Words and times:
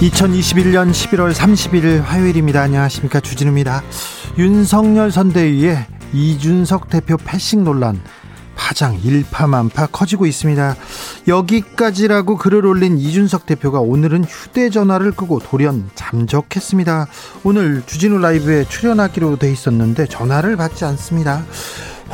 2021년 0.00 0.92
11월 0.92 1.34
30일 1.34 2.00
화요일입니다. 2.00 2.62
안녕하십니까. 2.62 3.20
주진우입니다. 3.20 3.82
윤석열 4.38 5.12
선대위에 5.12 5.86
이준석 6.14 6.88
대표 6.88 7.18
패싱 7.18 7.64
논란 7.64 8.00
파장 8.56 8.98
일파만파 9.04 9.88
커지고 9.88 10.24
있습니다. 10.24 10.74
여기까지라고 11.28 12.38
글을 12.38 12.64
올린 12.64 12.96
이준석 12.96 13.44
대표가 13.44 13.80
오늘은 13.80 14.24
휴대전화를 14.24 15.12
끄고 15.12 15.38
돌연 15.38 15.90
잠적했습니다. 15.94 17.06
오늘 17.44 17.82
주진우 17.84 18.18
라이브에 18.18 18.64
출연하기로 18.64 19.36
돼 19.36 19.52
있었는데 19.52 20.06
전화를 20.06 20.56
받지 20.56 20.86
않습니다. 20.86 21.44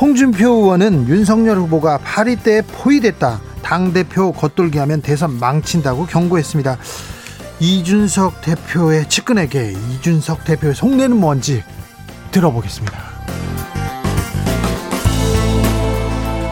홍준표 0.01 0.45
의원은 0.45 1.07
윤석열 1.07 1.57
후보가 1.59 1.99
파리 1.99 2.35
때 2.35 2.61
포위됐다. 2.63 3.39
당대표 3.61 4.33
겉돌기 4.33 4.77
하면 4.77 5.01
대선 5.01 5.39
망친다고 5.39 6.05
경고했습니다. 6.05 6.77
이준석 7.59 8.41
대표의 8.41 9.09
측근에게 9.09 9.71
이준석 9.71 10.45
대표의 10.45 10.75
속내는 10.75 11.17
뭔지 11.17 11.63
들어보겠습니다. 12.29 12.95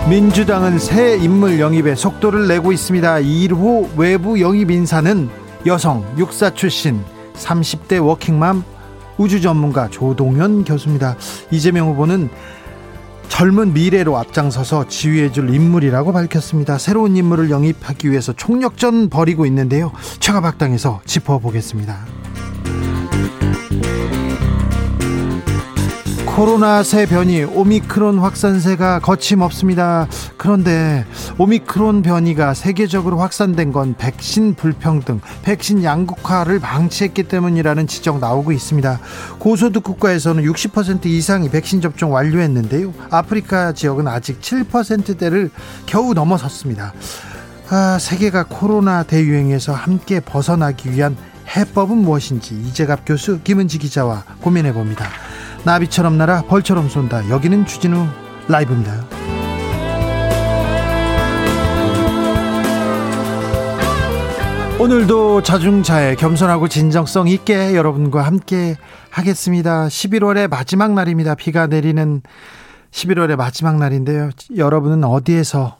민주당은 0.09 0.79
새 0.79 1.17
인물 1.17 1.59
영입에 1.59 1.93
속도를 1.93 2.47
내고 2.47 2.71
있습니다. 2.71 3.17
1호 3.17 3.95
외부 3.97 4.39
영입 4.41 4.71
인사는 4.71 5.29
여성 5.67 6.03
육사 6.17 6.51
출신 6.55 7.03
30대 7.35 8.03
워킹맘 8.03 8.63
우주 9.17 9.41
전문가 9.41 9.87
조동현 9.89 10.63
교수입니다. 10.63 11.17
이재명 11.51 11.89
후보는 11.89 12.29
젊은 13.29 13.73
미래로 13.73 14.17
앞장서서 14.17 14.87
지휘해줄 14.87 15.53
인물이라고 15.53 16.13
밝혔습니다. 16.13 16.77
새로운 16.77 17.15
인물을 17.17 17.49
영입하기 17.49 18.09
위해서 18.09 18.33
총력전 18.33 19.09
벌이고 19.09 19.45
있는데요. 19.45 19.91
최가박당에서 20.19 21.01
짚어보겠습니다. 21.05 22.05
코로나 26.35 26.83
새 26.83 27.05
변이 27.05 27.45
오미크론 27.45 28.19
확산세가 28.19 28.99
거침없습니다. 28.99 30.05
그런데 30.35 31.05
오미크론 31.37 32.01
변이가 32.01 32.53
세계적으로 32.53 33.19
확산된 33.19 33.71
건 33.71 33.95
백신 33.97 34.55
불평등, 34.55 35.21
백신 35.43 35.85
양극화를 35.85 36.59
방치했기 36.59 37.23
때문이라는 37.23 37.87
지적 37.87 38.19
나오고 38.19 38.51
있습니다. 38.51 38.99
고소득 39.39 39.85
국가에서는 39.85 40.43
60% 40.43 41.05
이상이 41.05 41.49
백신 41.49 41.79
접종 41.79 42.11
완료했는데요. 42.11 42.93
아프리카 43.11 43.71
지역은 43.71 44.05
아직 44.05 44.41
7%대를 44.41 45.51
겨우 45.85 46.13
넘어섰습니다. 46.13 46.93
아, 47.69 47.97
세계가 47.97 48.47
코로나 48.49 49.03
대유행에서 49.03 49.71
함께 49.71 50.19
벗어나기 50.19 50.91
위한 50.91 51.15
해법은 51.47 51.97
무엇인지 51.97 52.55
이재갑 52.55 53.01
교수 53.05 53.41
김은지 53.41 53.77
기자와 53.77 54.23
고민해 54.41 54.73
봅니다. 54.73 55.07
나비처럼 55.63 56.17
날아 56.17 56.43
벌처럼 56.43 56.89
쏜다. 56.89 57.29
여기는 57.29 57.65
주진우 57.65 58.07
라이브입니다. 58.47 59.05
오늘도 64.77 65.41
자중차에 65.41 66.15
겸손하고 66.15 66.67
진정성 66.67 67.29
있게 67.29 67.75
여러분과 67.75 68.23
함께 68.23 68.75
하겠습니다. 69.09 69.87
11월의 69.87 70.49
마지막 70.49 70.93
날입니다. 70.93 71.33
비가 71.33 71.65
내리는 71.65 72.21
11월의 72.91 73.37
마지막 73.37 73.77
날인데요. 73.77 74.31
여러분은 74.55 75.05
어디에서 75.05 75.77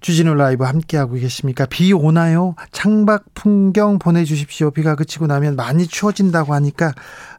주진우 0.00 0.34
라이브 0.34 0.64
함께하고 0.64 1.14
계십니까? 1.14 1.66
비 1.66 1.92
오나요? 1.92 2.54
창밖 2.72 3.34
풍경 3.34 3.98
보내주십시오. 3.98 4.70
비가 4.70 4.94
그치고 4.94 5.26
나면 5.26 5.56
많이 5.56 5.86
추워진다고 5.86 6.54
하니까 6.54 6.94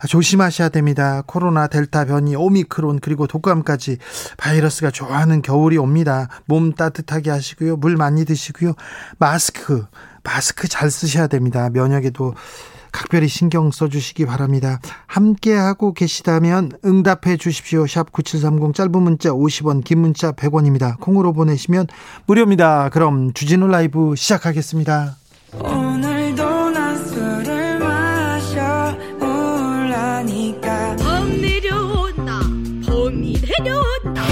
조심하셔야 0.07 0.69
됩니다. 0.69 1.23
코로나, 1.25 1.67
델타 1.67 2.05
변이, 2.05 2.35
오미크론, 2.35 2.99
그리고 2.99 3.25
독감까지 3.25 3.97
바이러스가 4.37 4.91
좋아하는 4.91 5.41
겨울이 5.41 5.77
옵니다. 5.77 6.27
몸 6.45 6.73
따뜻하게 6.73 7.31
하시고요. 7.31 7.77
물 7.77 7.97
많이 7.97 8.25
드시고요. 8.25 8.73
마스크, 9.17 9.85
마스크 10.23 10.67
잘 10.67 10.91
쓰셔야 10.91 11.27
됩니다. 11.27 11.69
면역에도 11.71 12.35
각별히 12.91 13.27
신경 13.27 13.71
써주시기 13.71 14.25
바랍니다. 14.25 14.79
함께하고 15.07 15.93
계시다면 15.93 16.71
응답해 16.83 17.37
주십시오. 17.37 17.87
샵 17.87 18.11
9730 18.11 18.73
짧은 18.73 18.91
문자 19.01 19.29
50원 19.29 19.83
긴 19.83 19.99
문자 19.99 20.31
100원입니다. 20.31 20.99
콩으로 20.99 21.33
보내시면 21.33 21.87
무료입니다. 22.25 22.89
그럼 22.89 23.33
주진우 23.33 23.67
라이브 23.67 24.15
시작하겠습니다. 24.15 25.15
오늘도 25.53 26.69
난 26.71 26.97
술을 27.07 27.79
마셔 27.79 28.95
몰라니까 29.19 30.95
범 30.97 31.41
내려온다 31.41 32.39
범이 32.85 33.41
내려온다 33.41 34.23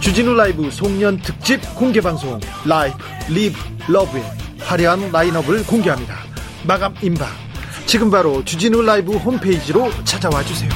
주진우 0.00 0.34
라이브 0.34 0.70
송년 0.70 1.18
특집 1.18 1.60
공개 1.74 2.00
방송 2.00 2.40
Live 2.66 2.96
Live 3.28 3.58
Love의 3.88 4.22
화려한 4.60 5.12
라인업을 5.12 5.66
공개합니다. 5.66 6.31
마감 6.64 6.94
임박. 7.02 7.28
지금 7.86 8.10
바로 8.10 8.44
주진우 8.44 8.82
라이브 8.82 9.16
홈페이지로 9.16 9.90
찾아와 10.04 10.42
주세요. 10.44 10.70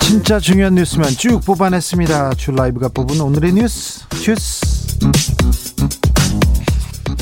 진짜 0.00 0.40
중요한 0.40 0.74
뉴스만 0.74 1.10
쭉 1.10 1.40
뽑아냈습니다. 1.44 2.34
주 2.34 2.52
라이브가 2.52 2.88
뽑은 2.88 3.20
오늘의 3.20 3.52
뉴스 3.52 4.04
슈스. 4.14 4.88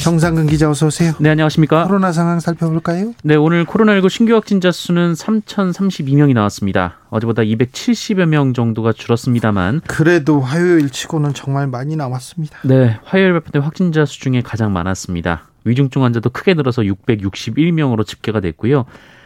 정상근 0.06 0.46
기자 0.46 0.70
어서 0.70 0.86
오세요. 0.86 1.14
네, 1.18 1.30
안녕하십니까? 1.30 1.84
코로나 1.84 2.12
상황 2.12 2.38
살펴볼까요? 2.38 3.12
네, 3.24 3.34
오늘 3.34 3.64
코로나19 3.64 4.08
신규 4.08 4.34
확진자 4.34 4.70
수는 4.70 5.14
3,032명이 5.14 6.32
나왔습니다. 6.32 6.98
어제보다 7.10 7.42
270여 7.42 8.26
명 8.26 8.54
정도가 8.54 8.92
줄었습니다만 8.92 9.80
그래도 9.88 10.40
화요일 10.40 10.90
치고는 10.90 11.34
정말 11.34 11.66
많이 11.66 11.96
나왔습니다. 11.96 12.56
네, 12.62 13.00
화요일 13.02 13.32
발표된 13.32 13.62
확진자 13.62 14.04
수 14.04 14.20
중에 14.20 14.42
가장 14.42 14.72
많았습니다. 14.72 15.48
위중증 15.64 16.04
환자도 16.04 16.30
크게 16.30 16.54
늘어서 16.54 16.82
661명으로 16.82 18.06
집계가 18.06 18.38
됐고요. 18.38 18.84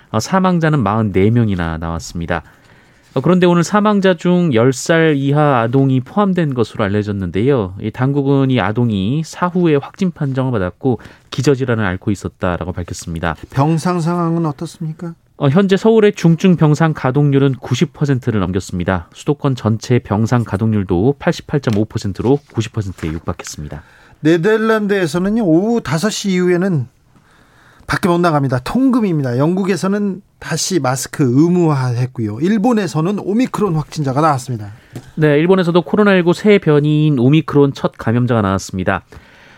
어, 0.08 0.18
사망자는 0.18 0.82
44명이나 0.82 1.78
나왔습니다. 1.78 2.42
어, 3.14 3.20
그런데 3.20 3.46
오늘 3.46 3.64
사망자 3.64 4.14
중 4.14 4.50
10살 4.50 5.16
이하 5.16 5.60
아동이 5.60 6.00
포함된 6.00 6.54
것으로 6.54 6.84
알려졌는데요. 6.84 7.74
당국은 7.92 8.50
이 8.50 8.60
아동이 8.60 9.22
사후에 9.24 9.76
확진 9.76 10.12
판정을 10.12 10.52
받았고 10.52 11.00
기저질환을 11.30 11.84
앓고 11.84 12.10
있었다라고 12.10 12.72
밝혔습니다. 12.72 13.34
병상 13.50 14.00
상황은 14.00 14.46
어떻습니까? 14.46 15.14
어, 15.38 15.48
현재 15.48 15.76
서울의 15.76 16.12
중증 16.12 16.56
병상 16.56 16.92
가동률은 16.92 17.54
90%를 17.54 18.40
넘겼습니다. 18.40 19.08
수도권 19.14 19.56
전체 19.56 19.98
병상 19.98 20.44
가동률도 20.44 21.16
88.5%로 21.18 22.38
90%에 22.52 23.12
육박했습니다. 23.12 23.82
네덜란드에서는요 24.20 25.42
오후 25.42 25.80
5시 25.80 26.30
이후에는 26.30 26.88
밖에 27.90 28.08
못 28.08 28.20
나갑니다. 28.20 28.60
통금입니다. 28.60 29.36
영국에서는 29.36 30.22
다시 30.38 30.78
마스크 30.78 31.24
의무화했고요. 31.24 32.38
일본에서는 32.40 33.18
오미크론 33.18 33.74
확진자가 33.74 34.20
나왔습니다. 34.20 34.70
네, 35.16 35.36
일본에서도 35.40 35.82
코로나19 35.82 36.32
새 36.32 36.58
변이인 36.58 37.18
오미크론 37.18 37.72
첫 37.72 37.90
감염자가 37.98 38.42
나왔습니다. 38.42 39.02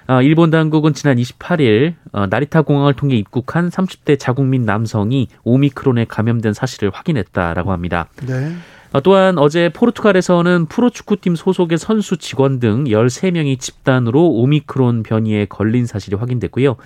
어, 0.08 0.23
일본 0.23 0.50
당국은 0.50 0.94
지난 0.94 1.19
28일 1.19 1.93
어, 2.12 2.26
나리타 2.26 2.62
공항을 2.62 2.94
통해 2.94 3.17
입국한 3.17 3.69
30대 3.69 4.19
자국민 4.19 4.62
남성이 4.62 5.29
오미크론에 5.44 6.06
감염된 6.06 6.55
사실을 6.55 6.90
확인했다라고 6.90 7.70
합니다. 7.70 8.08
네. 8.26 8.50
어, 8.94 9.02
또한 9.02 9.37
어제 9.37 9.69
포르투갈에서는 9.69 10.67
프로축구팀 10.67 11.37
소속의 11.37 11.76
선수 11.76 12.17
직원 12.17 12.61
등 12.61 12.84
13명이 12.84 13.61
집단으로 13.61 14.26
오미크론 14.26 15.02
변이에 15.02 15.44
걸린 15.44 15.84
사실이 15.84 16.17
확인됐고요. 16.17 16.76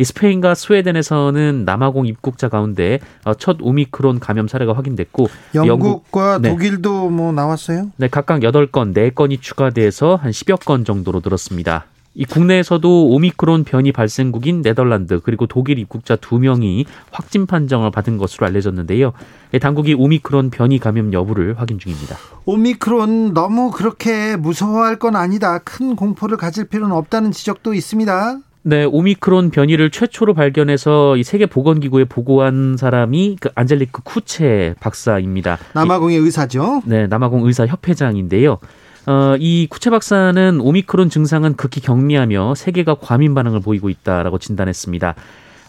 이 0.00 0.04
스페인과 0.04 0.54
스웨덴에서는 0.54 1.66
남아공 1.66 2.06
입국자 2.06 2.48
가운데 2.48 3.00
어, 3.26 3.34
첫 3.34 3.58
오미크론 3.60 4.18
감염 4.18 4.48
사례가 4.48 4.72
확인됐고 4.72 5.28
영국과 5.54 6.32
영국, 6.32 6.40
네. 6.40 6.48
독일도 6.48 7.10
뭐 7.10 7.32
나왔어요? 7.32 7.90
네, 7.98 8.08
각각 8.08 8.40
8건, 8.40 8.94
4건이 8.94 9.42
추가돼서 9.42 10.16
한 10.16 10.30
10여 10.30 10.64
건 10.64 10.86
정도로 10.86 11.20
늘었습니다. 11.22 11.84
이 12.14 12.24
국내에서도 12.24 13.08
오미크론 13.08 13.64
변이 13.64 13.92
발생국인 13.92 14.62
네덜란드 14.62 15.20
그리고 15.20 15.46
독일 15.46 15.78
입국자 15.78 16.16
두 16.16 16.38
명이 16.38 16.86
확진 17.10 17.44
판정을 17.44 17.90
받은 17.90 18.16
것으로 18.16 18.46
알려졌는데요. 18.46 19.12
당국이 19.60 19.92
오미크론 19.92 20.48
변이 20.48 20.78
감염 20.78 21.12
여부를 21.12 21.58
확인 21.58 21.78
중입니다. 21.78 22.16
오미크론 22.46 23.34
너무 23.34 23.70
그렇게 23.70 24.36
무서워할 24.36 24.98
건 24.98 25.14
아니다. 25.14 25.58
큰 25.58 25.94
공포를 25.94 26.38
가질 26.38 26.64
필요는 26.64 26.96
없다는 26.96 27.32
지적도 27.32 27.74
있습니다. 27.74 28.38
네, 28.62 28.84
오미크론 28.84 29.50
변이를 29.50 29.90
최초로 29.90 30.34
발견해서 30.34 31.16
이 31.16 31.22
세계 31.22 31.46
보건기구에 31.46 32.04
보고한 32.04 32.76
사람이 32.76 33.38
그 33.40 33.48
안젤리크 33.54 34.02
쿠체 34.02 34.74
박사입니다. 34.80 35.58
남아공의 35.74 36.18
의사죠. 36.18 36.82
네, 36.84 37.06
남아공 37.06 37.46
의사 37.46 37.66
협회장인데요. 37.66 38.58
어, 39.06 39.34
이 39.38 39.66
쿠체 39.70 39.88
박사는 39.88 40.60
오미크론 40.60 41.08
증상은 41.08 41.56
극히 41.56 41.80
경미하며 41.80 42.54
세계가 42.54 42.96
과민 43.00 43.34
반응을 43.34 43.60
보이고 43.60 43.88
있다라고 43.88 44.38
진단했습니다. 44.38 45.14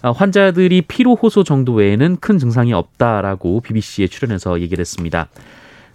어, 0.03 0.11
환자들이 0.11 0.81
피로 0.81 1.15
호소 1.15 1.45
정도 1.45 1.73
외에는 1.73 2.17
큰 2.19 2.39
증상이 2.39 2.73
없다라고 2.73 3.61
BBC에 3.61 4.07
출연해서 4.07 4.59
얘기를 4.59 4.81
했습니다. 4.81 5.29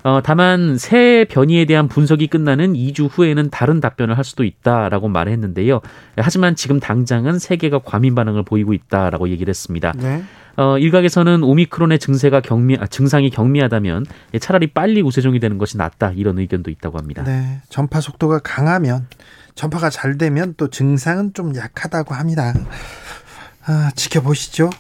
어, 0.06 0.20
다만 0.23 0.79
새 0.79 1.26
변이에 1.29 1.64
대한 1.64 1.88
분석이 1.88 2.29
끝나는 2.29 2.75
2주 2.75 3.08
후에는 3.11 3.50
다른 3.50 3.81
답변을 3.81 4.17
할 4.17 4.23
수도 4.23 4.44
있다라고 4.44 5.08
말했는데요. 5.08 5.81
하지만 6.17 6.55
지금 6.55 6.79
당장은 6.79 7.41
세계가 7.41 7.81
과민 7.85 8.14
반응을 8.14 8.44
보이고 8.44 8.73
있다라고 8.73 9.31
얘기를 9.31 9.50
했습니다. 9.50 9.93
네. 9.97 10.23
어, 10.56 10.79
일각에서는 10.79 11.43
오미크론의 11.43 11.99
증세가 11.99 12.41
경미, 12.41 12.76
아, 12.79 12.87
증상이 12.87 13.31
경미하다면 13.31 14.06
차라리 14.38 14.69
빨리 14.69 15.03
우세종이 15.03 15.41
되는 15.41 15.58
것이 15.58 15.76
낫다 15.76 16.12
이런 16.12 16.38
의견도 16.38 16.70
있다고 16.70 16.99
합니다. 16.99 17.25
네, 17.25 17.61
전파 17.69 18.00
속도가 18.00 18.38
강하면 18.44 19.09
전파가 19.56 19.91
잘 19.91 20.19
되면 20.19 20.55
또 20.56 20.70
증상은 20.70 21.32
좀 21.35 21.56
약하다고 21.56 22.14
합니다. 22.14 22.55
아, 23.67 23.91
지켜보시죠. 23.97 24.70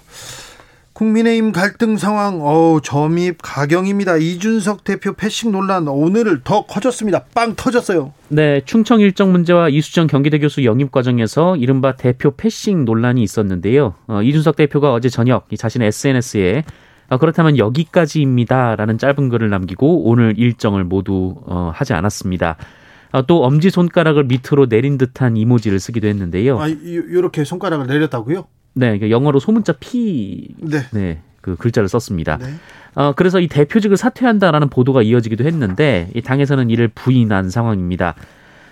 국민의힘 0.96 1.52
갈등 1.52 1.98
상황, 1.98 2.40
어우, 2.40 2.80
점입 2.82 3.36
가경입니다. 3.42 4.16
이준석 4.16 4.82
대표 4.82 5.12
패싱 5.12 5.52
논란 5.52 5.86
오늘 5.88 6.40
더 6.42 6.64
커졌습니다. 6.64 7.24
빵 7.34 7.54
터졌어요. 7.54 8.14
네, 8.28 8.62
충청 8.64 9.00
일정 9.00 9.30
문제와 9.30 9.68
이수정 9.68 10.06
경기대 10.06 10.38
교수 10.38 10.64
영입 10.64 10.92
과정에서 10.92 11.56
이른바 11.56 11.96
대표 11.96 12.30
패싱 12.30 12.86
논란이 12.86 13.22
있었는데요. 13.22 13.92
어, 14.06 14.22
이준석 14.22 14.56
대표가 14.56 14.94
어제 14.94 15.10
저녁 15.10 15.46
자신의 15.54 15.88
SNS에 15.88 16.64
어, 17.10 17.18
그렇다면 17.18 17.58
여기까지입니다라는 17.58 18.96
짧은 18.96 19.28
글을 19.28 19.50
남기고 19.50 20.04
오늘 20.08 20.32
일정을 20.38 20.84
모두 20.84 21.34
어, 21.44 21.72
하지 21.74 21.92
않았습니다. 21.92 22.56
어, 23.12 23.26
또 23.26 23.44
엄지 23.44 23.68
손가락을 23.68 24.24
밑으로 24.24 24.66
내린 24.70 24.96
듯한 24.96 25.36
이모지를 25.36 25.78
쓰기도 25.78 26.08
했는데요. 26.08 26.58
아, 26.58 26.68
이렇게 26.68 27.44
손가락을 27.44 27.86
내렸다고요? 27.86 28.46
네, 28.76 29.00
영어로 29.10 29.40
소문자 29.40 29.72
P 29.80 30.54
네. 30.58 30.80
네. 30.92 31.18
그 31.40 31.56
글자를 31.56 31.88
썼습니다. 31.88 32.36
네. 32.36 32.46
어, 32.94 33.12
그래서 33.14 33.40
이 33.40 33.48
대표직을 33.48 33.96
사퇴한다라는 33.96 34.68
보도가 34.68 35.02
이어지기도 35.02 35.44
했는데 35.44 36.08
이 36.14 36.20
당에서는 36.20 36.68
이를 36.70 36.88
부인한 36.88 37.48
상황입니다. 37.48 38.14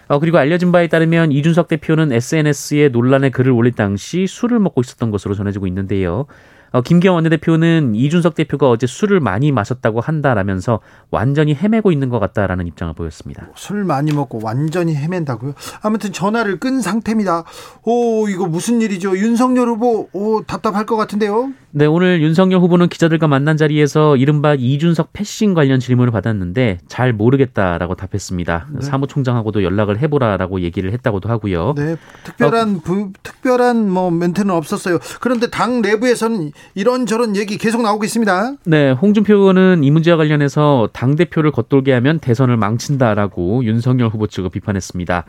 어, 0.08 0.18
그리고 0.18 0.36
알려진 0.38 0.72
바에 0.72 0.88
따르면 0.88 1.32
이준석 1.32 1.68
대표는 1.68 2.12
SNS에 2.12 2.88
논란의 2.88 3.30
글을 3.30 3.52
올릴 3.52 3.72
당시 3.72 4.26
술을 4.26 4.58
먹고 4.58 4.82
있었던 4.82 5.10
것으로 5.10 5.34
전해지고 5.34 5.66
있는데요. 5.68 6.26
어, 6.74 6.80
김기현 6.80 7.14
원내대표는 7.14 7.94
이준석 7.94 8.34
대표가 8.34 8.68
어제 8.68 8.88
술을 8.88 9.20
많이 9.20 9.52
마셨다고 9.52 10.00
한다라면서 10.00 10.80
완전히 11.12 11.54
헤매고 11.54 11.92
있는 11.92 12.08
것 12.08 12.18
같다라는 12.18 12.66
입장을 12.66 12.92
보였습니다. 12.94 13.46
술 13.54 13.84
많이 13.84 14.12
먹고 14.12 14.40
완전히 14.42 14.96
헤맨다고요? 14.96 15.54
아무튼 15.82 16.12
전화를 16.12 16.58
끈 16.58 16.80
상태입니다. 16.80 17.44
오 17.84 18.28
이거 18.28 18.46
무슨 18.46 18.80
일이죠? 18.80 19.16
윤석열 19.16 19.68
후보 19.68 20.08
오 20.12 20.42
답답할 20.42 20.84
것 20.84 20.96
같은데요? 20.96 21.52
네 21.70 21.86
오늘 21.86 22.22
윤석열 22.22 22.60
후보는 22.60 22.88
기자들과 22.88 23.28
만난 23.28 23.56
자리에서 23.56 24.16
이른바 24.16 24.54
이준석 24.54 25.12
패싱 25.12 25.54
관련 25.54 25.78
질문을 25.78 26.10
받았는데 26.12 26.78
잘 26.88 27.12
모르겠다라고 27.12 27.94
답했습니다. 27.94 28.66
네. 28.70 28.80
사무총장하고도 28.80 29.62
연락을 29.62 30.00
해보라라고 30.00 30.60
얘기를 30.60 30.92
했다고도 30.92 31.28
하고요. 31.28 31.74
네 31.76 31.96
특별한 32.24 32.76
어, 32.76 32.80
부, 32.82 33.12
특별한 33.22 33.90
뭐 33.90 34.10
멘트는 34.10 34.52
없었어요. 34.52 34.98
그런데 35.20 35.50
당 35.50 35.82
내부에서는 35.82 36.52
이런저런 36.74 37.36
얘기 37.36 37.58
계속 37.58 37.82
나오고 37.82 38.04
있습니다. 38.04 38.54
네, 38.64 38.90
홍준표 38.90 39.34
의원은 39.34 39.84
이 39.84 39.90
문제와 39.90 40.16
관련해서 40.16 40.88
당 40.92 41.16
대표를 41.16 41.50
겉돌게 41.52 41.92
하면 41.92 42.18
대선을 42.18 42.56
망친다라고 42.56 43.64
윤석열 43.64 44.08
후보 44.08 44.26
측을 44.26 44.50
비판했습니다. 44.50 45.24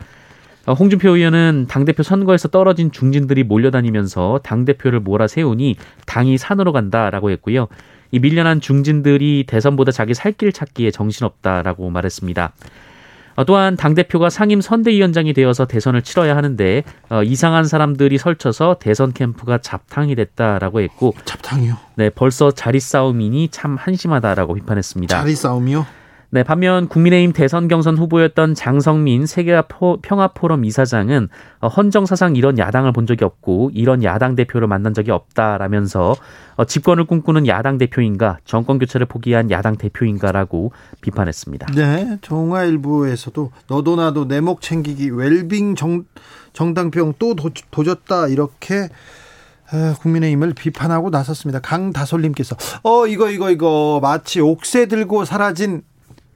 어, 0.66 0.72
홍준표 0.72 1.16
의원은 1.16 1.66
당대표 1.68 2.02
선거에서 2.02 2.48
떨어진 2.48 2.90
중진들이 2.90 3.44
몰려다니면서 3.44 4.40
당대표를 4.42 4.98
몰아세우니 5.00 5.76
당이 6.06 6.38
산으로 6.38 6.72
간다라고 6.72 7.30
했고요. 7.30 7.68
이 8.10 8.18
밀려난 8.18 8.60
중진들이 8.60 9.44
대선보다 9.46 9.92
자기 9.92 10.14
살 10.14 10.32
길 10.32 10.52
찾기에 10.52 10.90
정신없다라고 10.90 11.90
말했습니다. 11.90 12.52
어, 13.36 13.44
또한 13.44 13.76
당대표가 13.76 14.30
상임 14.30 14.60
선대위원장이 14.60 15.32
되어서 15.32 15.66
대선을 15.66 16.02
치러야 16.02 16.36
하는데 16.36 16.82
어, 17.10 17.22
이상한 17.22 17.64
사람들이 17.64 18.18
설쳐서 18.18 18.76
대선 18.80 19.12
캠프가 19.12 19.58
잡탕이 19.58 20.14
됐다라고 20.14 20.80
했고 20.80 21.14
잡탕이요? 21.24 21.76
네, 21.96 22.10
벌써 22.10 22.50
자리 22.50 22.80
싸움이니 22.80 23.48
참 23.50 23.76
한심하다라고 23.76 24.54
비판했습니다. 24.54 25.16
자리 25.16 25.34
싸움이요? 25.34 25.86
네, 26.36 26.42
반면 26.42 26.86
국민의힘 26.86 27.32
대선 27.32 27.66
경선 27.66 27.96
후보였던 27.96 28.54
장성민 28.54 29.24
세계평화포럼 29.24 30.66
이사장은 30.66 31.30
어, 31.60 31.68
헌정사상 31.68 32.36
이런 32.36 32.58
야당을 32.58 32.92
본 32.92 33.06
적이 33.06 33.24
없고 33.24 33.70
이런 33.72 34.04
야당 34.04 34.36
대표를 34.36 34.68
만난 34.68 34.92
적이 34.92 35.12
없다라면서 35.12 36.14
어, 36.56 36.64
집권을 36.66 37.06
꿈꾸는 37.06 37.46
야당 37.46 37.78
대표인가 37.78 38.36
정권 38.44 38.78
교체를 38.78 39.06
포기한 39.06 39.50
야당 39.50 39.78
대표인가라고 39.78 40.72
비판했습니다. 41.00 41.68
네, 41.74 42.18
동아일보에서도 42.20 43.50
너도 43.68 43.96
나도 43.96 44.28
내 44.28 44.42
목 44.42 44.60
챙기기 44.60 45.08
웰빙 45.08 45.74
정, 45.74 46.04
정당병 46.52 47.14
또 47.18 47.34
도, 47.34 47.48
도졌다 47.70 48.28
이렇게 48.28 48.90
국민의힘을 50.02 50.52
비판하고 50.52 51.08
나섰습니다. 51.08 51.60
강다솔님께서 51.60 52.56
어 52.82 53.06
이거 53.06 53.30
이거 53.30 53.50
이거 53.50 54.00
마치 54.02 54.42
옥새 54.42 54.84
들고 54.84 55.24
사라진 55.24 55.80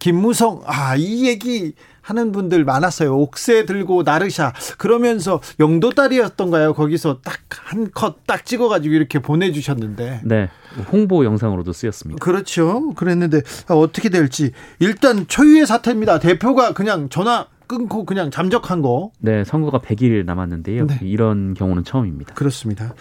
김무성 0.00 0.62
아 0.66 0.96
이 0.96 1.28
얘기 1.28 1.74
하는 2.02 2.32
분들 2.32 2.64
많았어요. 2.64 3.16
옥새 3.16 3.66
들고 3.66 4.02
나르샤 4.02 4.52
그러면서 4.78 5.40
영도 5.60 5.90
딸이었던가요? 5.90 6.74
거기서 6.74 7.20
딱 7.22 7.38
한 7.70 7.90
컷 7.94 8.26
딱 8.26 8.44
찍어가지고 8.44 8.92
이렇게 8.94 9.20
보내주셨는데. 9.20 10.22
네, 10.24 10.48
홍보 10.90 11.24
영상으로도 11.24 11.72
쓰였습니다. 11.72 12.18
그렇죠. 12.24 12.90
그랬는데 12.94 13.42
어떻게 13.68 14.08
될지 14.08 14.50
일단 14.80 15.26
초유의 15.28 15.66
사태입니다. 15.66 16.18
대표가 16.18 16.72
그냥 16.72 17.08
전화 17.10 17.46
끊고 17.70 18.04
그냥 18.04 18.32
잠적한 18.32 18.82
거. 18.82 19.12
네, 19.20 19.44
선거가 19.44 19.78
100일 19.78 20.24
남았는데요. 20.24 20.88
네. 20.88 20.98
이런 21.02 21.54
경우는 21.54 21.84
처음입니다. 21.84 22.34
그렇습니다. 22.34 22.94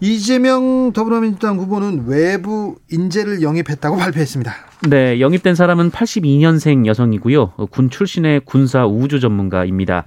이재명 0.00 0.92
더불어민주당 0.92 1.60
후보는 1.60 2.06
외부 2.08 2.74
인재를 2.90 3.40
영입했다고 3.40 3.96
발표했습니다. 3.96 4.52
네, 4.88 5.20
영입된 5.20 5.54
사람은 5.54 5.92
82년생 5.92 6.86
여성이고요. 6.86 7.52
군 7.70 7.88
출신의 7.88 8.40
군사 8.46 8.84
우주 8.84 9.20
전문가입니다. 9.20 10.04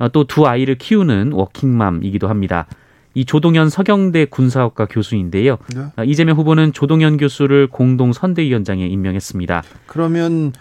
어, 0.00 0.10
또두 0.10 0.46
아이를 0.46 0.74
키우는 0.74 1.32
워킹맘이기도 1.32 2.28
합니다. 2.28 2.66
이 3.14 3.24
조동현 3.24 3.70
서경대 3.70 4.26
군사학과 4.26 4.84
교수인데요. 4.84 5.56
네. 5.74 5.80
어, 5.96 6.04
이재명 6.04 6.36
후보는 6.36 6.74
조동현 6.74 7.16
교수를 7.16 7.68
공동 7.68 8.12
선대위원장에 8.12 8.86
임명했습니다. 8.86 9.62
그러면 9.86 10.52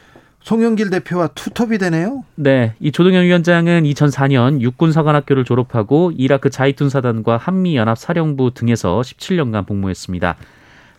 송영길 0.46 0.92
대표와 0.92 1.30
투톱이 1.30 1.80
되네요. 1.80 2.24
네, 2.36 2.76
이 2.80 2.92
조동현 2.92 3.24
위원장은 3.24 3.82
2004년 3.84 4.62
육군사관학교를 4.62 5.44
졸업하고 5.44 6.12
이라크 6.16 6.52
자이툰 6.52 6.88
사단과 6.88 7.38
한미 7.38 7.76
연합 7.76 7.98
사령부 7.98 8.54
등에서 8.54 9.02
17년간 9.02 9.66
복무했습니다. 9.66 10.36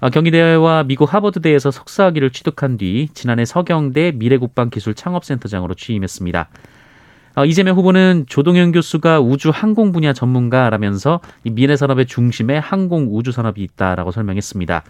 아, 0.01 0.11
경희대와 0.11 0.83
미국 0.83 1.15
하버드대에서 1.15 1.71
석사학위를 1.71 2.31
취득한 2.31 2.77
뒤 2.77 3.09
지난해 3.15 3.45
서경대 3.45 4.15
미래국방기술 4.17 4.95
창업센터장으로 4.95 5.75
취임했습니다. 5.75 6.49
아, 7.37 7.45
이재명 7.45 7.77
후보는 7.77 8.25
조동현 8.29 8.73
교수가 8.73 9.21
우주 9.21 9.51
항공 9.51 9.93
분야 9.93 10.13
전문가라면서 10.13 11.21
미래 11.45 11.77
산업의 11.77 12.07
중심에 12.07 12.59
항공 12.59 13.11
우주 13.13 13.31
산업이 13.31 13.63
있다라고 13.63 14.11
설명했습니다. 14.11 14.83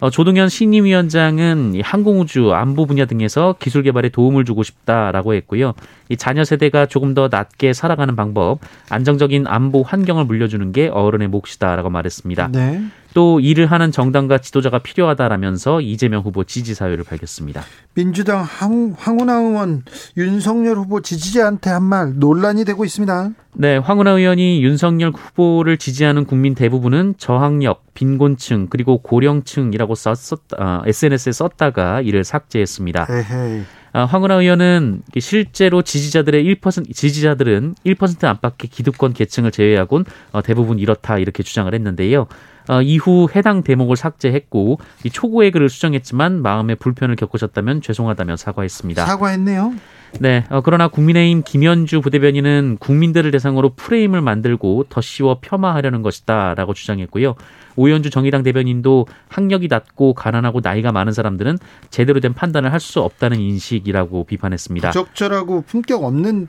어, 0.00 0.08
조동현 0.08 0.48
신임위원장은 0.48 1.80
항공우주 1.82 2.52
안보 2.54 2.86
분야 2.86 3.04
등에서 3.04 3.54
기술 3.58 3.82
개발에 3.82 4.08
도움을 4.08 4.44
주고 4.44 4.62
싶다라고 4.62 5.34
했고요. 5.34 5.74
이 6.08 6.16
자녀 6.16 6.42
세대가 6.42 6.86
조금 6.86 7.14
더 7.14 7.28
낮게 7.30 7.74
살아가는 7.74 8.16
방법, 8.16 8.60
안정적인 8.88 9.46
안보 9.46 9.82
환경을 9.82 10.24
물려주는 10.24 10.72
게 10.72 10.88
어른의 10.88 11.28
몫이다라고 11.28 11.90
말했습니다. 11.90 12.48
네. 12.48 12.82
또 13.14 13.40
일을 13.40 13.66
하는 13.66 13.92
정당과 13.92 14.38
지도자가 14.38 14.78
필요하다라면서 14.80 15.80
이재명 15.80 16.22
후보 16.22 16.44
지지 16.44 16.74
사유를 16.74 17.04
밝혔습니다. 17.04 17.62
민주당 17.94 18.42
황, 18.42 18.94
황운하 18.96 19.34
의원 19.34 19.84
윤석열 20.16 20.76
후보 20.76 21.00
지지자한테 21.00 21.70
한 21.70 21.90
말 21.90 22.12
논란이 22.16 22.64
되고 22.64 22.84
있습니다. 22.84 23.30
네, 23.54 23.76
황운하 23.76 24.12
의원이 24.12 24.62
윤석열 24.62 25.10
후보를 25.10 25.76
지지하는 25.76 26.24
국민 26.24 26.54
대부분은 26.54 27.14
저학력, 27.18 27.82
빈곤층 27.94 28.68
그리고 28.70 28.98
고령층이라고 28.98 29.94
썼, 29.96 30.18
어, 30.58 30.82
SNS에 30.86 31.32
썼다가 31.32 32.00
이를 32.00 32.22
삭제했습니다. 32.22 33.08
에헤이. 33.10 33.62
아, 33.92 34.04
황운하 34.04 34.36
의원은 34.36 35.02
실제로 35.18 35.82
지지자들의 35.82 36.44
1% 36.56 36.94
지지자들은 36.94 37.74
1% 37.84 38.24
안팎의 38.24 38.70
기득권 38.70 39.12
계층을 39.14 39.50
제외하곤 39.50 40.04
어, 40.32 40.42
대부분 40.42 40.78
이렇다 40.78 41.18
이렇게 41.18 41.42
주장을 41.42 41.72
했는데요. 41.72 42.26
어, 42.68 42.82
이후 42.82 43.28
해당 43.34 43.62
대목을 43.62 43.96
삭제했고 43.96 44.78
이 45.04 45.10
초고의 45.10 45.50
글을 45.50 45.68
수정했지만 45.68 46.40
마음의 46.40 46.76
불편을 46.76 47.16
겪으셨다면 47.16 47.82
죄송하다며 47.82 48.36
사과했습니다. 48.36 49.06
사과했네요. 49.06 49.74
네. 50.20 50.44
어, 50.50 50.60
그러나 50.60 50.88
국민의힘 50.88 51.42
김현주 51.42 52.00
부대변인은 52.00 52.76
국민들을 52.78 53.30
대상으로 53.30 53.70
프레임을 53.74 54.20
만들고 54.20 54.86
더 54.88 55.00
씌워 55.00 55.38
폄하하려는 55.40 56.02
것이다라고 56.02 56.74
주장했고요. 56.74 57.34
오현주 57.80 58.10
정의당 58.10 58.42
대변인도 58.42 59.06
학력이 59.28 59.68
낮고 59.68 60.12
가난하고 60.12 60.60
나이가 60.62 60.92
많은 60.92 61.12
사람들은 61.14 61.56
제대로 61.88 62.20
된 62.20 62.34
판단을 62.34 62.72
할 62.72 62.80
수 62.80 63.00
없다는 63.02 63.38
인식이라고 63.38 64.24
비판했습니다. 64.24 64.88
부적절하고 64.90 65.62
품격 65.62 66.02
없는 66.02 66.48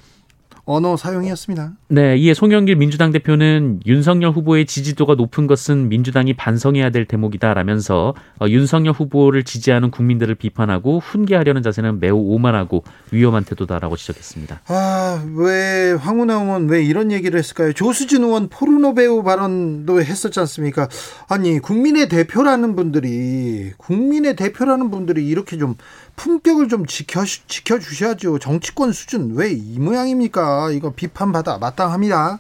언어 0.64 0.96
사용이었습니다. 0.96 1.74
네, 1.94 2.16
이에 2.16 2.34
송영길 2.34 2.78
민주당 2.78 3.12
대표는 3.12 3.82
윤석열 3.86 4.32
후보의 4.32 4.66
지지도가 4.66 5.16
높은 5.16 5.46
것은 5.46 5.90
민주당이 5.90 6.36
반성해야 6.36 6.90
될 6.90 7.04
대목이다라면서 7.06 8.14
어, 8.40 8.46
윤석열 8.48 8.94
후보를 8.94 9.44
지지하는 9.44 9.92
국민들을 9.92 10.36
비판하고 10.36 11.00
훈계하려는 11.00 11.62
자세는 11.64 12.00
매우 12.00 12.16
오만하고 12.16 12.86
위험한 13.12 13.44
태도다라고 13.44 13.98
지적했습니다. 13.98 14.62
아, 14.68 15.26
왜 15.36 15.92
황운하 15.92 16.36
의원 16.36 16.70
왜 16.70 16.82
이런 16.82 17.12
얘기를 17.12 17.38
했을까요? 17.38 17.74
조수진 17.74 18.24
의원 18.24 18.48
포르노 18.48 18.94
배우 18.94 19.22
발언도 19.22 20.02
했었지 20.02 20.40
않습니까? 20.40 20.88
아니, 21.28 21.60
국민의 21.60 22.08
대표라는 22.08 22.78
분들이 22.78 23.74
국민의 23.76 24.38
대표라는 24.38 24.92
분들이 24.92 25.28
이렇게 25.28 25.58
좀 25.58 25.76
품격을 26.16 26.70
좀 26.70 26.86
지켜 26.86 27.26
지켜 27.26 27.80
주셔야죠. 27.80 28.40
정치권 28.40 28.94
수준 28.94 29.34
왜 29.36 29.52
이 29.52 29.80
모양입니까? 29.80 30.72
이거 30.72 30.92
비판받아 30.92 31.58
마땅합니다. 31.82 32.40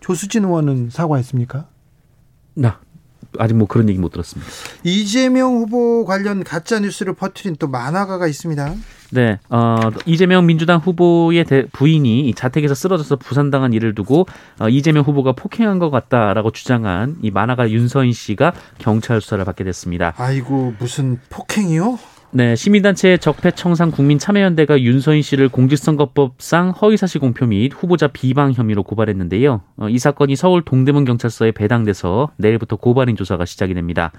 조수진 0.00 0.44
의원은 0.44 0.90
사과했습니까? 0.90 1.66
나 2.54 2.80
아직 3.38 3.54
뭐 3.54 3.66
그런 3.66 3.88
얘기 3.88 3.98
못 3.98 4.10
들었습니다. 4.10 4.50
이재명 4.84 5.54
후보 5.54 6.04
관련 6.04 6.44
가짜 6.44 6.78
뉴스를 6.80 7.14
퍼뜨린 7.14 7.56
또 7.58 7.66
만화가가 7.68 8.26
있습니다. 8.26 8.74
네, 9.12 9.38
어, 9.50 9.76
이재명 10.06 10.46
민주당 10.46 10.78
후보의 10.78 11.44
대, 11.44 11.66
부인이 11.66 12.32
자택에서 12.34 12.74
쓰러져서 12.74 13.16
부산당한 13.16 13.72
일을 13.72 13.94
두고 13.94 14.26
어, 14.58 14.68
이재명 14.68 15.04
후보가 15.04 15.32
폭행한 15.32 15.78
것 15.78 15.90
같다라고 15.90 16.50
주장한 16.50 17.18
이 17.22 17.30
만화가 17.30 17.70
윤서인 17.70 18.12
씨가 18.12 18.52
경찰 18.78 19.20
수사를 19.20 19.42
받게 19.44 19.64
됐습니다. 19.64 20.14
아이고 20.16 20.74
무슨 20.78 21.18
폭행이요? 21.30 21.98
네, 22.34 22.56
시민단체 22.56 23.18
적폐청산 23.18 23.90
국민참여연대가 23.90 24.80
윤서인 24.80 25.20
씨를 25.20 25.50
공직선거법상 25.50 26.70
허위사실 26.70 27.20
공표 27.20 27.44
및 27.44 27.72
후보자 27.76 28.08
비방 28.08 28.52
혐의로 28.52 28.82
고발했는데요. 28.84 29.60
어, 29.76 29.88
이 29.90 29.98
사건이 29.98 30.34
서울 30.36 30.62
동대문 30.64 31.04
경찰서에 31.04 31.52
배당돼서 31.52 32.30
내일부터 32.38 32.76
고발인 32.76 33.16
조사가 33.16 33.44
시작이 33.44 33.74
됩니다. 33.74 34.12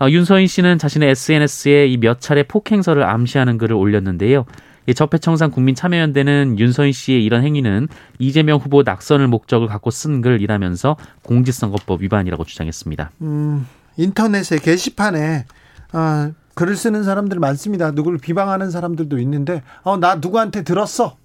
어, 0.00 0.08
윤서인 0.08 0.46
씨는 0.46 0.78
자신의 0.78 1.10
SNS에 1.10 1.86
이 1.88 1.98
몇 1.98 2.22
차례 2.22 2.42
폭행설을 2.42 3.02
암시하는 3.04 3.58
글을 3.58 3.76
올렸는데요. 3.76 4.46
이 4.86 4.94
적폐청산 4.94 5.50
국민참여연대는 5.50 6.58
윤서인 6.58 6.92
씨의 6.92 7.22
이런 7.22 7.42
행위는 7.42 7.88
이재명 8.18 8.58
후보 8.58 8.82
낙선을 8.82 9.26
목적을 9.28 9.66
갖고 9.66 9.90
쓴 9.90 10.22
글이라면서 10.22 10.96
공직선거법 11.22 12.00
위반이라고 12.00 12.44
주장했습니다. 12.44 13.10
음, 13.20 13.66
인터넷에 13.98 14.58
게시판에 14.58 15.44
아, 15.92 16.30
글을 16.56 16.74
쓰는 16.74 17.04
사람들 17.04 17.38
많습니다. 17.38 17.90
누구를 17.90 18.18
비방하는 18.18 18.70
사람들도 18.70 19.18
있는데, 19.18 19.62
어, 19.82 19.98
나 19.98 20.16
누구한테 20.16 20.64
들었어. 20.64 21.16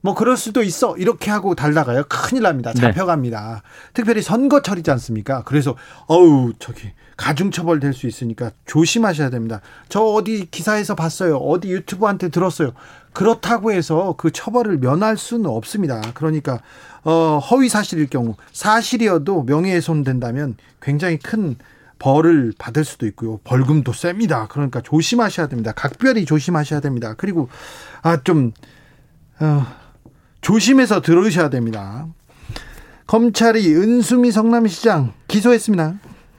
뭐 0.00 0.14
그럴 0.14 0.36
수도 0.36 0.62
있어. 0.62 0.96
이렇게 0.98 1.30
하고 1.30 1.54
달다가요. 1.54 2.04
큰일 2.10 2.42
납니다. 2.42 2.72
네. 2.74 2.80
잡혀갑니다. 2.80 3.62
네. 3.64 3.68
특별히 3.94 4.20
선거철이지 4.20 4.90
않습니까? 4.90 5.44
그래서 5.44 5.76
어우 6.08 6.52
저기 6.58 6.92
가중처벌 7.16 7.80
될 7.80 7.94
수 7.94 8.06
있으니까 8.06 8.50
조심하셔야 8.66 9.30
됩니다. 9.30 9.62
저 9.88 10.00
어디 10.02 10.46
기사에서 10.50 10.94
봤어요. 10.94 11.36
어디 11.38 11.70
유튜브한테 11.70 12.28
들었어요. 12.28 12.72
그렇다고 13.14 13.72
해서 13.72 14.14
그 14.18 14.30
처벌을 14.30 14.76
면할 14.76 15.16
수는 15.16 15.46
없습니다. 15.46 16.02
그러니까 16.12 16.58
어 17.04 17.38
허위 17.38 17.70
사실일 17.70 18.10
경우 18.10 18.34
사실이어도 18.52 19.44
명예훼손 19.44 20.04
된다면 20.04 20.56
굉장히 20.82 21.18
큰 21.18 21.56
벌을 21.98 22.52
받을 22.58 22.84
수도 22.84 23.06
있고요. 23.06 23.38
벌금도 23.44 23.92
셉니다. 23.92 24.46
그러니까 24.48 24.80
조심하셔야 24.80 25.46
됩니다. 25.46 25.72
각별히 25.72 26.24
조심하셔야 26.24 26.80
됩니다. 26.80 27.14
그리고 27.16 27.48
아좀 28.02 28.52
어, 29.40 29.66
조심해서 30.40 31.02
들으셔야 31.02 31.50
됩니다. 31.50 32.06
검찰이 33.06 33.74
은수미 33.74 34.30
성남시장 34.30 35.12
기소했습니다. 35.28 35.94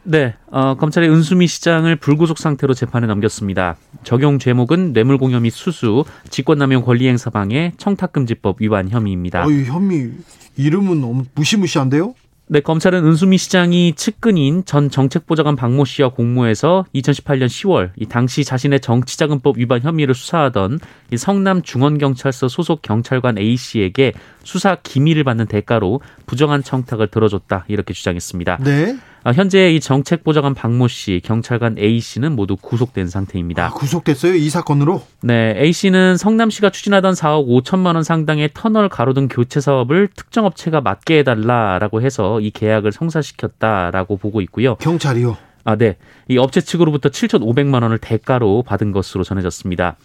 네, 0.07 0.35
어, 0.51 0.75
검찰이 0.75 1.09
은수미 1.09 1.47
시장을 1.47 1.95
불구속 1.95 2.37
상태로 2.37 2.75
재판에 2.75 3.07
넘겼습니다. 3.07 3.75
적용 4.03 4.37
죄목은 4.37 4.93
뇌물공여 4.93 5.39
및 5.39 5.49
수수, 5.49 6.05
직권남용 6.29 6.83
권리행사 6.83 7.31
방해, 7.31 7.73
청탁금지법 7.77 8.61
위반 8.61 8.89
혐의입니다. 8.89 9.45
어이, 9.45 9.65
혐의 9.65 10.11
이름은 10.57 11.01
너무 11.01 11.23
무시무시한데요? 11.33 12.13
네, 12.47 12.59
검찰은 12.59 13.03
은수미 13.03 13.39
시장이 13.39 13.93
측근인 13.95 14.65
전 14.65 14.91
정책보좌관 14.91 15.55
박모 15.55 15.83
씨와 15.83 16.09
공모해서 16.09 16.85
2018년 16.93 17.47
10월 17.47 17.89
이 17.95 18.05
당시 18.05 18.43
자신의 18.43 18.81
정치자금법 18.81 19.57
위반 19.57 19.81
혐의를 19.81 20.13
수사하던 20.13 20.79
이 21.11 21.17
성남 21.17 21.63
중원경찰서 21.63 22.47
소속 22.47 22.83
경찰관 22.83 23.39
A 23.39 23.57
씨에게 23.57 24.13
수사 24.43 24.75
기밀을 24.75 25.23
받는 25.23 25.47
대가로 25.47 26.01
부정한 26.27 26.61
청탁을 26.61 27.07
들어줬다 27.07 27.65
이렇게 27.67 27.95
주장했습니다. 27.95 28.59
네. 28.63 28.95
아, 29.27 29.31
현재 29.31 29.73
이 29.73 29.79
정책보좌관 29.79 30.53
박모 30.53 30.87
씨, 30.87 31.19
경찰관 31.23 31.77
A 31.79 31.99
씨는 31.99 32.35
모두 32.35 32.55
구속된 32.55 33.07
상태입니다. 33.07 33.65
아, 33.65 33.69
구속됐어요? 33.71 34.35
이 34.35 34.49
사건으로? 34.51 35.01
네, 35.23 35.55
A 35.57 35.73
씨는 35.73 36.15
성남시가 36.17 36.69
추진하던 36.69 37.15
4억 37.15 37.47
5천만 37.47 37.95
원 37.95 38.03
상당의 38.03 38.51
터널 38.53 38.87
가로등 38.87 39.27
교체 39.27 39.59
사업을 39.59 40.09
특정 40.15 40.45
업체가 40.45 40.81
맡게 40.81 41.17
해달라라고 41.19 42.03
해서 42.03 42.39
이 42.39 42.51
계약을 42.51 42.91
성사시켰다라고 42.91 44.17
보고 44.17 44.41
있고요. 44.41 44.75
경찰이요? 44.75 45.35
아, 45.63 45.75
네. 45.75 45.97
이 46.27 46.37
업체 46.37 46.61
측으로부터 46.61 47.09
7,500만 47.09 47.81
원을 47.81 47.97
대가로 47.97 48.61
받은 48.61 48.91
것으로 48.91 49.23
전해졌습니다. 49.23 49.95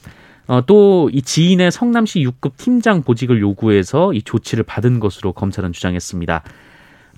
어, 0.47 0.65
또 0.65 1.11
이 1.13 1.21
지인의 1.21 1.71
성남시 1.73 2.21
6급 2.21 2.53
팀장 2.57 3.03
보직을 3.03 3.39
요구해서 3.43 4.15
이 4.15 4.23
조치를 4.23 4.65
받은 4.65 4.99
것으로 4.99 5.33
검찰은 5.35 5.73
주장했습니다. 5.73 6.43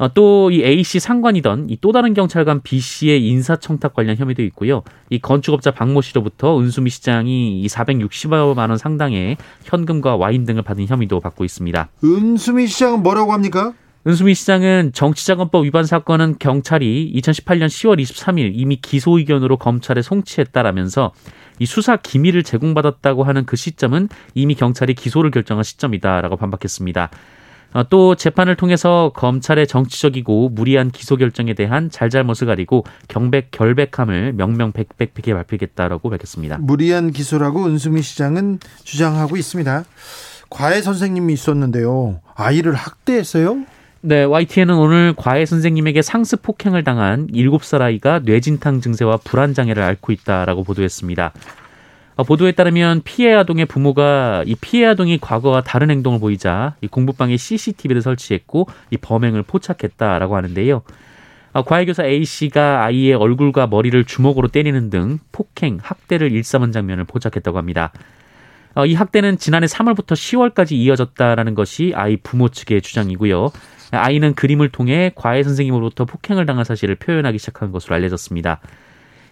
어, 0.03 0.13
또이 0.13 0.65
A 0.65 0.83
씨 0.83 0.99
상관이던 0.99 1.71
이 1.71 1.77
또 1.83 1.91
다른 1.93 2.15
경찰관 2.15 2.63
B 2.63 2.79
씨의 2.81 3.27
인사청탁 3.27 3.93
관련 3.95 4.17
혐의도 4.17 4.43
있고요. 4.45 4.83
이 5.11 5.19
건축업자 5.19 5.73
박모 5.73 6.01
씨로부터 6.01 6.61
은수미 6.61 6.91
시장이 6.91 7.61
이 7.61 7.67
460여 7.67 8.55
만원 8.55 8.79
상당의 8.79 9.37
현금과 9.65 10.17
와인 10.17 10.45
등을 10.45 10.63
받은 10.63 10.87
혐의도 10.87 11.21
받고 11.21 11.45
있습니다. 11.45 11.89
은수미 12.05 12.67
시장은 12.69 13.03
뭐라고 13.03 13.33
합니까? 13.33 13.75
은수미 14.07 14.35
시장은 14.35 14.93
정치자금법 14.93 15.65
위반 15.65 15.85
사건은 15.85 16.37
경찰이 16.39 17.13
2018년 17.17 17.67
10월 17.67 18.01
23일 18.01 18.53
이미 18.55 18.77
기소 18.77 19.19
의견으로 19.19 19.57
검찰에 19.57 20.03
송치했다라면서 20.03 21.13
이 21.59 21.67
수사 21.67 21.97
기밀을 21.97 22.43
제공받았다고 22.43 23.23
하는 23.25 23.45
그 23.45 23.57
시점은 23.57 24.09
이미 24.35 24.55
경찰이 24.55 24.95
기소를 24.95 25.31
결정한 25.31 25.63
시점이다라고 25.63 26.37
반박했습니다. 26.37 27.11
어, 27.73 27.89
또 27.89 28.15
재판을 28.15 28.57
통해서 28.57 29.13
검찰의 29.15 29.67
정치적이고 29.67 30.51
무리한 30.51 30.91
기소 30.91 31.17
결정에 31.17 31.55
대한 31.55 31.91
잘잘못을 31.91 32.47
가리고 32.47 32.85
경백 33.09 33.51
결백함을 33.51 34.35
명명백백하게 34.35 35.35
밝히겠다라고 35.35 36.11
밝혔습니다. 36.11 36.59
무리한 36.59 37.13
기소라고 37.13 37.67
은수미 37.67 38.03
시장은 38.03 38.59
주장하고 38.85 39.37
있습니다. 39.37 39.85
과외 40.51 40.83
선생님이 40.83 41.33
있었는데요. 41.33 42.21
아이를 42.35 42.75
학대했어요? 42.75 43.65
네, 44.05 44.25
YTN은 44.25 44.75
오늘 44.75 45.15
과외 45.17 45.47
선생님에게 45.47 46.03
상습 46.03 46.43
폭행을 46.43 46.83
당한 46.83 47.29
7살 47.29 47.83
아이가 47.83 48.19
뇌진탕 48.19 48.81
증세와 48.81 49.19
불안 49.19 49.55
장애를 49.55 49.83
앓고 49.83 50.13
있다라고 50.13 50.65
보도했습니다. 50.65 51.33
어, 52.23 52.25
보도에 52.25 52.53
따르면 52.53 53.03
피해 53.03 53.35
아동의 53.35 53.67
부모가 53.67 54.45
이 54.47 54.55
피해 54.55 54.87
아동이 54.87 55.19
과거와 55.19 55.63
다른 55.63 55.91
행동을 55.91 56.21
보이자 56.21 56.77
이 56.81 56.87
공부방에 56.87 57.37
CCTV를 57.37 58.01
설치했고 58.01 58.69
이 58.91 58.97
범행을 58.97 59.43
포착했다라고 59.43 60.37
하는데요. 60.37 60.83
어, 61.53 61.63
과외교사 61.65 62.05
A 62.05 62.25
씨가 62.25 62.85
아이의 62.85 63.15
얼굴과 63.15 63.67
머리를 63.67 64.05
주먹으로 64.05 64.47
때리는 64.47 64.89
등 64.89 65.19
폭행, 65.33 65.79
학대를 65.83 66.31
일삼은 66.31 66.71
장면을 66.71 67.03
포착했다고 67.05 67.59
합니다. 67.59 67.93
어, 68.77 68.87
이 68.87 68.95
학대는 68.95 69.39
지난해 69.39 69.67
3월부터 69.67 70.13
10월까지 70.13 70.73
이어졌다라는 70.73 71.57
것이 71.57 71.93
아이 71.97 72.17
부모 72.17 72.51
측의 72.51 72.83
주장이고요. 72.83 73.51
아이는 73.91 74.35
그림을 74.35 74.69
통해 74.69 75.11
과외 75.17 75.43
선생님으로부터 75.43 76.05
폭행을 76.05 76.47
당한 76.47 76.65
사실을 76.65 76.95
표현하기 76.95 77.39
시작한 77.39 77.73
것으로 77.73 77.97
알려졌습니다. 77.97 78.61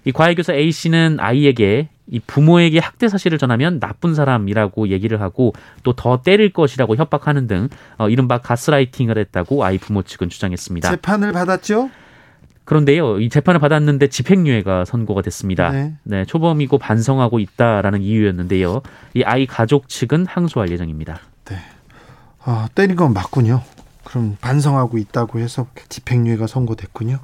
이 0.07 0.13
과외교사 0.13 0.55
A 0.55 0.73
씨는 0.73 1.19
아이에게 1.21 1.89
이 2.11 2.19
부모에게 2.19 2.81
학대 2.81 3.09
사실을 3.09 3.38
전하면 3.38 3.79
나쁜 3.79 4.14
사람이라고 4.14 4.88
얘기를 4.88 5.21
하고 5.21 5.52
또 5.85 5.93
더 6.00 6.23
때릴 6.23 6.52
것이라고 6.52 6.97
협박하는 6.97 7.47
등 7.47 7.69
어, 7.99 8.09
이른바 8.09 8.38
가스라이팅을 8.38 9.19
했다고 9.19 9.62
아이 9.64 9.76
부모 9.76 10.02
측은 10.02 10.31
주장했습니다. 10.31 10.90
재판을 10.90 11.33
받았죠? 11.33 11.90
그런데요, 12.64 13.19
이 13.21 13.29
재판을 13.29 13.61
받았는데 13.61 14.09
집행유예가 14.09 14.85
선고가 14.87 15.23
됐습니다. 15.23 15.71
네. 15.71 15.95
네. 16.05 16.25
초범이고 16.25 16.79
반성하고 16.79 17.38
있다라는 17.38 18.00
이유였는데요. 18.00 18.81
이 19.14 19.23
아이 19.25 19.47
가족 19.47 19.88
측은 19.88 20.25
항소할 20.26 20.71
예정입니다. 20.71 21.19
네. 21.47 21.57
아, 22.45 22.69
때린 22.75 22.97
건 22.97 23.12
맞군요. 23.12 23.62
그럼 24.05 24.37
반성하고 24.40 24.99
있다고 24.99 25.40
해서 25.40 25.67
집행유예가 25.88 26.47
선고됐군요. 26.47 27.19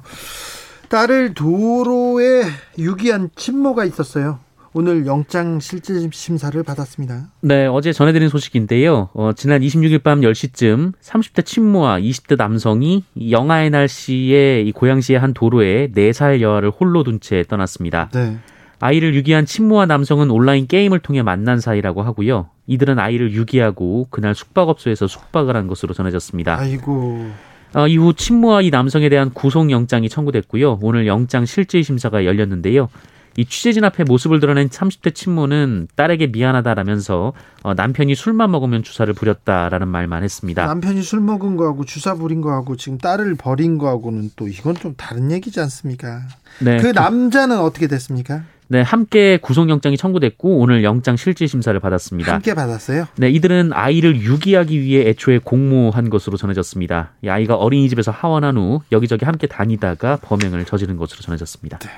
딸을 0.89 1.33
도로에 1.33 2.43
유기한 2.77 3.29
친모가 3.35 3.85
있었어요. 3.85 4.39
오늘 4.77 5.07
영장 5.07 5.59
실질 5.59 6.07
심사를 6.13 6.61
받았습니다. 6.61 7.31
네, 7.41 7.65
어제 7.65 7.91
전해드린 7.91 8.29
소식인데요. 8.29 9.09
어, 9.15 9.31
지난 9.35 9.61
26일 9.61 10.03
밤 10.03 10.21
10시쯤 10.21 10.93
30대 11.01 11.43
친모와 11.43 11.99
20대 11.99 12.37
남성이 12.37 13.03
영하의 13.31 13.71
날씨에 13.71 14.61
이 14.61 14.71
고양시의 14.71 15.19
한 15.19 15.33
도로에 15.33 15.89
4살 15.95 16.41
여아를 16.41 16.69
홀로 16.69 17.03
둔 17.03 17.19
채 17.19 17.43
떠났습니다. 17.47 18.09
네. 18.13 18.37
아이를 18.79 19.15
유기한 19.15 19.47
친모와 19.47 19.87
남성은 19.87 20.29
온라인 20.29 20.67
게임을 20.67 20.99
통해 20.99 21.23
만난 21.23 21.59
사이라고 21.59 22.03
하고요. 22.03 22.51
이들은 22.67 22.99
아이를 22.99 23.31
유기하고 23.31 24.05
그날 24.11 24.35
숙박업소에서 24.35 25.07
숙박을 25.07 25.55
한 25.55 25.65
것으로 25.65 25.95
전해졌습니다. 25.95 26.55
아이고. 26.55 27.31
어, 27.73 27.87
이후 27.87 28.13
친모와 28.13 28.61
이 28.61 28.69
남성에 28.69 29.09
대한 29.09 29.31
구속영장이 29.33 30.07
청구됐고요. 30.07 30.77
오늘 30.83 31.07
영장 31.07 31.47
실질 31.47 31.83
심사가 31.83 32.25
열렸는데요. 32.25 32.89
이 33.37 33.45
취재진 33.45 33.83
앞에 33.83 34.03
모습을 34.03 34.39
드러낸 34.39 34.67
30대 34.67 35.13
친모는 35.13 35.87
딸에게 35.95 36.27
미안하다라면서 36.27 37.33
어, 37.61 37.73
남편이 37.75 38.15
술만 38.15 38.49
먹으면 38.49 38.81
주사를 38.81 39.13
부렸다라는 39.13 39.87
말만 39.87 40.23
했습니다. 40.23 40.65
남편이 40.65 41.03
술 41.03 41.21
먹은 41.21 41.55
거하고 41.55 41.85
주사 41.85 42.15
부린 42.15 42.41
거하고 42.41 42.75
지금 42.75 42.97
딸을 42.97 43.35
버린 43.35 43.77
거하고는 43.77 44.31
또 44.35 44.47
이건 44.47 44.73
좀 44.73 44.95
다른 44.97 45.31
얘기지 45.31 45.59
않습니까? 45.59 46.23
네. 46.59 46.77
그 46.77 46.87
남자는 46.87 47.59
어떻게 47.59 47.85
됐습니까? 47.87 48.43
네, 48.69 48.81
함께 48.81 49.37
구속영장이 49.37 49.97
청구됐고 49.97 50.57
오늘 50.57 50.83
영장 50.83 51.15
실질 51.15 51.47
심사를 51.47 51.79
받았습니다. 51.79 52.33
함께 52.33 52.55
받았어요? 52.55 53.05
네, 53.17 53.29
이들은 53.29 53.71
아이를 53.71 54.19
유기하기 54.19 54.81
위해 54.81 55.07
애초에 55.09 55.37
공모한 55.37 56.09
것으로 56.09 56.37
전해졌습니다. 56.37 57.11
이 57.21 57.29
아이가 57.29 57.55
어린이집에서 57.55 58.11
하원한 58.11 58.57
후 58.57 58.81
여기저기 58.91 59.25
함께 59.25 59.45
다니다가 59.45 60.17
범행을 60.17 60.65
저지른 60.65 60.97
것으로 60.97 61.21
전해졌습니다. 61.21 61.77
네. 61.77 61.89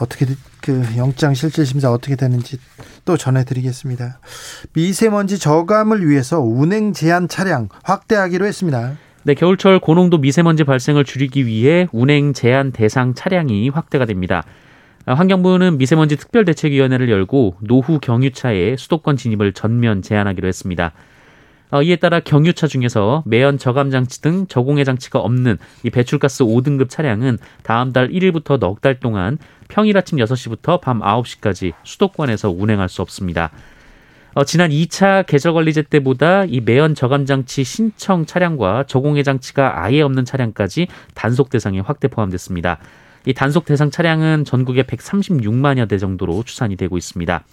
어떻게 0.00 0.26
그 0.62 0.82
영장 0.96 1.34
실질 1.34 1.66
심사 1.66 1.92
어떻게 1.92 2.16
되는지 2.16 2.58
또 3.04 3.16
전해드리겠습니다. 3.16 4.18
미세먼지 4.72 5.38
저감을 5.38 6.08
위해서 6.08 6.40
운행 6.40 6.92
제한 6.92 7.28
차량 7.28 7.68
확대하기로 7.82 8.46
했습니다. 8.46 8.96
네, 9.22 9.34
겨울철 9.34 9.80
고농도 9.80 10.18
미세먼지 10.18 10.64
발생을 10.64 11.04
줄이기 11.04 11.46
위해 11.46 11.86
운행 11.92 12.32
제한 12.32 12.72
대상 12.72 13.14
차량이 13.14 13.68
확대가 13.68 14.06
됩니다. 14.06 14.44
아, 15.04 15.14
환경부는 15.14 15.78
미세먼지 15.78 16.16
특별대책위원회를 16.16 17.10
열고 17.10 17.56
노후 17.60 18.00
경유차의 18.00 18.76
수도권 18.78 19.16
진입을 19.16 19.52
전면 19.52 20.02
제한하기로 20.02 20.48
했습니다. 20.48 20.92
어, 21.70 21.82
이에 21.82 21.96
따라 21.96 22.20
경유차 22.20 22.66
중에서 22.66 23.22
매연 23.26 23.58
저감 23.58 23.90
장치 23.90 24.20
등 24.20 24.46
저공해 24.48 24.84
장치가 24.84 25.20
없는 25.20 25.58
이 25.84 25.90
배출가스 25.90 26.44
5등급 26.44 26.88
차량은 26.88 27.38
다음 27.62 27.92
달 27.92 28.08
1일부터 28.08 28.58
넉 28.58 28.80
달 28.80 28.98
동안 28.98 29.38
평일 29.68 29.96
아침 29.98 30.18
6시부터 30.18 30.80
밤 30.80 31.00
9시까지 31.00 31.72
수도권에서 31.84 32.50
운행할 32.50 32.88
수 32.88 33.02
없습니다. 33.02 33.50
어, 34.34 34.44
지난 34.44 34.70
2차 34.70 35.26
계절 35.26 35.54
관리제 35.54 35.82
때보다 35.82 36.44
이 36.44 36.60
매연 36.60 36.94
저감 36.94 37.26
장치 37.26 37.62
신청 37.64 38.26
차량과 38.26 38.84
저공해 38.86 39.22
장치가 39.22 39.82
아예 39.84 40.02
없는 40.02 40.24
차량까지 40.24 40.86
단속 41.14 41.50
대상에 41.50 41.80
확대 41.80 42.08
포함됐습니다. 42.08 42.78
이 43.26 43.34
단속 43.34 43.64
대상 43.64 43.90
차량은 43.90 44.44
전국에 44.44 44.84
136만여 44.84 45.88
대 45.88 45.98
정도로 45.98 46.42
추산이 46.44 46.76
되고 46.76 46.96
있습니다. 46.96 47.44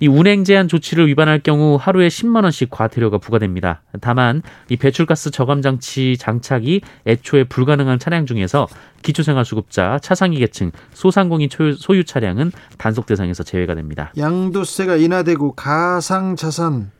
이 0.00 0.08
운행 0.08 0.42
제한 0.44 0.66
조치를 0.68 1.06
위반할 1.06 1.38
경우 1.38 1.78
하루에 1.80 2.08
10만 2.08 2.42
원씩 2.42 2.70
과태료가 2.70 3.18
부과됩니다. 3.18 3.82
다만 4.00 4.42
이 4.68 4.76
배출가스 4.76 5.30
저감 5.30 5.62
장치 5.62 6.16
장착이 6.18 6.80
애초에 7.06 7.44
불가능한 7.44 7.98
차량 7.98 8.26
중에서 8.26 8.66
기초생활수급자, 9.02 10.00
차상위 10.02 10.38
계층, 10.38 10.72
소상공인 10.92 11.48
소유 11.78 12.04
차량은 12.04 12.52
단속 12.78 13.06
대상에서 13.06 13.42
제외가 13.42 13.74
됩니다. 13.74 14.12
양도세가 14.16 14.96
인하되고 14.96 15.52
가상자산 15.52 16.90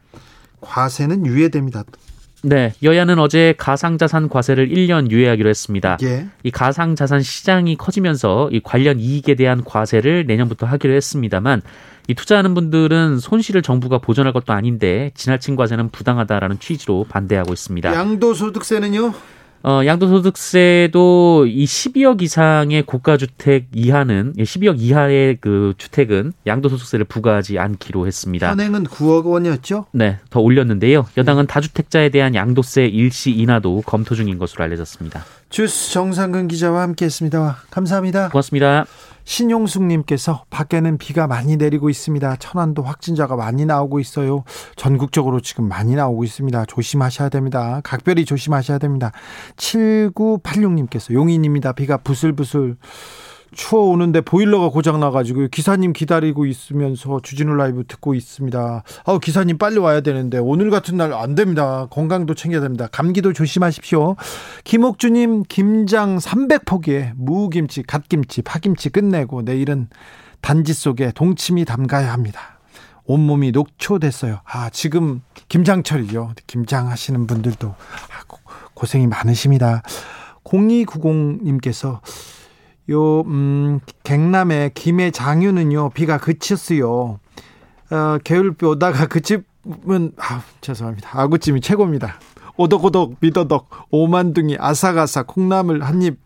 과세는 0.61 1.27
유예됩니다. 1.27 1.85
네, 2.45 2.73
여야는 2.83 3.21
어제 3.21 3.55
가상자산 3.57 4.29
과세를 4.29 4.69
1년 4.69 5.13
유예하기로 5.13 5.49
했습니다. 5.49 5.97
예. 6.03 6.27
이 6.43 6.51
가상자산 6.51 7.23
시장이 7.23 7.77
커지면서 7.77 8.49
이 8.51 8.61
관련 8.61 8.99
이익에 8.99 9.37
대한 9.37 9.63
과세를 9.63 10.27
내년부터 10.27 10.67
하기로 10.67 10.93
했습니다만 10.93 11.63
이 12.09 12.15
투자하는 12.15 12.55
분들은 12.55 13.19
손실을 13.19 13.63
정부가 13.63 13.99
보전할 13.99 14.33
것도 14.33 14.53
아닌데 14.53 15.11
지나친 15.15 15.57
과세는 15.57 15.91
부당하다라는 15.91 16.59
취지로 16.59 17.07
반대하고 17.09 17.53
있습니다. 17.53 17.95
양도소득세는요? 17.95 19.13
어, 19.65 19.83
양도소득세도 19.87 21.47
이 21.47 21.65
12억 21.65 22.21
이상의 22.21 22.83
고가주택 22.83 23.69
이하는 23.73 24.35
12억 24.37 24.81
이하의 24.81 25.39
그 25.41 25.75
주택은 25.79 26.33
양도소득세를 26.47 27.05
부과하지 27.05 27.61
않기로 27.61 28.07
했습니다. 28.07 28.51
현행은 28.51 28.85
9억 28.85 29.25
원이었죠? 29.25 29.87
네, 29.93 30.19
더 30.31 30.41
올렸는데요. 30.41 31.07
여당은 31.17 31.47
다주택자에 31.47 32.09
대한 32.09 32.35
양도세 32.35 32.87
일시 32.87 33.31
인하도 33.31 33.83
검토 33.87 34.17
중인 34.17 34.39
것으로 34.39 34.65
알려졌습니다. 34.65 35.25
주스 35.49 35.93
정상근 35.93 36.49
기자와 36.49 36.83
함께했습니다. 36.83 37.59
감사합니다. 37.71 38.31
고맙습니다. 38.31 38.87
신용숙님께서 39.25 40.45
밖에는 40.51 40.99
비가 40.99 41.27
많이 41.27 41.57
내리고 41.57 41.91
있습니다. 41.91 42.37
천안도 42.37 42.83
확진자가 42.83 43.37
많이 43.37 43.65
나오고 43.67 44.01
있어요. 44.01 44.45
전국적으로 44.77 45.41
지금 45.41 45.69
많이 45.69 45.95
나오고 45.95 46.25
있습니다. 46.25 46.65
조심하셔야 46.67 47.29
됩니다. 47.29 47.81
각별히 47.85 48.25
조심하셔야 48.25 48.79
됩니다. 48.79 49.13
7986님께서 49.57 51.13
용인입니다. 51.15 51.73
비가 51.73 51.97
부슬부슬 51.97 52.77
추워 53.55 53.91
오는데 53.91 54.21
보일러가 54.21 54.69
고장 54.71 54.99
나가지고 55.01 55.49
기사님 55.49 55.93
기다리고 55.93 56.47
있으면서 56.47 57.21
주진우 57.23 57.55
라이브 57.55 57.85
듣고 57.87 58.15
있습니다. 58.15 58.83
아 59.05 59.19
기사님 59.19 59.59
빨리 59.59 59.79
와야 59.79 60.01
되는데 60.01 60.39
오늘 60.39 60.71
같은 60.71 60.97
날 60.97 61.13
안 61.13 61.35
됩니다. 61.35 61.87
건강도 61.91 62.35
챙겨야 62.35 62.61
됩니다. 62.61 62.89
감기도 62.91 63.33
조심하십시오. 63.33 64.17
김옥주님 64.65 65.45
김장 65.49 66.19
300포기에 66.19 67.13
무김치, 67.17 67.83
갓김치, 67.83 68.43
파김치 68.43 68.89
끝내고 68.91 69.43
내일은 69.43 69.89
단지 70.41 70.73
속에 70.75 71.13
동치미 71.13 71.65
담가야 71.65 72.13
합니다. 72.13 72.59
온몸이 73.05 73.51
녹초됐어요. 73.53 74.41
아 74.45 74.71
지금 74.71 75.23
김장철이죠. 75.49 76.33
김장 76.47 76.89
하시는 76.89 77.27
분들도 77.27 77.69
아, 77.69 78.37
고생이 78.75 79.07
많으십니다. 79.07 79.83
0290님께서 80.45 82.01
요, 82.93 83.23
음, 83.23 83.81
갱남의 84.05 84.73
김해 84.75 85.11
장유는요, 85.11 85.91
비가 85.91 86.19
그쳤어요. 86.19 87.19
어, 87.91 88.19
게을비 88.23 88.65
오다가 88.65 89.07
그치면, 89.07 90.13
아, 90.17 90.43
죄송합니다. 90.61 91.11
아구찜이 91.13 91.61
최고입니다. 91.61 92.21
오덕오덕, 92.57 93.17
미더덕, 93.21 93.69
오만둥이, 93.91 94.57
아삭아삭, 94.59 95.27
콩나물 95.27 95.83
한 95.83 96.03
입, 96.03 96.19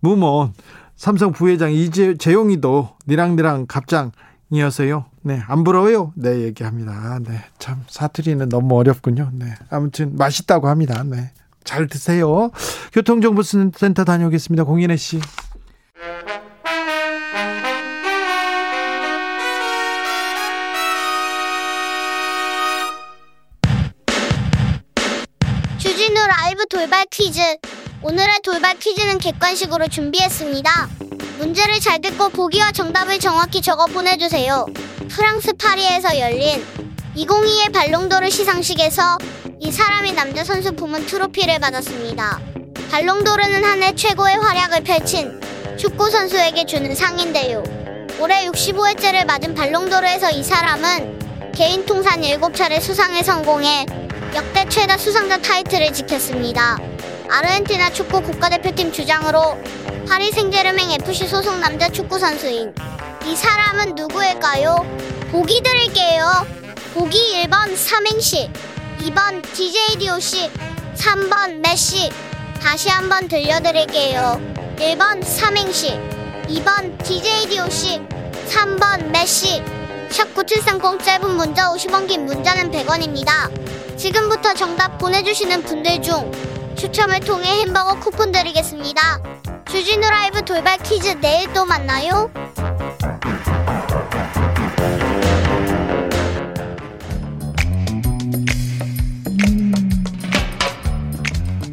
무모, 0.00 0.50
삼성 0.96 1.32
부회장 1.32 1.72
이재, 1.72 2.16
재용이도 2.16 2.90
니랑니랑 3.08 3.66
갑장이어서요. 3.66 5.04
네, 5.22 5.42
안 5.46 5.64
부러워요? 5.64 6.12
네, 6.14 6.40
얘기합니다. 6.42 7.18
네, 7.26 7.40
참, 7.58 7.82
사투리는 7.88 8.48
너무 8.48 8.76
어렵군요. 8.78 9.30
네, 9.32 9.54
아무튼 9.70 10.16
맛있다고 10.16 10.68
합니다. 10.68 11.02
네. 11.04 11.32
잘 11.64 11.86
드세요. 11.86 12.50
교통정보센터 12.92 14.04
다녀오겠습니다. 14.04 14.64
공인혜 14.64 14.96
씨. 14.96 15.18
주진우 25.78 26.14
라이브 26.26 26.66
돌발 26.66 27.04
퀴즈. 27.10 27.40
오늘의 28.02 28.40
돌발 28.42 28.78
퀴즈는 28.78 29.18
객관식으로 29.18 29.88
준비했습니다. 29.88 30.88
문제를 31.38 31.80
잘 31.80 32.00
듣고 32.00 32.28
보기와 32.28 32.72
정답을 32.72 33.18
정확히 33.18 33.62
적어 33.62 33.86
보내주세요. 33.86 34.66
프랑스 35.08 35.52
파리에서 35.54 36.18
열린 36.18 36.64
2022의 37.16 37.72
발롱도르 37.72 38.30
시상식에서 38.30 39.18
이 39.60 39.70
사람이 39.70 40.12
남자 40.12 40.44
선수 40.44 40.72
부문 40.74 41.06
트로피를 41.06 41.60
받았습니다. 41.60 42.40
발롱도르는 42.90 43.64
한 43.64 43.82
해 43.82 43.94
최고의 43.94 44.36
활약을 44.36 44.82
펼친 44.84 45.40
축구 45.76 46.10
선수에게 46.10 46.66
주는 46.66 46.94
상인데요. 46.94 47.62
올해 48.20 48.46
65회째를 48.46 49.26
맞은 49.26 49.54
발롱도르에서 49.54 50.30
이 50.30 50.42
사람은 50.42 51.52
개인 51.52 51.84
통산 51.84 52.20
7차례 52.22 52.80
수상에 52.80 53.22
성공해 53.22 53.86
역대 54.34 54.68
최다 54.68 54.96
수상자 54.98 55.38
타이틀을 55.38 55.92
지켰습니다. 55.92 56.78
아르헨티나 57.28 57.90
축구 57.90 58.22
국가대표팀 58.22 58.92
주장으로 58.92 59.58
파리 60.08 60.30
생제르맹 60.30 60.92
FC 60.92 61.26
소속 61.26 61.58
남자 61.58 61.88
축구 61.88 62.18
선수인 62.18 62.72
이 63.26 63.36
사람은 63.36 63.94
누구일까요? 63.94 64.76
보기 65.32 65.62
드릴게요. 65.62 66.46
보기 66.92 67.18
1번 67.42 67.74
삼행시, 67.74 68.48
2번 69.00 69.42
DJ 69.52 69.98
DOC, 69.98 70.50
3번 70.94 71.54
메시. 71.56 72.10
다시 72.62 72.88
한번 72.88 73.26
들려드릴게요. 73.28 74.53
1번 74.76 75.22
삼행시, 75.22 75.98
2번 76.48 77.02
DJ 77.04 77.48
DOC, 77.48 78.00
3번 78.48 79.10
메시. 79.10 79.62
샵9730 80.10 81.02
짧은 81.02 81.36
문자 81.36 81.72
50원 81.72 82.06
긴 82.06 82.26
문자는 82.26 82.70
100원입니다. 82.70 83.96
지금부터 83.96 84.54
정답 84.54 84.98
보내주시는 84.98 85.62
분들 85.62 86.02
중 86.02 86.30
추첨을 86.76 87.20
통해 87.20 87.60
햄버거 87.60 87.98
쿠폰 87.98 88.32
드리겠습니다. 88.32 89.20
주진우 89.70 90.08
라이브 90.08 90.44
돌발 90.44 90.78
퀴즈 90.78 91.18
내일 91.20 91.52
또 91.52 91.64
만나요. 91.64 92.30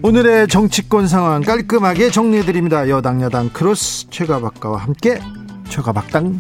오늘의 0.04 0.48
정치권 0.48 1.08
상황 1.08 1.42
깔끔하게 1.42 2.10
정리해드립니다. 2.10 2.90
여당 2.90 3.22
야당 3.22 3.50
크로스 3.50 4.10
최가박당과 4.10 4.78
함께 4.80 5.20
최가박당 5.70 6.38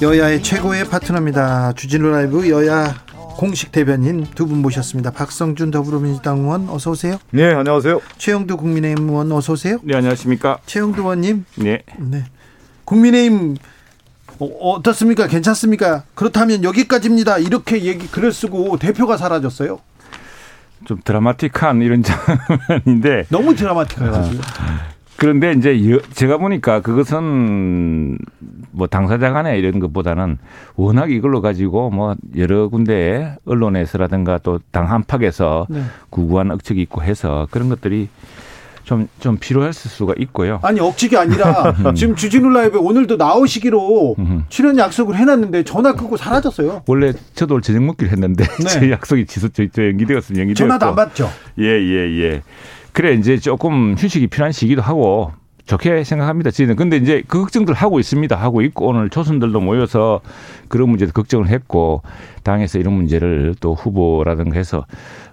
여야의 0.00 0.42
최고의 0.42 0.88
파트너입니다. 0.88 1.72
주진우 1.74 2.08
라이브 2.10 2.48
여야 2.48 2.94
공식 3.36 3.72
대변인 3.72 4.24
두 4.34 4.46
분 4.46 4.62
모셨습니다. 4.62 5.10
박성준 5.10 5.70
더불어민주당 5.70 6.38
의원 6.40 6.68
어서 6.70 6.90
오세요. 6.92 7.18
네, 7.30 7.52
안녕하세요. 7.52 8.00
최영두 8.16 8.56
국민의힘 8.56 9.08
의원 9.08 9.32
어서 9.32 9.52
오세요. 9.52 9.78
네, 9.82 9.96
안녕하십니까. 9.96 10.58
최영두 10.66 11.02
의원님. 11.02 11.44
네. 11.56 11.82
네. 11.98 12.24
국민의힘 12.84 13.56
어, 14.40 14.82
떻습니까 14.82 15.26
괜찮습니까? 15.26 16.04
그렇다면 16.14 16.64
여기까지입니다. 16.64 17.38
이렇게 17.38 17.82
얘기 17.84 18.06
글을 18.08 18.32
쓰고 18.32 18.76
대표가 18.78 19.16
사라졌어요. 19.16 19.78
좀 20.86 21.00
드라마틱한 21.04 21.80
이런 21.82 22.02
장면인데 22.04 23.26
너무 23.30 23.54
드라마틱해가지고. 23.54 24.42
그런데 25.16 25.52
이제 25.52 25.78
제가 26.12 26.38
보니까 26.38 26.80
그것은 26.80 28.18
뭐 28.72 28.88
당사자 28.88 29.32
간에 29.32 29.56
이런 29.58 29.78
것보다는 29.78 30.38
워낙 30.74 31.10
이걸로 31.12 31.40
가지고 31.40 31.88
뭐 31.90 32.16
여러 32.36 32.68
군데 32.68 33.36
언론에서라든가 33.46 34.38
또 34.38 34.58
당 34.72 34.90
한팍에서 34.90 35.68
네. 35.70 35.82
구구한 36.10 36.50
억측이 36.50 36.82
있고 36.82 37.02
해서 37.04 37.46
그런 37.52 37.68
것들이 37.68 38.08
좀, 38.84 39.08
좀 39.18 39.36
필요했을 39.38 39.90
수가 39.90 40.14
있고요. 40.18 40.60
아니, 40.62 40.78
억측이 40.80 41.16
아니라 41.16 41.74
음. 41.84 41.94
지금 41.96 42.14
주진우 42.14 42.50
라이브에 42.50 42.78
오늘도 42.80 43.16
나오시기로 43.16 44.16
출연 44.48 44.78
약속을 44.78 45.16
해놨는데 45.16 45.64
전화 45.64 45.94
끊고 45.94 46.16
사라졌어요. 46.16 46.82
원래 46.86 47.12
저도 47.34 47.60
저녁 47.60 47.84
먹기로 47.84 48.10
했는데 48.10 48.44
네. 48.44 48.64
제 48.68 48.90
약속이 48.90 49.26
지속, 49.26 49.54
저, 49.54 49.64
저 49.72 49.84
연기되었으면 49.86 50.40
연기되었고. 50.40 50.68
전화도 50.68 50.86
안 50.86 50.94
받죠? 50.94 51.30
예, 51.58 51.64
예, 51.64 52.22
예. 52.22 52.42
그래, 52.92 53.14
이제 53.14 53.36
조금 53.38 53.94
휴식이 53.98 54.28
필요한 54.28 54.52
시기도 54.52 54.80
하고 54.82 55.32
좋게 55.66 56.04
생각합니다. 56.04 56.50
저희는 56.50 56.76
근데 56.76 56.96
이제 56.98 57.22
그 57.26 57.40
걱정들 57.40 57.74
하고 57.74 57.98
있습니다. 57.98 58.36
하고 58.36 58.60
있고 58.62 58.88
오늘 58.88 59.08
초선들도 59.08 59.60
모여서 59.60 60.20
그런 60.68 60.90
문제도 60.90 61.12
걱정을 61.12 61.48
했고 61.48 62.02
당에서 62.42 62.78
이런 62.78 62.94
문제를 62.94 63.54
또 63.60 63.74
후보라든가 63.74 64.56
해서 64.56 64.84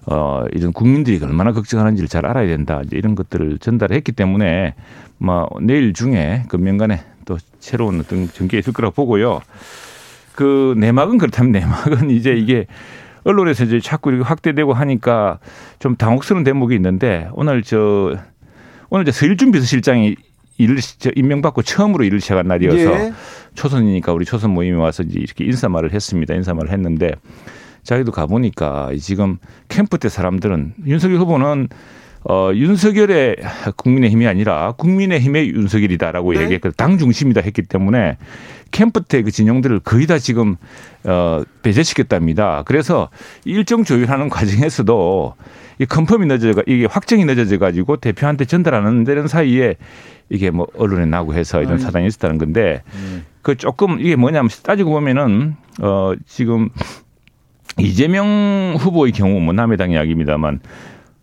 어 0.06 0.44
이런 0.52 0.72
국민들이 0.72 1.20
얼마나 1.22 1.52
걱정하는지를 1.52 2.08
잘 2.08 2.24
알아야 2.24 2.46
된다. 2.46 2.80
이제 2.84 2.96
이런 2.96 3.14
것들을 3.14 3.58
전달했기 3.58 4.12
때문에 4.12 4.74
뭐 5.18 5.48
내일 5.60 5.92
중에 5.92 6.44
금명간에 6.48 7.02
또 7.26 7.36
새로운 7.60 8.00
어떤 8.00 8.26
전개가 8.28 8.58
있을 8.60 8.72
거라고 8.72 8.94
보고요. 8.94 9.40
그 10.34 10.74
내막은 10.78 11.18
그렇다면 11.18 11.52
내막은 11.52 12.08
이제 12.10 12.32
이게 12.32 12.66
언론에서 13.24 13.64
이제 13.64 13.80
자꾸 13.80 14.10
이렇게 14.10 14.24
확대되고 14.24 14.72
하니까 14.72 15.38
좀 15.78 15.94
당혹스러운 15.96 16.42
대목이 16.42 16.74
있는데 16.74 17.28
오늘 17.34 17.62
저 17.62 18.16
오늘 18.94 19.08
이제 19.08 19.12
서일준 19.12 19.52
비서실장이 19.52 20.16
일을 20.58 20.76
임명받고 21.16 21.62
처음으로 21.62 22.04
일을 22.04 22.20
시작한 22.20 22.46
날이어서 22.46 22.76
예. 22.78 23.12
초선이니까 23.54 24.12
우리 24.12 24.26
초선 24.26 24.50
모임에 24.50 24.76
와서 24.76 25.02
이제 25.02 25.18
이렇게 25.18 25.46
인사말을 25.46 25.94
했습니다. 25.94 26.34
인사말을 26.34 26.70
했는데 26.70 27.12
자기도 27.84 28.12
가보니까 28.12 28.90
지금 29.00 29.38
캠프 29.68 29.96
때 29.96 30.10
사람들은 30.10 30.74
윤석열 30.86 31.20
후보는 31.20 31.68
어, 32.28 32.50
윤석열의 32.52 33.36
국민의힘이 33.76 34.26
아니라 34.26 34.72
국민의힘의 34.72 35.48
윤석열이다라고 35.48 36.34
네. 36.34 36.42
얘기했거든. 36.42 36.74
당 36.76 36.98
중심이다 36.98 37.40
했기 37.40 37.62
때문에 37.62 38.18
캠프 38.72 39.02
때 39.02 39.22
그 39.22 39.30
진영들을 39.30 39.80
거의 39.80 40.06
다 40.06 40.18
지금 40.18 40.56
어, 41.04 41.42
배제시켰답니다. 41.62 42.62
그래서 42.66 43.08
일정 43.46 43.84
조율하는 43.84 44.28
과정에서도 44.30 45.34
이 45.82 45.86
confirm이 45.86 46.26
늦어져 46.26 46.62
이게 46.66 46.86
확정이 46.86 47.24
늦어져 47.24 47.58
가지고 47.58 47.96
대표한테 47.96 48.44
전달하는 48.44 49.02
데는 49.02 49.26
사이에 49.26 49.76
이게 50.30 50.50
뭐 50.50 50.68
언론에 50.76 51.06
나고 51.06 51.34
해서 51.34 51.60
이런 51.60 51.78
사단이 51.78 52.06
있었다는 52.06 52.38
건데 52.38 52.82
음. 52.94 53.24
그 53.42 53.56
조금 53.56 53.98
이게 53.98 54.14
뭐냐면 54.14 54.48
따지고 54.62 54.90
보면은 54.92 55.56
어 55.80 56.12
지금 56.26 56.68
이재명 57.78 58.76
후보의 58.78 59.12
경우 59.12 59.40
뭐 59.40 59.52
남의 59.52 59.73
당 59.73 59.90
이야기입니다만 59.90 60.60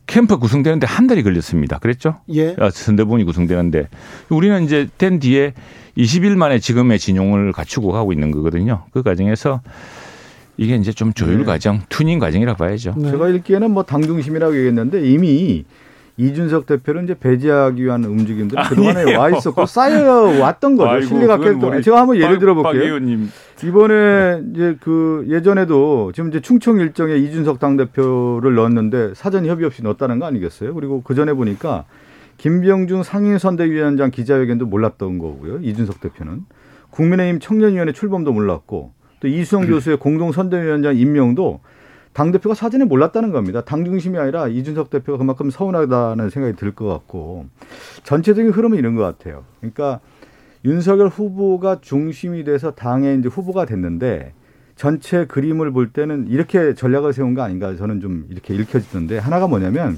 캠프 0.07 0.37
구성되는데 0.37 0.87
한 0.87 1.07
달이 1.07 1.23
걸렸습니다. 1.23 1.77
그랬죠? 1.77 2.19
예. 2.33 2.55
아, 2.59 2.69
선대본이 2.71 3.23
구성되는데 3.23 3.87
우리는 4.29 4.63
이제 4.63 4.87
된 4.97 5.19
뒤에 5.19 5.53
20일 5.97 6.35
만에 6.35 6.59
지금의 6.59 6.99
진용을 6.99 7.51
갖추고 7.51 7.91
가고 7.91 8.11
있는 8.11 8.31
거거든요. 8.31 8.85
그 8.91 9.03
과정에서 9.03 9.61
이게 10.59 10.75
이제 10.75 10.91
좀 10.91 11.13
조율 11.13 11.37
네. 11.39 11.43
과정, 11.45 11.79
튜닝 11.87 12.19
과정이라 12.19 12.55
봐야죠. 12.55 12.93
네. 12.97 13.11
제가 13.11 13.29
읽기에는 13.29 13.71
뭐 13.71 13.83
당 13.83 14.01
중심이라고 14.01 14.55
얘기했는데 14.57 15.09
이미 15.09 15.63
이준석 16.17 16.65
대표를 16.65 17.05
이제 17.05 17.15
배제하기 17.17 17.81
위한 17.81 18.03
움직임들이 18.03 18.61
그동안에 18.67 19.15
와 19.15 19.29
있었고 19.29 19.65
쌓여왔던 19.65 20.75
거죠. 20.75 20.89
아이고, 20.89 21.05
신뢰가 21.07 21.37
깰 21.37 21.81
제가 21.81 22.01
한번 22.01 22.17
예를 22.17 22.39
들어볼게요. 22.39 22.97
이번에 23.63 24.41
이제 24.53 24.75
그 24.81 25.25
예전에도 25.29 26.11
지금 26.13 26.29
이제 26.29 26.41
충청 26.41 26.77
일정에 26.81 27.15
이준석 27.15 27.59
당대표를 27.59 28.53
넣었는데 28.53 29.13
사전 29.15 29.45
협의 29.45 29.65
없이 29.65 29.81
넣었다는 29.81 30.19
거 30.19 30.25
아니겠어요? 30.25 30.73
그리고 30.73 31.01
그 31.03 31.15
전에 31.15 31.31
보니까 31.31 31.85
김병준 32.37 33.03
상임선대위원장 33.03 34.11
기자회견도 34.11 34.65
몰랐던 34.65 35.19
거고요. 35.19 35.59
이준석 35.61 36.01
대표는. 36.01 36.45
국민의힘 36.89 37.39
청년위원회 37.39 37.93
출범도 37.93 38.33
몰랐고 38.33 38.91
또 39.19 39.27
이수영 39.27 39.67
교수의 39.67 39.97
공동 39.97 40.31
선대위원장 40.31 40.95
임명도 40.97 41.59
당 42.13 42.31
대표가 42.31 42.55
사전에 42.55 42.85
몰랐다는 42.85 43.31
겁니다. 43.31 43.61
당 43.61 43.85
중심이 43.85 44.17
아니라 44.17 44.47
이준석 44.47 44.89
대표가 44.89 45.17
그만큼 45.17 45.49
서운하다는 45.51 46.29
생각이 46.29 46.55
들 46.57 46.71
것 46.73 46.87
같고 46.87 47.45
전체적인 48.03 48.51
흐름은 48.51 48.77
이런 48.77 48.95
것 48.95 49.03
같아요. 49.03 49.43
그러니까 49.59 49.99
윤석열 50.65 51.07
후보가 51.07 51.79
중심이 51.81 52.43
돼서 52.43 52.71
당의 52.71 53.19
이제 53.19 53.29
후보가 53.29 53.65
됐는데 53.65 54.33
전체 54.75 55.25
그림을 55.25 55.71
볼 55.71 55.91
때는 55.91 56.27
이렇게 56.29 56.73
전략을 56.73 57.13
세운 57.13 57.33
거 57.33 57.41
아닌가 57.41 57.75
저는 57.75 57.99
좀 58.01 58.25
이렇게 58.29 58.53
읽혀지던데 58.55 59.17
하나가 59.19 59.47
뭐냐면 59.47 59.97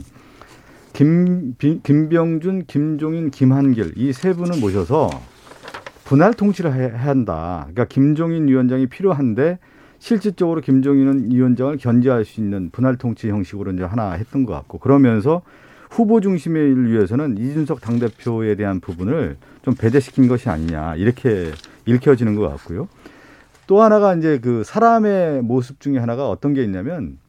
김, 0.93 1.55
김병준, 1.57 2.65
김종인, 2.67 3.31
김한길 3.31 3.93
이 3.95 4.11
세 4.11 4.33
분을 4.33 4.59
모셔서 4.59 5.09
분할 6.11 6.33
통치를 6.33 6.73
해야 6.73 6.93
한다. 6.93 7.59
그러니까 7.69 7.85
김종인 7.85 8.45
위원장이 8.45 8.87
필요한데 8.87 9.59
실질적으로 9.97 10.59
김종인은 10.59 11.31
위원장을 11.31 11.77
견제할 11.77 12.25
수 12.25 12.41
있는 12.41 12.69
분할 12.69 12.97
통치 12.97 13.29
형식으로 13.29 13.71
이제 13.71 13.85
하나 13.85 14.11
했던 14.11 14.45
것 14.45 14.51
같고 14.51 14.79
그러면서 14.79 15.41
후보 15.89 16.19
중심의 16.19 16.63
일 16.63 16.87
위해서는 16.87 17.37
이준석 17.37 17.79
당대표에 17.79 18.55
대한 18.55 18.81
부분을 18.81 19.37
좀 19.61 19.73
배제시킨 19.73 20.27
것이 20.27 20.49
아니냐 20.49 20.97
이렇게 20.97 21.53
읽혀지는 21.85 22.35
것 22.35 22.49
같고요. 22.49 22.89
또 23.65 23.81
하나가 23.81 24.13
이제 24.13 24.37
그 24.43 24.65
사람의 24.65 25.43
모습 25.43 25.79
중에 25.79 25.97
하나가 25.97 26.29
어떤 26.29 26.53
게 26.53 26.61
있냐면 26.65 27.19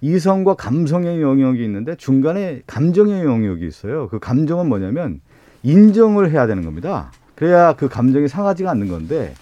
이성과 0.00 0.54
감성의 0.54 1.22
영역이 1.22 1.62
있는데 1.62 1.94
중간에 1.94 2.62
감정의 2.66 3.22
영역이 3.22 3.64
있어요. 3.64 4.08
그 4.08 4.18
감정은 4.18 4.68
뭐냐면 4.68 5.20
인정을 5.62 6.32
해야 6.32 6.48
되는 6.48 6.64
겁니다. 6.64 7.12
그래야 7.34 7.74
그 7.74 7.88
감정이 7.88 8.28
상하지가 8.28 8.70
않는 8.70 8.88
건데 8.88 9.34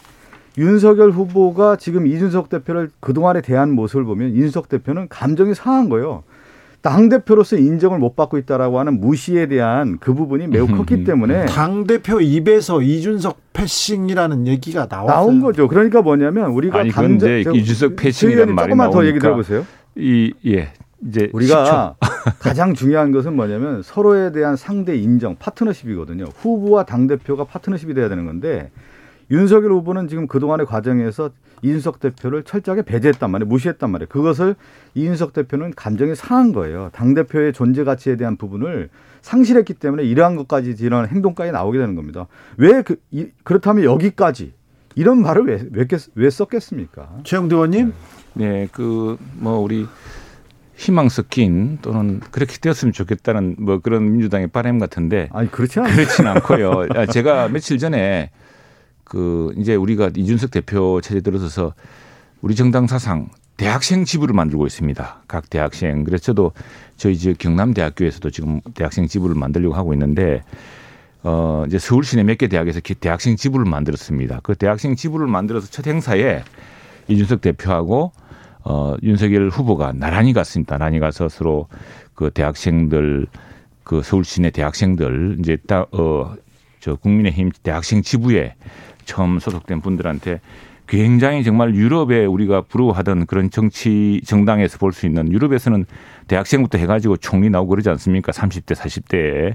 윤석열 0.58 1.10
후보가 1.10 1.76
지금 1.76 2.06
이준석 2.06 2.48
대표를 2.48 2.90
그동안에 3.00 3.40
대한 3.40 3.70
모습을 3.72 4.04
보면 4.04 4.30
이준석 4.30 4.68
대표는 4.68 5.08
감정이 5.08 5.54
상한 5.54 5.88
거예요. 5.88 6.22
당 6.82 7.10
대표로서 7.10 7.56
인정을 7.56 7.98
못 7.98 8.16
받고 8.16 8.38
있다라고 8.38 8.78
하는 8.78 9.00
무시에 9.00 9.46
대한 9.46 9.98
그 10.00 10.14
부분이 10.14 10.46
매우 10.46 10.66
컸기 10.66 11.04
때문에 11.04 11.44
당 11.46 11.86
대표 11.86 12.20
입에서 12.22 12.80
이준석 12.80 13.38
패싱이라는 13.52 14.46
얘기가 14.46 14.86
나왔어요. 14.90 15.14
나온 15.14 15.40
거죠. 15.42 15.68
그러니까 15.68 16.00
뭐냐면 16.00 16.50
우리가 16.52 16.78
아니, 16.78 16.90
당대 16.90 17.42
이준석 17.42 17.96
패싱이라는 17.96 18.54
말이 18.54 18.68
조금만 18.68 18.90
더 18.90 19.06
얘기 19.06 19.18
들어보세요. 19.18 19.66
이 19.96 20.32
예. 20.46 20.72
이제 21.06 21.30
우리가 21.32 21.96
가장 22.38 22.74
중요한 22.74 23.12
것은 23.12 23.34
뭐냐면 23.34 23.82
서로에 23.82 24.32
대한 24.32 24.56
상대 24.56 24.96
인정, 24.96 25.36
파트너십이거든요. 25.36 26.24
후보와 26.24 26.84
당 26.84 27.06
대표가 27.06 27.44
파트너십이 27.44 27.94
돼야 27.94 28.08
되는 28.08 28.26
건데 28.26 28.70
윤석열 29.30 29.72
후보는 29.72 30.08
지금 30.08 30.26
그동안의 30.26 30.66
과정에서 30.66 31.30
이준석 31.62 32.00
대표를 32.00 32.42
철저하게 32.42 32.82
배제했단 32.82 33.30
말이에요. 33.30 33.48
무시했단 33.48 33.90
말이에요. 33.90 34.08
그것을 34.08 34.56
이준석 34.94 35.32
대표는 35.32 35.72
감정이 35.76 36.14
상한 36.14 36.52
거예요. 36.52 36.90
당대표의 36.92 37.52
존재 37.52 37.84
가치에 37.84 38.16
대한 38.16 38.36
부분을 38.36 38.88
상실했기 39.20 39.74
때문에 39.74 40.02
이러한 40.04 40.36
것까지 40.36 40.74
이런 40.80 41.06
행동까지 41.06 41.52
나오게 41.52 41.78
되는 41.78 41.94
겁니다. 41.94 42.26
왜 42.56 42.82
그, 42.82 42.96
이, 43.10 43.26
그렇다면 43.44 43.84
여기까지 43.84 44.52
이런 44.96 45.20
말을 45.20 45.46
왜, 45.46 45.62
왜, 45.70 45.86
왜 46.14 46.30
썼겠습니까? 46.30 47.18
최영두 47.24 47.56
의원님? 47.56 47.92
네, 48.34 48.68
그, 48.72 49.16
뭐, 49.34 49.58
우리 49.58 49.86
희망 50.80 51.10
섞인 51.10 51.76
또는 51.82 52.20
그렇게 52.30 52.56
되었으면 52.56 52.94
좋겠다는 52.94 53.56
뭐 53.58 53.80
그런 53.80 54.12
민주당의 54.12 54.46
바램 54.46 54.78
같은데. 54.78 55.28
아니, 55.30 55.50
그렇지 55.50 55.78
않아요. 55.78 55.94
그렇진 55.94 56.26
않고요. 56.26 56.86
아, 56.96 57.04
제가 57.04 57.48
며칠 57.48 57.76
전에 57.78 58.30
그 59.04 59.52
이제 59.58 59.74
우리가 59.74 60.10
이준석 60.16 60.50
대표 60.50 61.02
체제 61.02 61.20
들어서서 61.20 61.74
우리 62.40 62.54
정당 62.54 62.86
사상 62.86 63.28
대학생 63.58 64.06
지부를 64.06 64.34
만들고 64.34 64.66
있습니다. 64.66 65.24
각 65.28 65.50
대학생. 65.50 66.02
그래서 66.04 66.24
저도 66.24 66.52
저희 66.96 67.18
지역 67.18 67.36
경남대학교에서도 67.36 68.30
지금 68.30 68.62
대학생 68.72 69.06
지부를 69.06 69.34
만들려고 69.36 69.74
하고 69.74 69.92
있는데 69.92 70.42
어 71.22 71.64
이제 71.66 71.78
서울 71.78 72.04
시내 72.04 72.22
몇 72.22 72.38
개 72.38 72.48
대학에서 72.48 72.80
대학생 73.00 73.36
지부를 73.36 73.66
만들었습니다. 73.66 74.40
그 74.42 74.54
대학생 74.54 74.96
지부를 74.96 75.26
만들어서 75.26 75.66
첫 75.66 75.86
행사에 75.86 76.42
이준석 77.08 77.42
대표하고 77.42 78.12
어 78.64 78.94
윤석열 79.02 79.48
후보가 79.48 79.92
나란히 79.94 80.32
갔습니다. 80.32 80.76
나란히 80.78 80.98
가서 80.98 81.28
서로 81.28 81.68
그 82.14 82.30
대학생들 82.30 83.26
그 83.84 84.02
서울 84.02 84.24
시내 84.24 84.50
대학생들 84.50 85.36
이제 85.40 85.56
딱어저 85.66 86.96
국민의힘 87.00 87.50
대학생 87.62 88.02
지부에 88.02 88.54
처음 89.04 89.38
소속된 89.38 89.80
분들한테 89.80 90.40
굉장히 90.86 91.44
정말 91.44 91.74
유럽에 91.74 92.24
우리가 92.26 92.62
부러워하던 92.62 93.26
그런 93.26 93.48
정치 93.50 94.20
정당에서 94.26 94.78
볼 94.78 94.92
수 94.92 95.06
있는 95.06 95.32
유럽에서는 95.32 95.86
대학생부터 96.26 96.78
해가지고 96.78 97.16
총리 97.16 97.48
나오고 97.48 97.70
그러지 97.70 97.88
않습니까? 97.90 98.32
30대, 98.32 98.74
40대에 98.74 99.54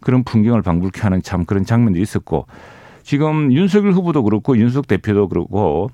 그런 0.00 0.24
풍경을 0.24 0.62
방불케 0.62 1.00
하는 1.00 1.22
참 1.22 1.44
그런 1.44 1.64
장면도 1.64 2.00
있었고 2.00 2.46
지금 3.04 3.52
윤석열 3.52 3.92
후보도 3.92 4.24
그렇고 4.24 4.56
윤석 4.58 4.88
대표도 4.88 5.28
그렇고 5.28 5.90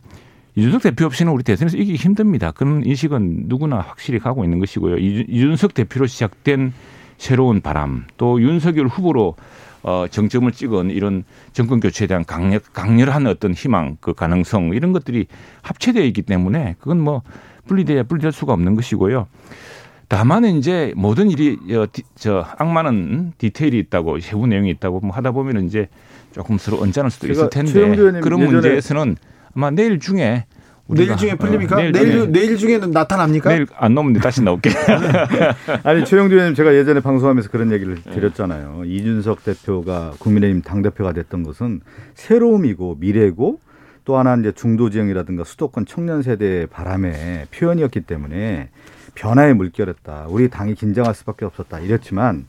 이준석 0.57 0.83
대표 0.83 1.07
없이는 1.07 1.33
우리 1.33 1.43
대선에서 1.43 1.77
이기기 1.77 1.97
힘듭니다. 1.97 2.51
그런 2.51 2.85
인식은 2.85 3.45
누구나 3.47 3.79
확실히 3.79 4.19
가고 4.19 4.45
있는 4.45 4.59
것이고요. 4.59 4.97
이준석 4.99 5.75
대표로 5.75 6.07
시작된 6.07 6.73
새로운 7.19 7.61
바람 7.61 8.07
또 8.17 8.41
윤석열 8.41 8.87
후보로 8.87 9.37
어, 9.83 10.07
정점을 10.11 10.51
찍은 10.53 10.91
이런 10.91 11.25
정권 11.53 11.81
교체에 11.81 12.07
대한 12.07 12.25
강렬, 12.25 12.61
강렬한 12.73 13.27
어떤 13.27 13.55
희망, 13.55 13.97
그 14.01 14.13
가능성 14.13 14.75
이런 14.75 14.93
것들이 14.93 15.27
합체되어 15.63 16.05
있기 16.05 16.23
때문에 16.23 16.77
그건 16.79 17.01
뭐 17.01 17.23
분리돼야 17.67 18.03
분리될 18.03 18.33
수가 18.33 18.53
없는 18.53 18.75
것이고요. 18.75 19.27
다만 20.09 20.45
이제 20.45 20.93
모든 20.97 21.31
일이 21.31 21.57
어, 21.75 21.87
저 22.17 22.45
악마는 22.59 23.35
디테일이 23.39 23.79
있다고 23.79 24.19
세부 24.21 24.47
내용이 24.47 24.71
있다고 24.71 25.01
뭐 25.01 25.13
하다 25.13 25.31
보면 25.31 25.65
이제 25.67 25.89
조금 26.33 26.59
서로 26.59 26.81
언짢을 26.83 27.11
수도 27.11 27.31
있을 27.31 27.49
텐데 27.49 28.21
그런 28.21 28.45
문제에서는 28.45 29.17
아마 29.55 29.71
내일 29.71 29.99
중에 29.99 30.47
내일 30.95 31.17
중에 31.17 31.35
풀립니까? 31.37 31.77
어, 31.77 31.79
내일, 31.81 31.93
내일, 31.93 32.33
내일 32.33 32.57
중에는 32.57 32.91
나타납니까? 32.91 33.51
내일 33.51 33.67
안 33.77 33.95
나오면 33.95 34.15
다시 34.15 34.43
나올게. 34.43 34.71
아니 35.85 36.05
최영두 36.05 36.35
의원님 36.35 36.55
제가 36.55 36.75
예전에 36.75 37.01
방송하면서 37.01 37.51
그런 37.51 37.71
얘기를 37.73 37.97
네. 37.97 38.11
드렸잖아요. 38.11 38.83
이준석 38.85 39.45
대표가 39.45 40.13
국민의힘 40.19 40.63
당 40.63 40.83
대표가 40.83 41.13
됐던 41.13 41.45
것은 41.45 41.81
새로움이고 42.15 42.97
미래고 42.99 43.61
또 44.05 44.19
하나 44.19 44.35
이제 44.37 44.53
중도 44.53 44.91
지형이라든가 44.91 45.45
수도권 45.45 45.87
청년 45.87 46.23
세대의 46.23 46.67
바람의 46.67 47.47
표현이었기 47.53 48.01
때문에 48.01 48.71
변화의 49.15 49.55
물결이었다. 49.55 50.27
우리 50.29 50.49
당이 50.49 50.75
긴장할 50.75 51.15
수밖에 51.15 51.45
없었다. 51.45 51.79
이랬지만 51.81 52.47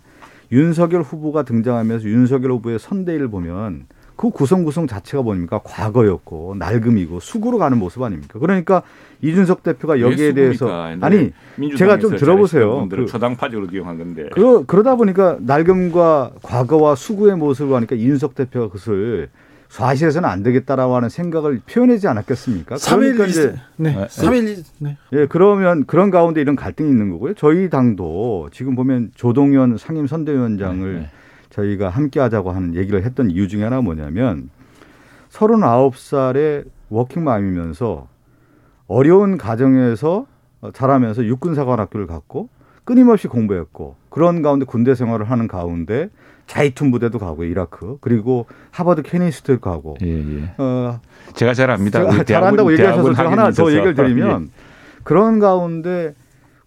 윤석열 0.51 1.01
후보가 1.01 1.43
등장하면서 1.43 2.07
윤석열 2.07 2.51
후보의 2.53 2.79
선대위를 2.79 3.29
보면 3.29 3.85
그 4.15 4.29
구성 4.29 4.63
구성 4.63 4.87
자체가 4.87 5.23
뭡니까? 5.23 5.59
과거였고 5.63 6.55
낡음이고 6.57 7.19
수구로 7.19 7.57
가는 7.57 7.77
모습 7.77 8.03
아닙니까? 8.03 8.39
그러니까 8.39 8.83
이준석 9.21 9.63
대표가 9.63 9.99
여기에 9.99 10.33
대해서 10.33 10.69
아니 11.01 11.31
제가 11.77 11.99
좀 11.99 12.15
들어보세요. 12.15 12.87
그 12.89 13.05
초당파적으로 13.05 13.67
기용한 13.67 13.97
건데. 13.97 14.29
그러, 14.33 14.63
그러다 14.65 14.95
보니까 14.95 15.37
낡음과 15.41 16.31
과거와 16.41 16.95
수구의 16.95 17.35
모습을 17.37 17.75
하니까 17.75 17.95
이준석 17.95 18.35
대표가 18.35 18.67
그것을 18.67 19.29
과시해서는 19.73 20.27
안 20.27 20.43
되겠다라고 20.43 20.95
하는 20.95 21.09
생각을 21.09 21.61
표현하지 21.65 22.07
않았겠습니까? 22.07 22.75
3일 22.75 22.99
그러니까 22.99 23.25
이제 23.25 23.55
네. 23.77 24.05
3일 24.07 24.63
네. 24.79 24.97
예, 25.13 25.25
그러면 25.27 25.85
그런 25.85 26.11
가운데 26.11 26.41
이런 26.41 26.55
갈등이 26.55 26.89
있는 26.89 27.09
거고요. 27.09 27.33
저희 27.35 27.69
당도 27.69 28.49
지금 28.51 28.75
보면 28.75 29.11
조동현 29.15 29.77
상임 29.77 30.07
선대위원장을 30.07 30.93
네. 30.93 31.09
네. 31.51 31.55
저희가 31.55 31.89
함께 31.89 32.19
하자고 32.19 32.51
하는 32.51 32.75
얘기를 32.75 33.03
했던 33.03 33.29
이유 33.29 33.47
중에 33.47 33.63
하나 33.63 33.81
뭐냐면 33.81 34.49
39살의 35.29 36.65
워킹맘이면서 36.89 38.07
어려운 38.87 39.37
가정에서 39.37 40.25
자라면서 40.73 41.25
육군사관학교를 41.25 42.07
갔고 42.07 42.49
끊임없이 42.83 43.27
공부했고 43.27 43.95
그런 44.09 44.41
가운데 44.41 44.65
군대 44.65 44.95
생활을 44.95 45.29
하는 45.29 45.47
가운데 45.47 46.09
자이툰 46.47 46.91
부대도 46.91 47.19
가고 47.19 47.43
이라크 47.45 47.97
그리고 48.01 48.45
하버드 48.71 49.03
케니스트 49.03 49.59
가고 49.59 49.95
예, 50.01 50.07
예. 50.07 50.53
어 50.57 50.99
제가 51.33 51.53
잘 51.53 51.71
압니다. 51.71 52.01
제가 52.01 52.23
잘한다고 52.23 52.73
얘기하셔서 52.73 53.13
하나 53.13 53.51
더 53.51 53.71
얘기를 53.71 53.93
드리면 53.93 54.43
예. 54.43 54.47
그런 55.03 55.39
가운데 55.39 56.13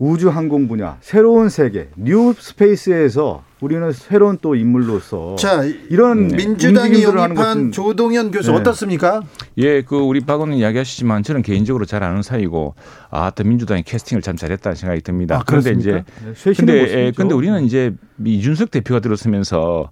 우주 0.04 0.28
항공 0.28 0.68
분야 0.68 0.98
새로운 1.00 1.48
세계 1.48 1.88
New 1.96 2.34
Space에서 2.38 3.42
우리는 3.62 3.90
새로운 3.92 4.36
또 4.42 4.54
인물로서 4.54 5.36
자 5.36 5.64
이런 5.88 6.28
네. 6.28 6.36
민주당이 6.36 7.02
영입한 7.02 7.72
조동연 7.72 8.30
교수 8.30 8.50
네. 8.50 8.58
어떻습니까? 8.58 9.22
예, 9.56 9.80
그 9.80 9.96
우리 9.96 10.20
박 10.20 10.34
의원 10.34 10.52
이야기하시지만 10.52 11.22
저는 11.22 11.40
개인적으로 11.40 11.86
잘 11.86 12.02
아는 12.02 12.20
사이고 12.20 12.74
아, 13.08 13.30
또 13.30 13.44
민주당이 13.44 13.82
캐스팅을 13.84 14.20
참 14.20 14.36
잘했다는 14.36 14.76
생각이 14.76 15.00
듭니다. 15.00 15.36
아, 15.36 15.42
그런데 15.46 15.72
이제 15.72 16.04
네, 16.22 16.52
근데 16.54 17.06
예, 17.06 17.12
근데 17.16 17.32
우리는 17.32 17.64
이제 17.64 17.94
이준석 18.22 18.70
대표가 18.70 19.00
들었으면서 19.00 19.90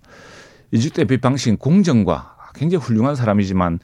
이준석 0.72 0.94
대표 0.94 1.18
방식 1.22 1.58
공정과 1.58 2.36
굉장히 2.54 2.84
훌륭한 2.84 3.16
사람이지만 3.16 3.78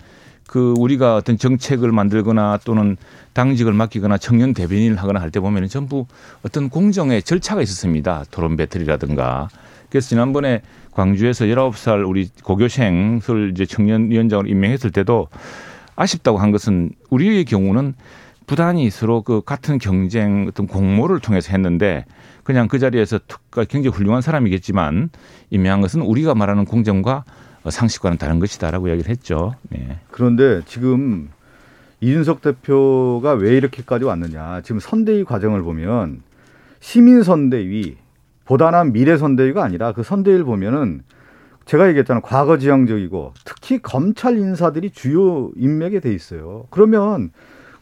그 0.48 0.72
우리가 0.78 1.14
어떤 1.14 1.36
정책을 1.36 1.92
만들거나 1.92 2.58
또는 2.64 2.96
당직을 3.34 3.74
맡기거나 3.74 4.16
청년 4.16 4.54
대변인을 4.54 4.96
하거나 4.96 5.20
할 5.20 5.30
때 5.30 5.40
보면 5.40 5.68
전부 5.68 6.06
어떤 6.42 6.70
공정의 6.70 7.22
절차가 7.22 7.60
있었습니다. 7.60 8.24
토론 8.30 8.56
배틀이라든가. 8.56 9.48
그래서 9.90 10.08
지난번에 10.08 10.62
광주에서 10.92 11.44
19살 11.44 12.08
우리 12.08 12.30
고교생을 12.42 13.50
이제 13.52 13.66
청년위원장으로 13.66 14.48
임명했을 14.48 14.90
때도 14.90 15.28
아쉽다고 15.96 16.38
한 16.38 16.50
것은 16.50 16.92
우리의 17.10 17.44
경우는 17.44 17.92
부단히 18.46 18.88
서로 18.88 19.20
그 19.20 19.42
같은 19.44 19.76
경쟁 19.76 20.46
어떤 20.48 20.66
공모를 20.66 21.20
통해서 21.20 21.52
했는데 21.52 22.06
그냥 22.42 22.68
그 22.68 22.78
자리에서 22.78 23.20
굉장히 23.68 23.88
훌륭한 23.88 24.22
사람이겠지만 24.22 25.10
임명한 25.50 25.82
것은 25.82 26.00
우리가 26.00 26.34
말하는 26.34 26.64
공정과 26.64 27.24
상식과는 27.68 28.18
다른 28.18 28.38
것이다라고 28.38 28.88
이야기를 28.88 29.10
했죠. 29.10 29.54
네. 29.70 29.98
그런데 30.10 30.62
지금 30.66 31.30
이준석 32.00 32.42
대표가 32.42 33.32
왜 33.32 33.56
이렇게까지 33.56 34.04
왔느냐. 34.04 34.60
지금 34.62 34.80
선대위 34.80 35.24
과정을 35.24 35.62
보면 35.62 36.22
시민 36.80 37.22
선대위 37.22 37.96
보다는 38.44 38.92
미래 38.92 39.16
선대위가 39.16 39.62
아니라 39.62 39.92
그 39.92 40.02
선대위를 40.02 40.44
보면은 40.44 41.02
제가 41.66 41.88
얘기했잖아요. 41.88 42.22
과거 42.22 42.56
지향적이고 42.56 43.34
특히 43.44 43.78
검찰 43.78 44.38
인사들이 44.38 44.90
주요 44.90 45.50
인맥에 45.56 46.00
돼 46.00 46.14
있어요. 46.14 46.66
그러면 46.70 47.30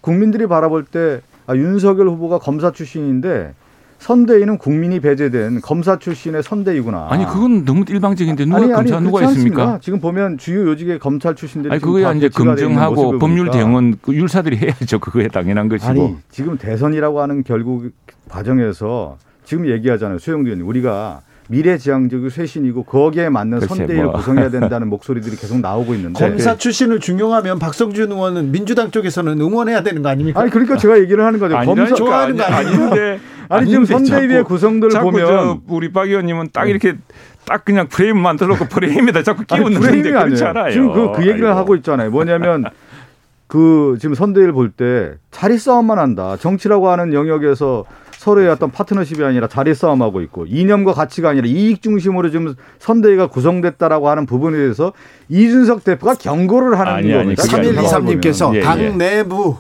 국민들이 0.01 0.47
바라볼 0.47 0.85
때 0.85 1.21
아, 1.47 1.55
윤석열 1.55 2.09
후보가 2.09 2.39
검사 2.39 2.73
출신인데 2.73 3.55
선대위는 3.99 4.59
국민이 4.59 5.01
배제된 5.01 5.61
검사 5.63 5.99
출신의 5.99 6.43
선대위구나. 6.43 7.09
아니 7.11 7.25
그건 7.25 7.65
너무 7.65 7.85
일방적인데 7.89 8.45
누가 8.45 8.59
아니, 8.59 8.73
검사 8.73 9.01
누가 9.01 9.23
있습니까? 9.25 9.79
지금 9.83 10.01
보면 10.01 10.39
주요 10.39 10.69
요직의 10.69 10.99
검찰 10.99 11.35
출신들이 11.35 11.73
아니 11.73 11.81
그거야 11.81 12.13
이제 12.13 12.29
검증하고 12.29 13.19
법률 13.19 13.51
대응은 13.51 13.97
그 14.03 14.15
율사들이 14.15 14.59
해야죠. 14.59 14.99
그거에 14.99 15.29
당연한 15.29 15.69
것이고. 15.69 15.91
아니 15.91 16.17
지금 16.31 16.57
대선이라고 16.59 17.21
하는 17.21 17.43
결국 17.43 17.91
과정에서 18.29 19.19
지금 19.45 19.69
얘기하잖아요. 19.69 20.19
수영도 20.19 20.49
의원님 20.49 20.69
우리가 20.69 21.23
미래지향적이고 21.49 22.29
쇄신이고 22.29 22.83
거기에 22.85 23.29
맞는 23.29 23.61
선대위를 23.61 24.05
뭐. 24.05 24.13
구성해야 24.15 24.51
된다는 24.51 24.89
목소리들이 24.89 25.37
계속 25.37 25.61
나오고 25.61 25.95
있는데 25.95 26.19
검사 26.29 26.57
출신을 26.57 27.01
중용하면 27.01 27.59
박성준 27.59 28.11
의원은 28.13 28.51
민주당 28.53 28.91
쪽에서는 28.91 29.41
응원해야 29.41 29.83
되는 29.83 30.03
거 30.03 30.09
아닙니까? 30.09 30.41
아니 30.41 30.51
그러니까 30.51 30.77
제가 30.77 30.99
얘기를 31.01 31.25
하는 31.25 31.39
거죠. 31.39 31.57
검사 31.57 31.95
좋아하는 31.95 32.37
거 32.37 32.43
아닌데 32.43 33.21
아니 33.49 33.71
지금 33.71 33.85
선대위의 33.85 34.45
구성들을 34.45 35.01
보면 35.01 35.61
우리 35.69 35.93
박 35.93 36.09
의원님은 36.09 36.49
딱 36.53 36.69
이렇게 36.69 36.97
딱 37.47 37.65
그냥 37.65 37.87
프레임 37.87 38.19
만들어놓고 38.19 38.65
프레임에다 38.67 39.23
자꾸 39.23 39.45
끼우는데 39.45 40.03
그렇지 40.03 40.45
않아요. 40.45 40.73
지금 40.73 40.93
그, 40.93 41.13
그 41.13 41.27
얘기를 41.29 41.47
아이고. 41.47 41.59
하고 41.59 41.77
있잖아요. 41.77 42.11
뭐냐면 42.11 42.65
그 43.47 43.97
지금 44.01 44.17
선대위를 44.17 44.53
볼 44.53 44.71
때 44.77 45.13
자리 45.31 45.57
싸움만 45.59 45.99
한다. 46.01 46.37
정치라고 46.41 46.89
하는 46.91 47.13
영역에서 47.13 47.85
서로의 48.27 48.49
어떤 48.49 48.73
파트너십이 48.73 49.23
아니라 49.23 49.47
자리 49.47 49.73
싸움하고 49.73 50.21
있고 50.23 50.47
이념과 50.47 50.95
가치가 50.95 51.29
아니라 51.29 51.47
이익 51.47 51.81
중심으로 51.81 52.31
지금 52.31 52.57
선대위가 52.81 53.29
구성됐다라고 53.29 54.09
하는 54.09 54.27
부분에 54.27 54.57
대해서 54.57 54.93
이준석 55.29 55.85
대표가 55.85 56.15
경고를 56.15 56.77
하는 56.77 56.93
아니, 56.93 57.13
겁니다. 57.13 57.45
3123님께서 57.45 58.53
예, 58.57 58.61
당 58.63 58.81
예. 58.81 58.91
내부 58.91 59.57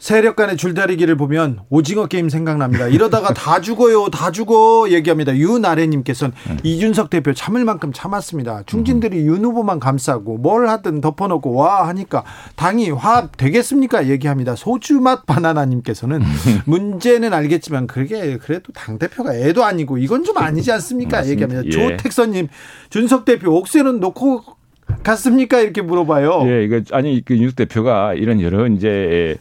세력 0.00 0.34
간의 0.34 0.56
줄다리기를 0.56 1.16
보면 1.16 1.60
오징어 1.68 2.06
게임 2.06 2.30
생각납니다. 2.30 2.88
이러다가 2.88 3.34
다 3.34 3.60
죽어요, 3.60 4.08
다 4.08 4.32
죽어 4.32 4.86
얘기합니다. 4.88 5.36
윤아래님께서는 5.36 6.34
음. 6.48 6.58
이준석 6.62 7.10
대표 7.10 7.34
참을 7.34 7.66
만큼 7.66 7.92
참았습니다. 7.92 8.62
중진들이 8.64 9.20
음. 9.20 9.26
윤 9.26 9.44
후보만 9.44 9.78
감싸고 9.78 10.38
뭘 10.38 10.68
하든 10.68 11.02
덮어놓고 11.02 11.54
와 11.54 11.86
하니까 11.88 12.24
당이 12.56 12.90
화합 12.90 13.36
되겠습니까? 13.36 14.08
얘기합니다. 14.08 14.56
소주맛 14.56 15.26
바나나님께서는 15.26 16.22
문제는 16.64 17.34
알겠지만 17.34 17.86
그게 17.86 18.38
그래도 18.38 18.72
당 18.72 18.98
대표가 18.98 19.36
애도 19.36 19.64
아니고 19.64 19.98
이건 19.98 20.24
좀 20.24 20.38
아니지 20.38 20.72
않습니까? 20.72 21.26
얘기합니다. 21.26 21.62
예. 21.66 21.70
조택선님 21.70 22.48
준석 22.88 23.26
대표 23.26 23.52
옥새는 23.52 24.00
놓고 24.00 24.44
갔습니까? 25.02 25.60
이렇게 25.60 25.82
물어봐요. 25.82 26.44
예, 26.46 26.64
이거 26.64 26.80
아니 26.92 27.22
그 27.22 27.36
윤석 27.36 27.56
대표가 27.56 28.14
이런 28.14 28.40
여러 28.40 28.66
이제 28.66 29.36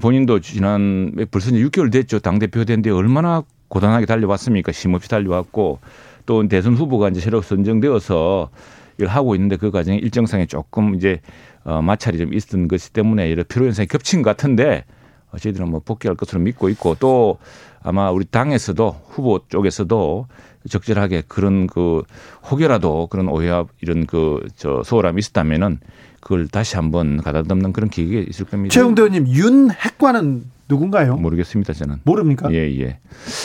본인도 0.00 0.40
지난 0.40 1.14
벌써 1.30 1.50
6개월 1.50 1.92
됐죠. 1.92 2.18
당대표 2.18 2.64
된데 2.64 2.90
얼마나 2.90 3.42
고단하게 3.68 4.06
달려왔습니까? 4.06 4.72
쉼없이 4.72 5.08
달려왔고 5.08 5.80
또 6.26 6.48
대선 6.48 6.74
후보가 6.74 7.08
이제 7.08 7.20
새로 7.20 7.42
선정되어서 7.42 8.50
이걸 8.96 9.08
하고 9.08 9.34
있는데 9.34 9.56
그 9.56 9.70
과정에 9.70 9.98
일정상에 9.98 10.46
조금 10.46 10.94
이제 10.94 11.20
어, 11.64 11.80
마찰이 11.82 12.18
좀 12.18 12.34
있었던 12.34 12.68
것이 12.68 12.92
때문에 12.92 13.28
이런 13.30 13.44
필요 13.46 13.66
현상이 13.66 13.86
겹친 13.86 14.22
것 14.22 14.30
같은데 14.30 14.84
어, 15.30 15.38
저희들은 15.38 15.70
뭐 15.70 15.80
복귀할 15.84 16.16
것으로 16.16 16.40
믿고 16.40 16.68
있고 16.70 16.96
또 16.98 17.38
아마 17.82 18.10
우리 18.10 18.24
당에서도 18.24 19.02
후보 19.08 19.40
쪽에서도 19.48 20.26
적절하게 20.68 21.22
그런 21.26 21.66
그 21.66 22.02
혹여라도 22.50 23.08
그런 23.08 23.28
오해와 23.28 23.66
이런 23.80 24.06
그 24.06 24.40
저 24.56 24.82
소홀함이 24.84 25.18
있었다면은 25.18 25.80
그걸 26.22 26.46
다시 26.48 26.76
한번 26.76 27.20
가다듬는 27.20 27.72
그런 27.72 27.90
기회가 27.90 28.24
있을 28.30 28.46
겁니다. 28.46 28.72
최영대 28.72 29.02
의원님 29.02 29.26
윤 29.34 29.70
핵관은 29.70 30.44
누군가요? 30.68 31.16
모르겠습니다 31.16 31.72
저는. 31.74 31.96
모릅니까? 32.04 32.50
예 32.52 32.58
예. 32.80 32.98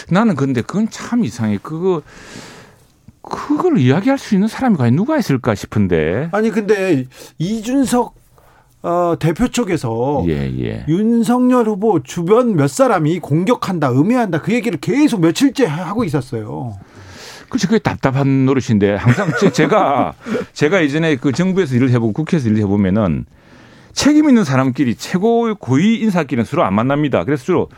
나는 0.10 0.36
근데 0.36 0.62
그건 0.62 0.88
참 0.90 1.26
이상해. 1.26 1.58
그거 1.62 2.04
그걸 3.22 3.80
이야기할 3.80 4.18
수 4.18 4.36
있는 4.36 4.48
사람이 4.48 4.78
과연 4.78 4.96
누가 4.96 5.18
있을까 5.18 5.56
싶은데. 5.56 6.30
아니 6.32 6.52
근데 6.52 7.06
이준석 7.40 8.16
어, 8.84 9.16
대표 9.20 9.48
쪽에서 9.48 10.24
예, 10.28 10.54
예. 10.60 10.86
윤석열 10.88 11.68
후보 11.68 12.04
주변 12.04 12.56
몇 12.56 12.70
사람이 12.70 13.20
공격한다, 13.20 13.92
음해한다 13.92 14.42
그 14.42 14.54
얘기를 14.54 14.80
계속 14.80 15.20
며칠째 15.20 15.66
하고 15.66 16.04
있었어요. 16.04 16.78
그렇죠. 17.50 17.68
그게 17.68 17.80
답답한 17.80 18.46
노릇인데 18.46 18.96
항상 18.96 19.32
제가 19.54 20.14
제가 20.54 20.84
예전에 20.84 21.16
그 21.16 21.32
정부에서 21.32 21.76
일을 21.76 21.90
해보고 21.92 22.14
국회에서 22.14 22.50
일을 22.50 22.60
해보면은 22.60 23.26
책임 23.94 24.30
있는 24.30 24.44
사람끼리 24.44 24.96
최고 24.96 25.56
고위 25.56 25.96
인사끼리는 26.02 26.46
서로 26.46 26.64
안 26.64 26.74
만납니다. 26.76 27.24
그래서 27.24 27.44
주로 27.44 27.70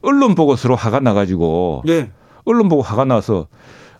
언론 0.00 0.34
보고 0.34 0.56
서로 0.56 0.76
화가 0.76 1.00
나가지고 1.00 1.82
네. 1.84 2.10
언론 2.44 2.68
보고 2.68 2.82
화가 2.82 3.04
나서 3.04 3.48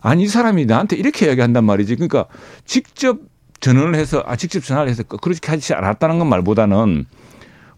아니 0.01 0.23
이 0.23 0.27
사람이 0.27 0.65
나한테 0.65 0.95
이렇게 0.95 1.27
이야기한단 1.27 1.65
말이지. 1.65 1.95
그러니까 1.95 2.25
직접 2.65 3.19
전화를 3.59 3.95
해서 3.95 4.23
아 4.25 4.35
직접 4.35 4.63
전화를 4.63 4.89
해서 4.89 5.03
그렇게 5.03 5.51
하지 5.51 5.73
않았다는 5.73 6.19
건 6.19 6.29
말보다는 6.29 7.05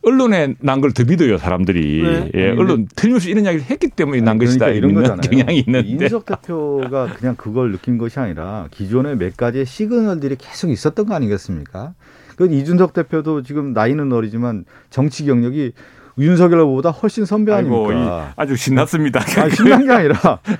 언론에 0.01 0.55
난 0.61 0.79
걸 0.81 0.93
더 0.93 1.03
믿어요 1.03 1.37
사람들이. 1.37 2.01
네. 2.03 2.31
예, 2.35 2.49
언론 2.51 2.87
틀림없이 2.95 3.29
이런 3.29 3.43
이야기를 3.45 3.65
했기 3.69 3.89
때문에 3.89 4.21
난 4.21 4.37
그러니까 4.37 4.65
것이다 4.65 4.67
이런 4.77 4.93
거잖아요. 4.93 5.21
경향이 5.21 5.59
있는데. 5.67 5.87
이준석 5.89 6.25
대표가 6.25 7.07
그냥 7.13 7.35
그걸 7.35 7.71
느낀 7.71 7.97
것이 7.97 8.19
아니라 8.19 8.67
기존에 8.71 9.15
몇 9.15 9.35
가지의 9.35 9.65
시그널들이 9.65 10.37
계속 10.37 10.69
있었던 10.69 11.05
거 11.05 11.13
아니겠습니까? 11.15 11.93
그 12.37 12.47
이준석 12.49 12.93
대표도 12.93 13.43
지금 13.43 13.73
나이는 13.73 14.11
어리지만 14.13 14.63
정치 14.89 15.25
경력이 15.25 15.73
윤석열 16.17 16.61
후보다 16.61 16.89
훨씬 16.91 17.25
선배 17.25 17.51
아닙니까? 17.53 18.33
아주 18.35 18.55
신났습니다. 18.55 19.21
아니, 19.41 19.51
신난 19.55 19.85
게 19.85 19.91
아니라 19.91 20.15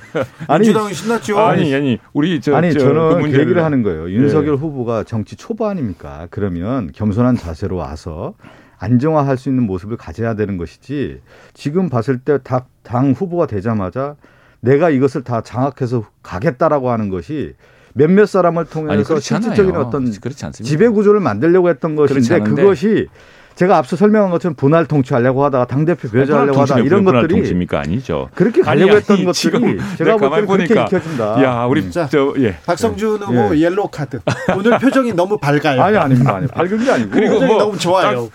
아니 0.47 0.63
민주당은 0.67 0.93
신났죠. 0.93 1.39
아니 1.39 1.73
아니 1.73 1.97
우리 2.13 2.39
저 2.41 2.55
아니 2.55 2.71
저, 2.73 2.79
저는 2.79 3.21
그 3.23 3.39
얘기를 3.39 3.63
하는 3.63 3.83
거예요. 3.83 4.09
윤석열 4.09 4.55
네. 4.55 4.59
후보가 4.61 5.03
정치 5.05 5.35
초보 5.37 5.65
아닙니까? 5.67 6.27
그러면 6.29 6.91
겸손한 6.93 7.35
자세로 7.37 7.75
와서 7.77 8.33
안정화할 8.79 9.37
수 9.37 9.49
있는 9.49 9.63
모습을 9.63 9.97
가져야 9.97 10.35
되는 10.35 10.57
것이지 10.57 11.21
지금 11.53 11.89
봤을 11.89 12.19
때 12.19 12.65
당 12.65 13.11
후보가 13.11 13.45
되자마자 13.45 14.15
내가 14.61 14.89
이것을 14.89 15.23
다 15.23 15.41
장악해서 15.41 16.05
가겠다라고 16.23 16.89
하는 16.89 17.09
것이 17.09 17.53
몇몇 17.93 18.25
사람을 18.25 18.65
통해서 18.65 19.19
실질적인 19.19 19.75
어떤 19.75 20.09
지배 20.51 20.87
구조를 20.87 21.19
만들려고 21.19 21.69
했던 21.69 21.95
것인데 21.95 22.39
그것이 22.39 23.07
제가 23.55 23.77
앞서 23.77 23.97
설명한 23.97 24.31
것처럼 24.31 24.55
분할 24.55 24.85
통치하려고 24.85 25.43
하다가 25.43 25.67
당 25.67 25.83
대표 25.83 26.09
배제하려고 26.09 26.61
하다 26.61 26.79
이런 26.79 27.03
것들이 27.03 27.27
통치입니까 27.35 27.81
아니죠. 27.81 28.29
그렇게 28.33 28.61
가려고 28.61 28.91
아니, 28.91 28.97
했던 28.97 29.17
아니, 29.17 29.25
것들이 29.25 29.79
제가 29.97 30.15
볼 30.15 30.29
때는 30.29 30.47
그렇게 30.47 30.81
읽혀진다. 30.81 31.43
야 31.43 31.65
우리 31.65 31.91
자, 31.91 32.07
저 32.07 32.33
예. 32.37 32.55
박성준 32.65 33.21
후보 33.21 33.53
예. 33.57 33.59
옐로우 33.59 33.89
카드. 33.91 34.21
오늘 34.55 34.79
표정이 34.79 35.11
너무 35.11 35.37
밝아요. 35.37 35.81
아니 35.81 35.97
아닙니다. 35.97 36.35
아니 36.37 36.47
밝은 36.47 36.85
게 36.85 36.89
아니고 36.89 37.09
그리고 37.09 37.41
뭐 37.41 37.57
너무 37.57 37.77
좋아요. 37.77 38.29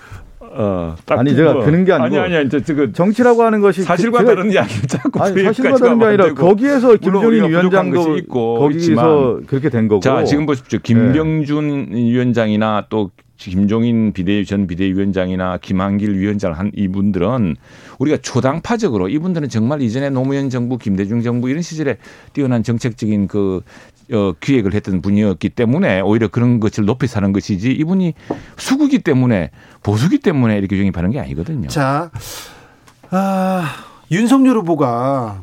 어, 0.56 0.94
아니 1.08 1.34
제가 1.34 1.52
뭐, 1.54 1.64
그런 1.64 1.84
게 1.84 1.92
아니고 1.92 2.20
아니 2.20 2.36
아니 2.36 2.46
이제 2.46 2.60
그 2.74 2.92
정치라고 2.92 3.42
하는 3.42 3.60
것이 3.60 3.82
사실과 3.82 4.20
그, 4.20 4.26
다른 4.26 4.52
이야기 4.52 4.86
자꾸 4.86 5.20
아니 5.20 5.42
사실과 5.42 5.76
다른 5.76 5.98
게 5.98 6.04
아니라 6.04 6.32
거기에서 6.34 6.96
김종인 6.96 7.48
위원장도 7.48 8.16
있고 8.18 8.60
거기서 8.60 9.40
그렇게 9.46 9.68
된 9.68 9.88
거고. 9.88 10.00
자 10.00 10.24
지금 10.24 10.46
보십시오. 10.46 10.78
김병준 10.80 11.90
네. 11.90 11.96
위원장이나 11.96 12.86
또 12.88 13.10
김종인 13.36 14.12
비대 14.12 14.44
전 14.44 14.66
비대위원장이나 14.66 15.58
김한길 15.58 16.16
위원장 16.16 16.52
한 16.52 16.70
이분들은 16.74 17.56
우리가 17.98 18.18
초당파적으로 18.18 19.08
이분들은 19.08 19.48
정말 19.48 19.82
이전에 19.82 20.10
노무현 20.10 20.50
정부 20.50 20.78
김대중 20.78 21.20
정부 21.20 21.50
이런 21.50 21.60
시절에 21.60 21.98
뛰어난 22.32 22.62
정책적인 22.62 23.26
그 23.26 23.60
어, 24.12 24.32
기획을 24.40 24.74
했던 24.74 25.00
분이었기 25.00 25.50
때문에 25.50 26.00
오히려 26.00 26.28
그런 26.28 26.60
것을 26.60 26.84
높이 26.84 27.06
사는 27.06 27.32
것이지 27.32 27.72
이분이 27.72 28.14
수구기 28.56 28.98
때문에 28.98 29.50
보수기 29.82 30.18
때문에 30.18 30.58
이렇게 30.58 30.78
영입하는 30.78 31.10
게 31.10 31.20
아니거든요. 31.20 31.68
자, 31.68 32.10
아, 33.10 33.64
윤석열 34.10 34.58
후보가 34.58 35.42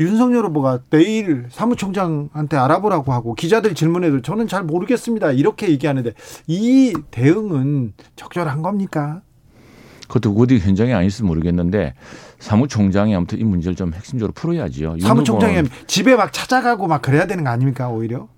윤석열 0.00 0.46
후보가 0.46 0.80
내일 0.90 1.46
사무총장한테 1.50 2.56
알아보라고 2.56 3.12
하고 3.12 3.34
기자들 3.34 3.74
질문에도 3.74 4.22
저는 4.22 4.48
잘 4.48 4.64
모르겠습니다. 4.64 5.32
이렇게 5.32 5.70
얘기하는데 5.70 6.12
이 6.46 6.94
대응은 7.10 7.92
적절한 8.16 8.62
겁니까? 8.62 9.22
그것도 10.08 10.34
어디 10.38 10.58
현장에 10.58 10.92
아닐지 10.92 11.22
모르겠는데 11.22 11.94
사무총장이 12.44 13.14
아무튼 13.16 13.38
이 13.38 13.44
문제를 13.44 13.74
좀 13.74 13.94
핵심적으로 13.94 14.32
풀어야지요. 14.34 14.98
사무총장이 15.00 15.62
집에 15.86 16.14
막 16.14 16.30
찾아가고 16.30 16.86
막 16.86 17.00
그래야 17.00 17.26
되는 17.26 17.42
거 17.42 17.50
아닙니까 17.50 17.88
오히려? 17.88 18.28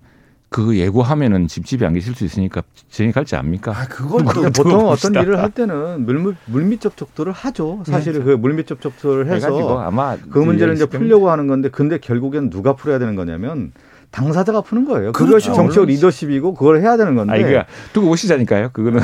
그 0.49 0.77
예고하면은 0.77 1.49
집집이 1.49 1.85
안 1.85 1.93
계실 1.93 2.15
수 2.15 2.23
있으니까 2.23 2.63
진행 2.89 3.11
갈지 3.11 3.35
압니까? 3.35 3.71
아, 3.71 3.85
그걸 3.85 4.23
또 4.33 4.43
보통 4.43 4.87
어떤 4.87 5.13
일을 5.13 5.39
할 5.39 5.51
때는 5.51 6.05
물밑, 6.05 6.35
물밑 6.45 6.79
접촉도를 6.79 7.33
하죠. 7.33 7.83
사실은 7.85 8.21
네. 8.21 8.25
그 8.25 8.31
물밑 8.31 8.65
접촉도를 8.67 9.27
해서 9.27 9.79
아마 9.79 10.15
그 10.15 10.39
문제를 10.39 10.75
이제 10.75 10.85
풀려고 10.85 11.29
하는 11.29 11.47
건데 11.47 11.67
근데 11.69 11.97
결국엔 11.97 12.49
누가 12.49 12.77
풀어야 12.77 12.99
되는 12.99 13.15
거냐면 13.15 13.73
당사자가 14.11 14.61
푸는 14.61 14.85
거예요. 14.85 15.11
그렇죠. 15.11 15.25
그것이 15.25 15.53
정치적 15.53 15.85
리더십이고 15.85 16.53
그걸 16.53 16.81
해야 16.81 16.97
되는 16.97 17.15
건데. 17.15 17.33
아니, 17.33 17.43
그러니까 17.43 17.65
두고 17.93 18.09
오시자니까요. 18.09 18.69
그거는 18.73 19.01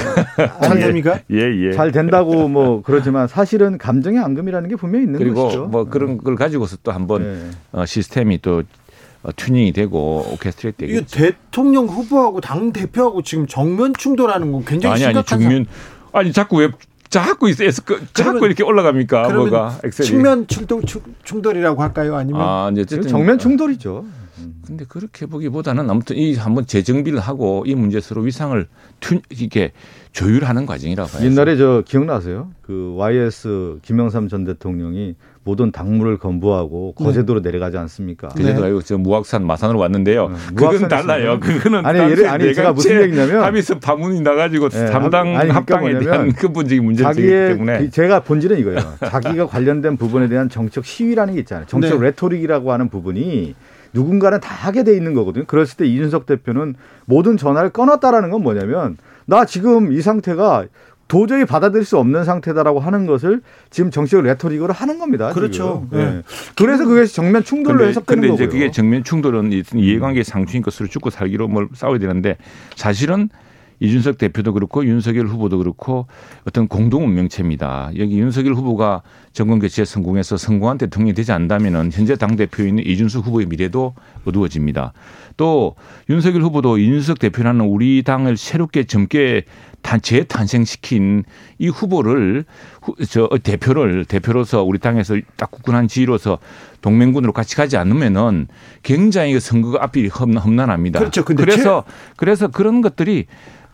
잘 0.61 0.79
됩니까? 0.79 1.19
예, 1.31 1.37
예. 1.37 1.71
잘 1.73 1.91
된다고 1.91 2.47
뭐 2.47 2.81
그러지만 2.83 3.27
사실은 3.27 3.77
감정의 3.77 4.19
앙금이라는 4.19 4.69
게 4.69 4.75
분명히 4.75 5.05
있는 5.05 5.19
그리고 5.19 5.43
것이죠. 5.45 5.65
뭐 5.65 5.85
그런 5.85 6.17
걸 6.17 6.35
가지고서 6.35 6.77
또 6.83 6.91
한번 6.91 7.23
네. 7.23 7.49
어, 7.71 7.85
시스템이 7.85 8.41
또 8.41 8.63
어, 9.23 9.29
튜닝이 9.35 9.71
되고 9.73 10.25
오케스트레이트 10.33 10.79
되고. 10.79 10.91
이게 10.91 11.05
대통령 11.05 11.85
후보하고 11.85 12.41
당 12.41 12.73
대표하고 12.73 13.21
지금 13.23 13.45
정면 13.47 13.93
충돌하는 13.97 14.51
건 14.51 14.65
굉장히 14.65 14.95
아니 14.95 15.05
아니 15.05 15.25
정면 15.25 15.65
아니 16.11 16.33
자꾸 16.33 16.57
왜 16.57 16.69
자꾸 17.09 17.47
있어 17.49 17.63
그, 17.85 18.03
자꾸 18.13 18.45
이렇게 18.45 18.63
올라갑니까 18.63 19.29
뭐가 19.29 19.79
엑셀이. 19.83 20.07
측면 20.07 20.47
충돌 20.47 20.81
충돌이라고 21.23 21.81
할까요 21.81 22.15
아니면 22.15 22.41
아, 22.41 22.71
이제 22.75 23.01
정면 23.01 23.37
충돌이죠. 23.37 24.03
근데 24.65 24.85
그렇게 24.87 25.25
보기보다는 25.25 25.89
아무튼 25.89 26.15
이 26.15 26.35
한번 26.35 26.65
재정비를 26.65 27.19
하고 27.19 27.63
이 27.67 27.75
문제 27.75 27.99
서로 28.01 28.21
위상을 28.21 28.67
튜, 28.99 29.21
이게 29.29 29.71
조율하는 30.11 30.65
과정이라고 30.65 31.09
봐요. 31.09 31.25
옛날에 31.25 31.57
저 31.57 31.83
기억나세요? 31.85 32.51
그 32.61 32.93
YS 32.97 33.79
김영삼 33.81 34.27
전 34.29 34.43
대통령이 34.43 35.15
모든 35.43 35.71
당무를 35.71 36.17
건부하고 36.17 36.95
네. 36.97 37.05
거제도로 37.05 37.41
네. 37.41 37.49
내려가지 37.49 37.77
않습니까? 37.77 38.29
그제도 38.29 38.65
네. 38.65 38.85
저 38.85 38.97
무악산 38.97 39.45
마산으로 39.45 39.79
왔는데요. 39.79 40.29
네. 40.29 40.35
그건 40.55 40.87
달라요. 40.87 41.39
그거는 41.39 41.85
아니 41.85 41.99
예를 41.99 42.27
아니 42.29 42.53
제가 42.53 42.71
무슨 42.71 43.01
얘기냐면 43.01 43.43
합의서 43.43 43.79
방문이 43.79 44.21
나가지고 44.21 44.69
네. 44.69 44.85
담당 44.85 45.35
아니, 45.35 45.49
그러니까 45.49 45.55
합당에 45.55 45.99
대한 45.99 46.31
근본적인 46.33 46.83
문제이기 46.83 47.27
때문에 47.27 47.79
그 47.79 47.89
제가 47.89 48.21
본질은 48.21 48.57
이거예요. 48.59 48.79
자기가 48.99 49.47
관련된 49.47 49.97
부분에 49.97 50.29
대한 50.29 50.47
정책 50.49 50.85
시위라는 50.85 51.33
게 51.33 51.41
있잖아요. 51.41 51.65
정책 51.67 51.99
네. 51.99 52.05
레토릭이라고 52.05 52.71
하는 52.71 52.89
부분이 52.89 53.55
누군가는 53.93 54.39
다 54.39 54.53
하게 54.53 54.83
돼 54.83 54.95
있는 54.95 55.13
거거든요. 55.13 55.45
그랬을 55.45 55.77
때 55.77 55.85
이준석 55.85 56.25
대표는 56.25 56.75
모든 57.05 57.37
전화를 57.37 57.69
끊었다라는 57.69 58.31
건 58.31 58.41
뭐냐면 58.43 58.97
나 59.25 59.45
지금 59.45 59.91
이 59.91 60.01
상태가 60.01 60.65
도저히 61.07 61.45
받아들일 61.45 61.85
수 61.85 61.97
없는 61.97 62.23
상태다라고 62.23 62.79
하는 62.79 63.05
것을 63.05 63.41
지금 63.69 63.91
정치적 63.91 64.23
레토릭으로 64.23 64.73
하는 64.73 64.97
겁니다. 64.97 65.31
그렇죠. 65.31 65.87
네. 65.91 66.05
네. 66.05 66.21
그래서 66.57 66.85
그게 66.85 67.05
정면 67.05 67.43
충돌로 67.43 67.77
근데, 67.77 67.89
해석되는 67.89 68.21
근데 68.21 68.31
거고요. 68.31 68.45
이제 68.45 68.51
그게 68.51 68.71
정면 68.71 69.03
충돌은 69.03 69.51
이해관계 69.51 70.23
상충인 70.23 70.63
것으로 70.63 70.87
죽고 70.89 71.11
살기로 71.11 71.47
뭘 71.49 71.67
싸워야 71.73 71.99
되는데 71.99 72.37
사실은 72.75 73.29
이준석 73.83 74.17
대표도 74.17 74.53
그렇고 74.53 74.85
윤석열 74.85 75.27
후보도 75.27 75.57
그렇고 75.57 76.07
어떤 76.47 76.69
공동 76.69 77.03
운명체입니다. 77.03 77.91
여기 77.97 78.17
윤석열 78.17 78.53
후보가 78.53 79.01
정권 79.33 79.59
개최에 79.59 79.83
성공해서 79.83 80.37
성공한 80.37 80.77
대통령이 80.77 81.13
되지 81.13 81.33
않다면은 81.33 81.91
현재 81.91 82.15
당 82.15 82.37
대표인 82.37 82.79
이준석 82.79 83.27
후보의 83.27 83.47
미래도 83.47 83.93
어두워집니다. 84.23 84.93
또 85.35 85.75
윤석열 86.09 86.43
후보도 86.43 86.77
이준석 86.77 87.19
대표라는 87.19 87.65
우리 87.65 88.03
당을 88.03 88.37
새롭게 88.37 88.85
젊게 88.85 89.43
재탄생시킨 90.01 91.25
이 91.59 91.67
후보를 91.67 92.45
저 93.09 93.27
대표를 93.43 94.05
대표로서 94.05 94.63
우리 94.63 94.79
당에서 94.79 95.17
딱 95.35 95.51
굳건한 95.51 95.89
지위로서 95.89 96.39
동맹군으로 96.79 97.33
같이 97.33 97.57
가지 97.57 97.75
않으면은 97.75 98.47
굉장히 98.81 99.33
그 99.33 99.41
선거가 99.41 99.83
앞이 99.83 100.07
험난합니다. 100.07 100.99
그렇죠. 100.99 101.25
그래서 101.25 101.83
그래서 102.15 102.47
그런 102.47 102.81
것들이 102.81 103.25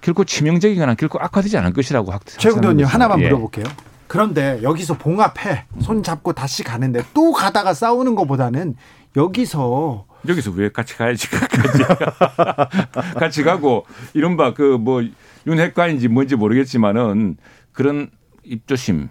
결코 0.02 0.24
치명적이거나 0.24 0.95
결코 0.95 1.20
악화되지 1.20 1.58
않을 1.58 1.74
것이라고 1.74 2.12
최근에 2.26 2.84
하나만 2.84 3.20
예. 3.22 3.26
물어볼게요. 3.26 3.66
그런데 4.08 4.60
여기서 4.64 4.97
봉합해 4.97 5.66
손 5.82 6.02
잡고 6.02 6.34
다시 6.34 6.64
가는데 6.64 7.04
또 7.14 7.32
가다가 7.32 7.74
싸우는 7.74 8.16
것보다는 8.16 8.76
여기서 9.16 10.06
여기서 10.28 10.52
왜 10.52 10.70
같이 10.70 10.97
가야지 10.97 11.30
같이 11.30 11.84
같이 13.20 13.43
가고 13.43 13.86
이른바 14.14 14.54
그 14.54 14.78
뭐 14.78 15.04
윤핵관인지 15.47 16.08
뭔지 16.10 16.36
모르겠지만은 16.36 17.38
그런 17.72 18.10
입조심 18.43 19.10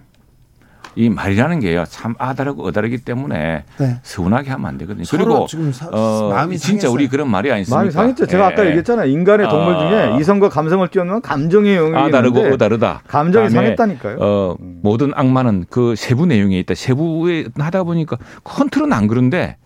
이 0.96 1.08
말이라는 1.08 1.60
게요 1.60 1.84
참 1.88 2.14
아다르고 2.18 2.64
어다르기 2.66 2.98
때문에 2.98 3.64
네. 3.78 4.00
서운하게 4.02 4.50
하면 4.50 4.66
안 4.66 4.78
되거든요. 4.78 5.04
그리고 5.10 5.46
지금 5.46 5.72
사, 5.72 5.88
어, 5.92 6.30
마음이 6.30 6.58
진짜 6.58 6.82
상했어요. 6.82 6.92
우리 6.92 7.08
그런 7.08 7.30
말이 7.30 7.50
아니습니까? 7.52 7.76
마음이 7.76 7.90
상했죠. 7.90 8.26
제가 8.26 8.44
예. 8.44 8.52
아까 8.52 8.66
얘기했잖아요. 8.66 9.10
인간의 9.10 9.48
동물 9.48 9.74
아. 9.74 9.78
중에 9.88 10.20
이성과 10.20 10.48
감성을 10.48 10.86
뛰어넘는 10.88 11.22
감정의 11.22 11.76
영역이 11.76 11.96
아다르고 11.96 12.40
어다르다. 12.54 13.02
감정이 13.06 13.50
상했다니까요. 13.50 14.16
어, 14.20 14.56
음. 14.60 14.80
모든 14.82 15.12
악마는 15.14 15.66
그 15.70 15.94
세부 15.96 16.26
내용에 16.26 16.58
있다. 16.60 16.74
세부에 16.74 17.46
하다 17.58 17.84
보니까 17.84 18.16
컨트롤은 18.44 18.92
안 18.92 19.06
그런데 19.06 19.56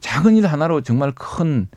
작은 0.00 0.36
일 0.36 0.46
하나로 0.46 0.80
정말 0.80 1.12
큰 1.14 1.68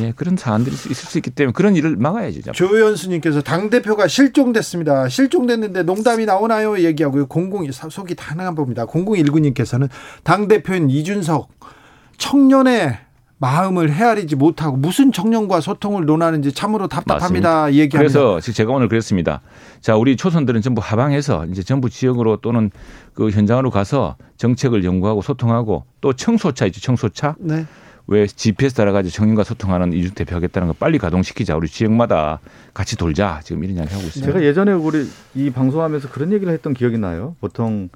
예, 0.00 0.12
그런 0.12 0.36
사안들이 0.36 0.74
있을 0.74 0.94
수 0.94 1.18
있기 1.18 1.30
때문에 1.30 1.52
그런 1.52 1.76
일을 1.76 1.96
막아야죠. 1.96 2.52
조현수님께서 2.52 3.42
당대표가 3.42 4.08
실종됐습니다. 4.08 5.08
실종됐는데 5.08 5.84
농담이 5.84 6.26
나오나요? 6.26 6.78
얘기하고요. 6.80 7.26
공공, 7.26 7.70
속이 7.70 8.16
다양한 8.16 8.54
겁니다. 8.54 8.86
0019님께서는 8.86 9.88
당대표인 10.24 10.90
이준석 10.90 11.48
청년의 12.18 12.98
마음을 13.38 13.92
헤아리지 13.92 14.36
못하고 14.36 14.76
무슨 14.76 15.12
청년과 15.12 15.60
소통을 15.60 16.06
논하는지 16.06 16.52
참으로 16.52 16.88
답답합니다. 16.88 17.72
얘기합니다. 17.72 17.98
그래서 17.98 18.40
제가 18.40 18.72
오늘 18.72 18.88
그랬습니다. 18.88 19.42
자, 19.80 19.96
우리 19.96 20.16
초선들은 20.16 20.62
전부 20.62 20.80
하방해서 20.82 21.46
이제 21.46 21.62
전부 21.62 21.90
지역으로 21.90 22.38
또는 22.38 22.70
그 23.12 23.30
현장으로 23.30 23.70
가서 23.70 24.16
정책을 24.38 24.84
연구하고 24.84 25.20
소통하고 25.20 25.84
또 26.00 26.12
청소차 26.12 26.66
있죠. 26.66 26.80
청소차. 26.80 27.36
네. 27.38 27.66
왜 28.06 28.26
GPS 28.26 28.74
따라가지고 28.74 29.12
청년과 29.12 29.44
소통하는 29.44 29.92
이준 29.92 30.12
대표 30.14 30.36
하겠다는 30.36 30.68
거 30.68 30.74
빨리 30.74 30.98
가동시키자. 30.98 31.56
우리 31.56 31.68
지역마다 31.68 32.40
같이 32.74 32.96
돌자. 32.96 33.40
지금 33.42 33.64
이런 33.64 33.76
이야기 33.76 33.94
하고 33.94 34.04
있습니다. 34.04 34.32
제가 34.32 34.44
예전에 34.44 34.72
우리 34.72 35.06
이 35.34 35.50
방송하면서 35.50 36.10
그런 36.10 36.32
얘기를 36.32 36.52
했던 36.52 36.74
기억이 36.74 36.98
나요. 36.98 37.34
보통 37.40 37.88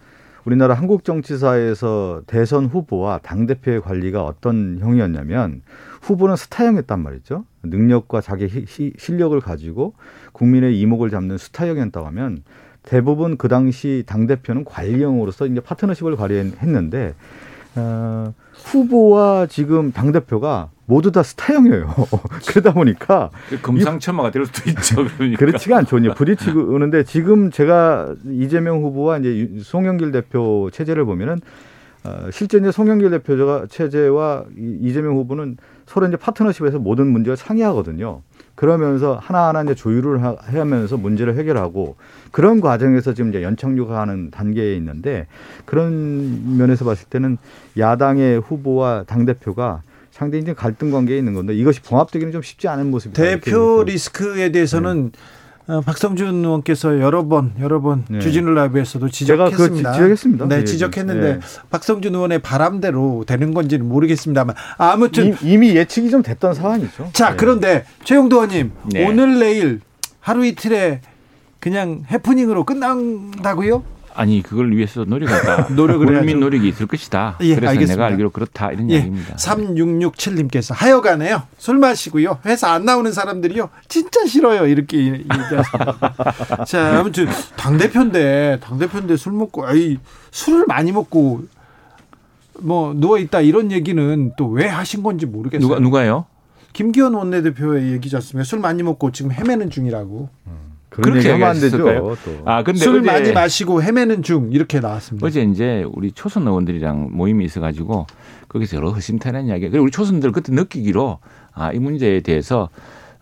우리나라 0.45 0.73
한국 0.73 1.05
정치사에서 1.05 2.23
대선 2.27 2.67
후보와 2.67 3.19
당 3.19 3.47
대표의 3.47 3.83
관리가 3.83 4.25
어떤 4.25 4.79
형이었냐면 4.81 5.61
후보는 6.01 6.37
스타형이었단 6.37 7.03
말이죠. 7.03 7.45
능력과 7.63 8.23
자기 8.23 8.65
실력을 8.97 9.39
가지고 9.41 9.93
국민의 10.33 10.81
이목을 10.81 11.11
잡는 11.11 11.37
스타형이었다고 11.37 12.07
하면 12.07 12.45
대부분 12.83 13.37
그 13.37 13.49
당시 13.49 14.05
당 14.07 14.27
대표는 14.27 14.65
관리형으로서 14.65 15.47
이제 15.47 15.61
파트너십을 15.61 16.17
발휘했는데 16.17 17.15
어, 17.79 18.35
후보와 18.65 19.47
지금 19.47 19.93
당 19.93 20.13
대표가 20.13 20.71
모두 20.87 21.13
다 21.13 21.23
스타형이에요. 21.23 21.95
그러다 22.49 22.73
보니까 22.73 23.31
그 23.49 23.61
금상첨화가 23.61 24.31
될 24.31 24.47
수도 24.47 24.71
있죠. 24.71 25.05
그러니까. 25.17 25.39
그렇지가 25.39 25.77
않죠. 25.79 25.99
이제 25.99 26.09
부딪히는데 26.15 27.05
지금 27.05 27.51
제가 27.51 28.15
이재명 28.27 28.83
후보와 28.83 29.19
이제 29.19 29.51
송영길 29.63 30.13
대표 30.13 30.71
체제를 30.73 31.05
보면은 31.05 31.41
어, 32.05 32.31
실제 32.33 32.59
이제 32.59 32.73
송영길 32.73 33.11
대표가 33.11 33.67
체제와 33.69 34.45
이재명 34.57 35.17
후보는 35.17 35.59
서로 35.87 36.07
이제 36.07 36.17
파트너십에서 36.17 36.79
모든 36.79 37.09
문제를 37.09 37.37
상의하거든요. 37.37 38.23
그러면서 38.59 39.21
하나하나 39.23 39.63
이제 39.63 39.77
조율을 39.77 40.21
하면서 40.21 40.97
문제를 40.97 41.37
해결하고 41.37 41.95
그런 42.33 42.61
과정에서 42.61 43.15
지금 43.15 43.31
이제 43.31 43.45
연착륙하는 43.45 44.33
단계에 44.33 44.75
있는데 44.75 45.29
그런 45.65 46.57
면에서 46.59 46.85
봤을 46.85 47.07
때는 47.09 47.39
야당의 47.79 48.41
후보와 48.41 49.05
당 49.07 49.27
대표가 49.27 49.83
상당히 50.11 50.43
이제 50.43 50.55
갈등 50.55 50.91
관계에 50.91 51.17
있는 51.17 51.35
건데 51.35 51.55
이것이 51.55 51.81
봉합되기는 51.83 52.33
좀 52.33 52.43
쉽지 52.43 52.67
않은 52.67 52.91
모습입니다. 52.91 53.23
대표 53.23 53.85
리스크에 53.85 54.51
대해서는 54.51 55.13
네. 55.13 55.19
어, 55.69 55.83
박성준 55.83 56.45
의원께서 56.45 56.99
여러 56.99 57.29
번 57.29 57.53
여러 57.61 57.83
번 57.83 58.05
네. 58.09 58.21
주진우 58.21 58.51
라이브에서도 58.53 59.07
지적했습니다. 59.11 59.93
지적했습니다. 59.93 60.49
네, 60.49 60.59
네, 60.59 60.65
지적했는데 60.65 61.35
네. 61.35 61.41
박성준 61.69 62.15
의원의 62.15 62.39
바람대로 62.39 63.25
되는 63.27 63.53
건지는 63.53 63.87
모르겠습니다만 63.87 64.57
아무튼 64.79 65.37
이미 65.43 65.77
예측이 65.77 66.09
좀 66.09 66.23
됐던 66.23 66.55
상황이죠. 66.55 67.11
자, 67.13 67.31
네. 67.31 67.37
그런데 67.37 67.85
최영도 68.05 68.37
의원님 68.37 68.73
네. 68.93 69.07
오늘 69.07 69.39
내일 69.39 69.81
하루 70.21 70.47
이틀에 70.47 71.03
그냥 71.61 72.03
해프닝으로 72.11 72.65
끝난다고요? 72.65 73.83
아니 74.19 74.43
그걸 74.43 74.73
위해서 74.73 75.05
노력한다. 75.05 75.69
노력을 75.75 76.05
국민 76.05 76.41
노력이 76.41 76.67
있을 76.69 76.87
것이다. 76.89 77.37
예, 77.41 77.55
그래서 77.55 77.71
알겠습니다. 77.71 77.95
내가 77.95 78.07
알기로 78.07 78.31
그렇다 78.31 78.73
이런 78.73 78.91
예, 78.91 78.97
얘기입니다. 78.97 79.37
3667님께서 79.37 80.75
하여간에요. 80.75 81.45
술 81.57 81.79
마시고요. 81.79 82.39
회사 82.45 82.73
안 82.73 82.85
나오는 82.85 83.13
사람들이요. 83.13 83.71
진짜 83.87 84.27
싫어요. 84.27 84.67
이렇게 84.67 84.99
얘기하습니다. 84.99 86.65
자, 86.67 86.99
아무튼 86.99 87.29
당 87.57 87.79
대표인데 87.79 88.59
당 88.61 88.79
대표인데 88.79 89.17
술 89.17 89.33
먹고 89.35 89.65
아이 89.65 89.99
술을 90.33 90.65
많이 90.67 90.91
먹고 90.91 91.45
뭐 92.61 92.93
누워 92.97 93.19
있다 93.19 93.41
이런 93.41 93.71
얘기는 93.71 94.33
또 94.37 94.49
왜 94.49 94.67
하신 94.67 95.05
건지 95.05 95.27
모르겠어요. 95.27 95.61
누가 95.69 95.79
누가요? 95.81 96.27
김기현 96.73 97.15
원내대표의 97.15 97.93
얘기지 97.93 98.17
않습니까? 98.17 98.45
술 98.45 98.59
많이 98.59 98.83
먹고 98.83 99.13
지금 99.13 99.31
헤매는 99.31 99.71
중이라고. 99.71 100.29
음. 100.49 100.68
그렇게 101.03 101.31
하면 101.33 101.49
안 101.49 101.61
되죠. 101.61 101.79
또. 101.79 102.17
아, 102.45 102.63
근데 102.63 102.81
술 102.81 103.03
많이 103.03 103.33
마시고 103.33 103.83
헤매는 103.83 104.23
중 104.23 104.51
이렇게 104.53 104.81
나왔습니다. 104.81 105.27
어제 105.27 105.43
이제 105.43 105.85
우리 105.93 106.13
초선 106.13 106.47
의원들이랑 106.47 107.11
모임이 107.13 107.45
있어가지고 107.45 108.07
거기서 108.49 108.77
여러 108.77 108.91
허심탄회한 108.91 109.47
이야기. 109.49 109.69
그리고 109.69 109.85
우리 109.85 109.91
초선들 109.91 110.33
그때 110.33 110.53
느끼기로 110.53 111.19
아, 111.55 111.73
이 111.73 111.79
문제에 111.79 112.21
대해서 112.21 112.69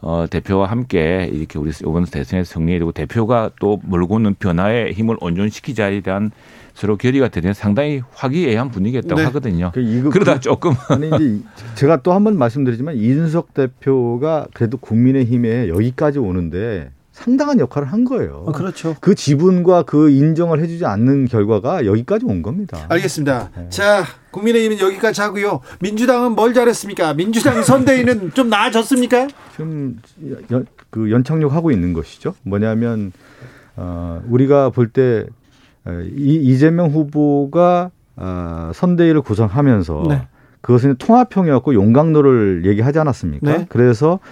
어, 0.01 0.27
대표와 0.29 0.67
함께 0.71 1.29
이렇게 1.33 1.59
우리 1.59 1.71
이번 1.81 2.05
대선에서 2.05 2.53
승리해 2.55 2.79
되고 2.79 2.93
대표가 2.93 3.51
또 3.61 3.81
몰고 3.83 4.17
오는 4.17 4.35
변화의 4.35 4.93
힘을 4.93 5.17
온전시키자에 5.21 6.01
대한 6.03 6.31
서로 6.75 6.97
결의가 6.99 7.29
되는 7.29 7.55
상당히 7.55 8.03
화기애애한 8.13 8.71
분위기였다고 8.71 9.15
네. 9.17 9.25
하거든요. 9.25 9.71
그 9.75 10.11
그러다 10.11 10.35
그, 10.35 10.41
조금 10.41 10.73
아니 10.91 11.07
이제 11.09 11.41
제가 11.75 12.03
또 12.03 12.13
한 12.13 12.23
번 12.25 12.37
말씀드리지만 12.37 12.97
이준석 12.97 13.55
대표가 13.55 14.47
그래도 14.53 14.77
국민의힘에 14.77 15.69
여기까지 15.69 16.19
오는데 16.19 16.91
상당한 17.17 17.59
역할을 17.59 17.91
한 17.91 18.05
거예요. 18.05 18.45
어, 18.47 18.53
그렇죠. 18.53 18.95
그 19.01 19.15
지분과 19.15 19.85
그 19.85 20.11
인정을 20.11 20.63
해주지 20.63 20.85
않는 20.85 21.29
결과가 21.29 21.87
여기까지 21.87 22.27
온 22.27 22.43
겁니다. 22.43 22.85
알겠습니다. 22.91 23.51
네. 23.57 23.69
자, 23.71 24.05
국민의힘은 24.33 24.79
여기까지 24.79 25.23
하고요. 25.23 25.61
민주당은 25.81 26.33
뭘 26.33 26.53
잘했습니까? 26.53 27.15
민주당 27.15 27.63
선대위는 27.63 28.33
좀 28.37 28.51
나아졌습니까? 28.51 29.29
지금 29.53 29.99
연, 30.51 30.67
그 30.91 31.11
연착륙 31.11 31.55
하고 31.55 31.71
있는 31.71 31.95
것이죠. 31.95 32.35
뭐냐면 32.43 33.13
어, 33.77 34.21
우리가 34.29 34.69
볼때 34.69 35.25
어, 35.87 36.03
이재명 36.15 36.91
후보가 36.91 37.93
어, 38.17 38.71
선대위를 38.75 39.23
구성하면서 39.23 40.05
네. 40.11 40.29
그것은 40.61 40.97
통합형이었고 40.97 41.73
용광로를 41.73 42.67
얘기하지 42.67 42.99
않았습니까? 42.99 43.57
네. 43.57 43.67
그래서 43.71 44.19
그 44.19 44.27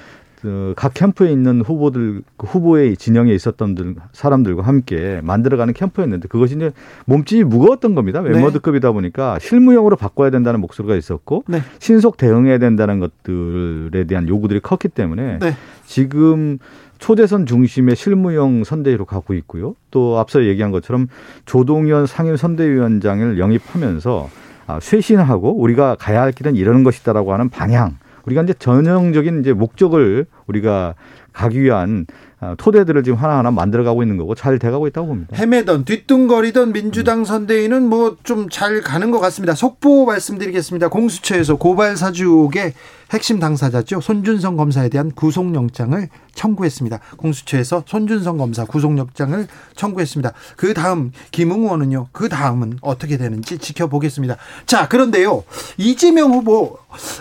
각 0.76 0.95
캠프에 0.95 1.30
있는 1.30 1.61
후보들 1.61 2.22
그 2.36 2.47
후보의 2.47 2.97
진영에 2.97 3.32
있었던 3.32 3.97
사람들과 4.12 4.62
함께 4.62 5.20
만들어가는 5.22 5.74
캠프였는데 5.74 6.28
그것이 6.28 6.57
이제 6.57 6.72
몸집이 7.07 7.45
무거웠던 7.45 7.95
겁니다. 7.95 8.20
네. 8.20 8.30
멤버드급이다 8.30 8.92
보니까 8.92 9.38
실무용으로 9.38 9.97
바꿔야 9.97 10.30
된다는 10.30 10.61
목소리가 10.61 10.97
있었고 10.97 11.45
네. 11.49 11.61
신속 11.78 12.16
대응해야 12.16 12.59
된다는 12.59 13.01
것들에 13.01 14.05
대한 14.05 14.28
요구들이 14.28 14.61
컸기 14.61 14.88
때문에 14.88 15.38
네. 15.38 15.57
지금 15.86 16.59
초대선 16.99 17.47
중심의 17.47 17.97
실무형 17.97 18.64
선대위로 18.64 19.05
가고 19.05 19.34
있고요. 19.34 19.74
또 19.90 20.18
앞서 20.18 20.45
얘기한 20.45 20.70
것처럼 20.70 21.09
조동현 21.45 22.07
상임 22.07 22.36
선대위원장을 22.36 23.38
영입하면서 23.38 24.30
아, 24.66 24.80
쇄신하고 24.80 25.61
우리가 25.61 25.97
가야 25.99 26.22
할 26.22 26.32
길은 26.32 26.57
이러는 26.57 26.84
것이다라고 26.84 27.32
하는 27.32 27.51
방향 27.51 27.99
우리가 28.27 28.43
이제 28.43 28.55
전형적인 28.59 29.41
이제 29.41 29.53
목적을 29.53 30.27
우리가 30.47 30.95
가기 31.33 31.61
위한 31.62 32.07
아, 32.41 32.55
토대들을 32.59 33.03
지금 33.05 33.18
하나하나 33.18 33.51
만들어가고 33.51 34.03
있는 34.03 34.16
거고 34.16 34.35
잘 34.35 34.59
돼가고 34.59 34.87
있다고 34.87 35.07
봅니다. 35.09 35.37
헤매던 35.37 35.85
뒤뚱거리던 35.85 36.72
민주당 36.72 37.25
선대위는 37.25 37.89
뭐 37.89 38.16
좀 38.22 38.49
잘 38.51 38.81
가는 38.83 39.11
것 39.11 39.18
같습니다. 39.20 39.55
속보 39.55 40.05
말씀드리겠습니다. 40.07 40.89
공수처에서 40.89 41.57
고발 41.57 41.97
사주옥의 41.97 42.75
핵심 43.13 43.39
당사자죠. 43.39 44.01
손준성 44.01 44.57
검사에 44.57 44.89
대한 44.89 45.11
구속영장을 45.11 46.09
청구했습니다. 46.35 47.01
공수처에서 47.17 47.85
손준성 47.87 48.39
검사 48.39 48.65
구속영장을 48.65 49.47
청구했습니다. 49.77 50.33
그 50.57 50.75
다음 50.75 51.13
김웅 51.31 51.65
의원은요. 51.65 52.09
그 52.13 52.29
다음은 52.29 52.79
어떻게 52.81 53.17
되는지 53.17 53.59
지켜보겠습니다. 53.59 54.37
자 54.67 54.89
그런데요. 54.89 55.45
이재명 55.79 56.33
후보 56.33 56.79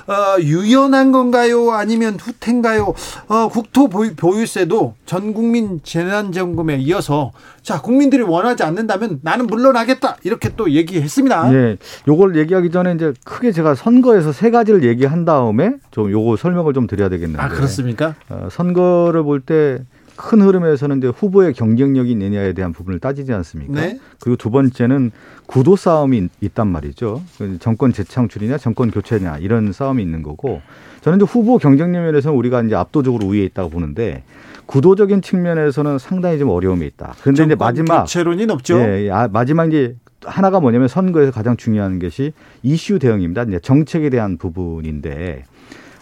어, 0.08 0.40
유연한 0.40 1.12
건가요? 1.12 1.72
아니면 1.72 2.18
후퇴인가요? 2.20 2.94
어, 3.28 3.48
국토 3.50 3.90
보유세도 3.90 4.96
전 5.06 5.34
국민 5.34 5.82
재난지원금에 5.84 6.78
이어서 6.78 7.32
자 7.64 7.82
국민들이 7.82 8.22
원하지 8.22 8.64
않는다면 8.64 9.20
나는 9.24 9.48
물러나겠다 9.48 10.18
이렇게 10.24 10.50
또 10.56 10.70
얘기했습니다. 10.70 11.50
네, 11.52 11.78
요걸 12.08 12.36
얘기하기 12.36 12.70
전에 12.72 12.94
이제 12.94 13.14
크게 13.24 13.52
제가 13.52 13.74
선거에서 13.74 14.32
세 14.34 14.52
가지를 14.52 14.84
얘기한 14.84 15.26
다음에 15.26 15.76
좀 15.92 16.12
요거 16.12 16.36
설명을 16.36 16.74
좀 16.74 16.88
드려야 16.88 17.10
되겠는데. 17.10 17.42
아 17.42 17.48
그렇습니까? 17.48 18.16
어, 18.30 18.50
선거를 18.52 19.24
볼 19.24 19.40
때 19.46 19.80
큰 20.16 20.42
흐름에서는 20.42 21.00
이제 21.00 21.08
후보의 21.08 21.54
경쟁력이 21.54 22.12
있느냐에 22.12 22.54
대한 22.54 22.72
부분을 22.72 23.00
따지지 23.00 23.34
않습니까? 23.34 23.74
네. 23.82 24.00
그리고 24.20 24.38
두 24.38 24.52
번째는 24.52 25.12
구도 25.48 25.76
싸움이 25.76 26.30
있단 26.40 26.68
말이죠. 26.68 27.24
그 27.38 27.58
정권 27.60 27.92
재창출이냐 27.94 28.60
정권 28.60 28.92
교체냐 28.92 29.40
이런 29.40 29.74
싸움이 29.74 30.04
있는 30.04 30.22
거고 30.22 30.62
저는 31.02 31.18
이제 31.18 31.26
후보 31.28 31.58
경쟁력 31.58 32.04
면에서는 32.04 32.38
우리가 32.38 32.62
이제 32.62 32.76
압도적으로 32.76 33.26
우위에 33.26 33.44
있다고 33.46 33.70
보는데 33.72 34.24
구도적인 34.74 35.22
측면에서는 35.22 36.00
상당히 36.00 36.40
좀 36.40 36.50
어려움이 36.50 36.84
있다. 36.88 37.14
그런데 37.22 37.44
이제 37.44 37.54
마지막 37.56 38.02
교체론이 38.02 38.48
높죠. 38.48 38.80
예, 38.80 39.08
아, 39.12 39.28
마지막 39.32 39.68
이제 39.68 39.96
하나가 40.26 40.60
뭐냐면 40.60 40.88
선거에서 40.88 41.32
가장 41.32 41.56
중요한 41.58 42.00
것이 42.00 42.34
이슈 42.64 42.98
대응입니다. 42.98 43.44
이제 43.44 43.60
정책에 43.60 44.10
대한 44.10 44.38
부분인데 44.40 45.44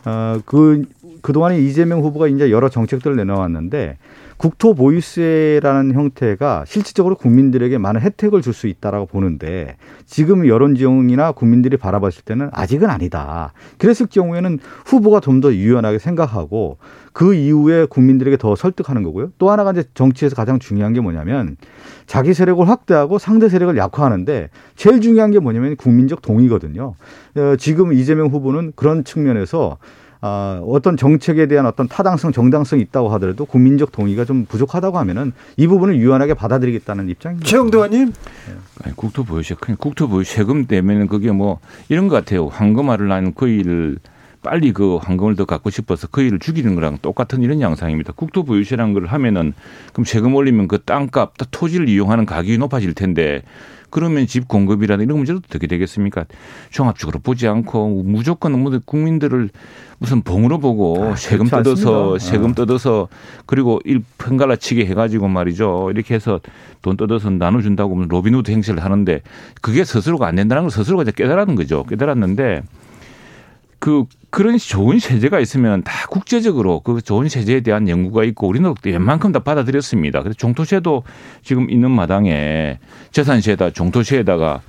어, 0.05 0.39
그, 0.45 0.84
그동안에 1.22 1.59
이재명 1.59 1.99
후보가 1.99 2.30
이제 2.30 2.49
여러 2.49 2.69
정책들을 2.69 3.17
내놓았는데 3.17 3.97
국토 4.38 4.74
보유세라는 4.74 5.93
형태가 5.93 6.63
실질적으로 6.65 7.13
국민들에게 7.15 7.78
많은 7.78 8.01
혜택을 8.01 8.41
줄 8.41 8.53
수 8.53 8.65
있다라고 8.67 9.05
보는데 9.05 9.76
지금 10.07 10.47
여론 10.47 10.74
지형이나 10.76 11.34
국민들이 11.34 11.78
바라봤을 11.78 12.24
때는 12.26 12.49
아직은 12.51 12.89
아니다. 12.89 13.53
그랬을 13.78 14.07
경우에는 14.07 14.59
후보가 14.86 15.19
좀 15.19 15.41
더 15.41 15.53
유연하게 15.53 15.99
생각하고 15.99 16.78
그 17.14 17.34
이후에 17.34 17.86
국민들에게 17.86 18.38
더 18.38 18.55
설득하는 18.55 19.03
거고요. 19.03 19.32
또 19.38 19.51
하나가 19.51 19.72
이제 19.72 19.84
정치에서 19.93 20.36
가장 20.36 20.59
중요한 20.59 20.93
게 20.93 21.01
뭐냐면 21.01 21.57
자기 22.05 22.34
세력을 22.34 22.68
확대하고 22.68 23.20
상대 23.20 23.49
세력을 23.49 23.76
약화하는데 23.76 24.49
제일 24.76 25.01
중요한 25.01 25.32
게 25.32 25.39
뭐냐면 25.39 25.76
국민적 25.76 26.22
동의거든요. 26.22 26.95
어, 27.36 27.55
지금 27.57 27.93
이재명 27.93 28.28
후보는 28.28 28.74
그런 28.76 29.03
측면에서 29.03 29.78
어, 30.24 30.62
어떤 30.68 30.97
정책에 30.97 31.47
대한 31.47 31.66
어떤 31.66 31.88
타당성, 31.88 32.32
정당성이 32.32 32.84
있다고 32.84 33.09
하더라도 33.09 33.45
국민적 33.45 33.91
동의가 33.91 34.24
좀 34.24 34.45
부족하다고 34.45 34.99
하면은 34.99 35.34
이 35.57 35.66
부분을 35.66 35.97
유연하게 35.97 36.36
받아들이겠다는 36.36 37.09
입장입니다. 37.09 37.49
최영도 37.49 37.80
의원님. 37.80 38.14
네. 38.86 38.91
국토보유세, 38.95 39.55
국토보유 39.80 40.24
세금 40.24 40.68
때문에 40.68 41.07
그게 41.07 41.32
뭐 41.32 41.59
이런 41.89 42.07
것 42.07 42.16
같아요. 42.16 42.47
황금알을 42.47 43.07
낳은 43.07 43.34
그 43.34 43.47
일을 43.47 43.97
빨리 44.44 44.74
그 44.74 44.98
황금을 44.98 45.36
더 45.36 45.46
갖고 45.46 45.70
싶어서 45.70 46.08
그 46.10 46.22
일을 46.22 46.39
죽이는 46.39 46.76
거랑 46.76 46.98
똑같은 47.02 47.44
이런 47.44 47.62
양상입니다. 47.62 48.14
국토보유세라는 48.14 48.94
걸 48.94 49.06
하면은 49.06 49.54
그럼 49.94 50.06
세금 50.06 50.34
올리면 50.34 50.68
그 50.68 50.82
땅값, 50.82 51.34
토지를 51.52 51.88
이용하는 51.89 52.26
가격이 52.26 52.58
높아질 52.58 52.94
텐데 52.94 53.44
그러면 53.92 54.26
집 54.26 54.48
공급이라는 54.48 55.06
이런 55.06 55.18
문제도 55.18 55.39
어떻게 55.46 55.68
되겠습니까? 55.68 56.26
종합적으로 56.70 57.20
보지 57.20 57.48
않고 57.48 58.04
무조건 58.04 58.60
뭐 58.60 58.72
국민들을 58.84 59.50
무슨 60.00 60.22
봉으로 60.24 60.60
보고 60.60 61.04
아, 61.04 61.16
세금 61.16 61.46
뜯어서 61.46 62.18
세금 62.18 62.52
어. 62.52 62.54
뜯어서 62.56 63.10
그리고 63.46 63.80
일편갈라치기 63.84 64.86
해가지고 64.88 65.28
말이죠. 65.28 65.89
이렇게 65.92 66.16
해서 66.16 66.39
돈 66.82 66.98
뜯어서 66.98 67.30
나눠준다고 67.30 67.94
하면 67.94 68.08
로빈후드 68.08 68.50
행세를 68.50 68.84
하는데 68.84 69.22
그게 69.62 69.84
스스로가 69.84 70.26
안 70.26 70.36
된다는 70.36 70.64
걸 70.64 70.72
스스로가 70.72 71.04
이제 71.04 71.12
깨달았는 71.12 71.56
거죠. 71.56 71.84
깨달았는데 71.84 72.64
그 73.78 74.06
그런 74.32 74.58
좋은 74.58 74.98
세제가 74.98 75.40
있으면 75.42 75.84
다 75.84 76.08
국제적으로 76.08 76.80
그 76.80 77.02
좋은 77.02 77.28
세제에 77.28 77.60
대한 77.62 77.90
연구가 77.90 78.24
있고 78.24 78.48
우리는 78.48 78.74
웬만큼 78.84 79.34
다 79.34 79.40
받아들였습니다. 79.40 80.24
그래서 80.24 80.38
종토세도 80.38 81.04
지금 81.44 81.70
있는 81.70 81.92
마당에 81.92 82.80
재산세에다 83.12 83.72
종토세에다가 83.72 84.62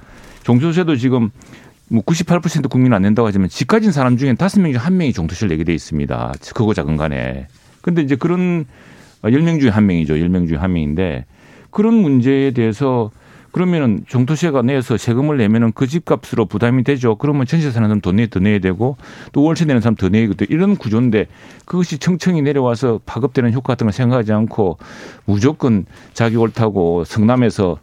종토세도 0.42 0.96
지금 0.96 1.30
뭐 1.88 2.02
98% 2.02 2.68
국민 2.70 2.92
안 2.92 3.02
낸다고 3.02 3.28
하지만 3.28 3.48
집 3.48 3.68
가진 3.68 3.92
사람 3.92 4.16
중에 4.16 4.34
다섯 4.34 4.60
명 4.60 4.72
중 4.72 4.80
한 4.80 4.96
명이 4.96 5.12
종토세를 5.12 5.50
내게 5.50 5.62
돼 5.62 5.72
있습니다. 5.74 6.32
크고 6.54 6.74
작은 6.74 6.96
간에. 6.96 7.46
근데 7.82 8.02
이제 8.02 8.16
그런 8.16 8.64
10명 9.22 9.60
중에 9.60 9.70
한 9.70 9.86
명이죠. 9.86 10.14
10명 10.14 10.48
중에 10.48 10.56
한 10.56 10.72
명인데 10.72 11.24
그런 11.70 11.94
문제에 11.94 12.50
대해서 12.50 13.12
그러면은 13.52 14.02
종토세가 14.08 14.62
내서 14.62 14.96
세금을 14.96 15.36
내면은 15.36 15.72
그 15.72 15.86
집값으로 15.86 16.46
부담이 16.46 16.84
되죠. 16.84 17.16
그러면 17.16 17.46
전세 17.46 17.70
사는 17.70 17.86
사람 17.86 18.00
돈 18.00 18.16
내, 18.16 18.26
더 18.26 18.40
내야 18.40 18.58
되고 18.58 18.96
또 19.32 19.42
월세 19.42 19.66
내는 19.66 19.80
사람 19.80 19.94
더 19.94 20.08
내야 20.08 20.26
되고 20.28 20.52
이런 20.52 20.76
구조인데 20.76 21.26
그것이 21.66 21.98
청청이 21.98 22.42
내려와서 22.42 23.00
파급되는 23.04 23.52
효과 23.52 23.74
같은 23.74 23.86
걸 23.86 23.92
생각하지 23.92 24.32
않고 24.32 24.78
무조건 25.26 25.84
자기 26.14 26.36
옳다고 26.36 27.04
성남에서 27.04 27.78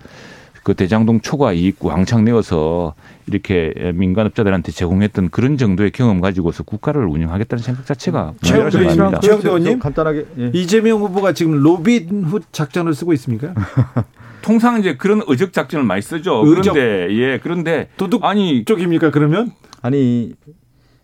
그 0.64 0.74
대장동 0.74 1.22
초과 1.22 1.54
이익 1.54 1.84
왕창 1.84 2.26
내어서 2.26 2.94
이렇게 3.28 3.74
민간업자들한테 3.94 4.72
제공했던 4.72 5.30
그런 5.30 5.58
정도의 5.58 5.92
경험 5.92 6.20
가지고서 6.20 6.64
국가를 6.64 7.06
운영하겠다는 7.06 7.64
생각 7.64 7.86
자체가 7.86 8.34
최형두 8.42 8.80
의원님 8.80 9.80
간단하게 9.80 10.26
예. 10.40 10.52
이재명 10.54 11.00
후보가 11.02 11.34
지금 11.34 11.62
로빈 11.62 12.24
후드 12.26 12.42
작전을 12.52 12.94
쓰고 12.94 13.14
있습니까? 13.14 13.54
통상 14.42 14.80
이제 14.80 14.96
그런 14.96 15.22
의적 15.28 15.54
작전을 15.54 15.86
많이 15.86 16.02
쓰죠. 16.02 16.44
의적. 16.46 16.74
그런데 16.74 17.14
예 17.16 17.40
그런데 17.42 17.90
도둑 17.98 18.26
아니 18.26 18.66
쪽입니까 18.66 19.12
그러면? 19.12 19.52
아니 19.82 20.34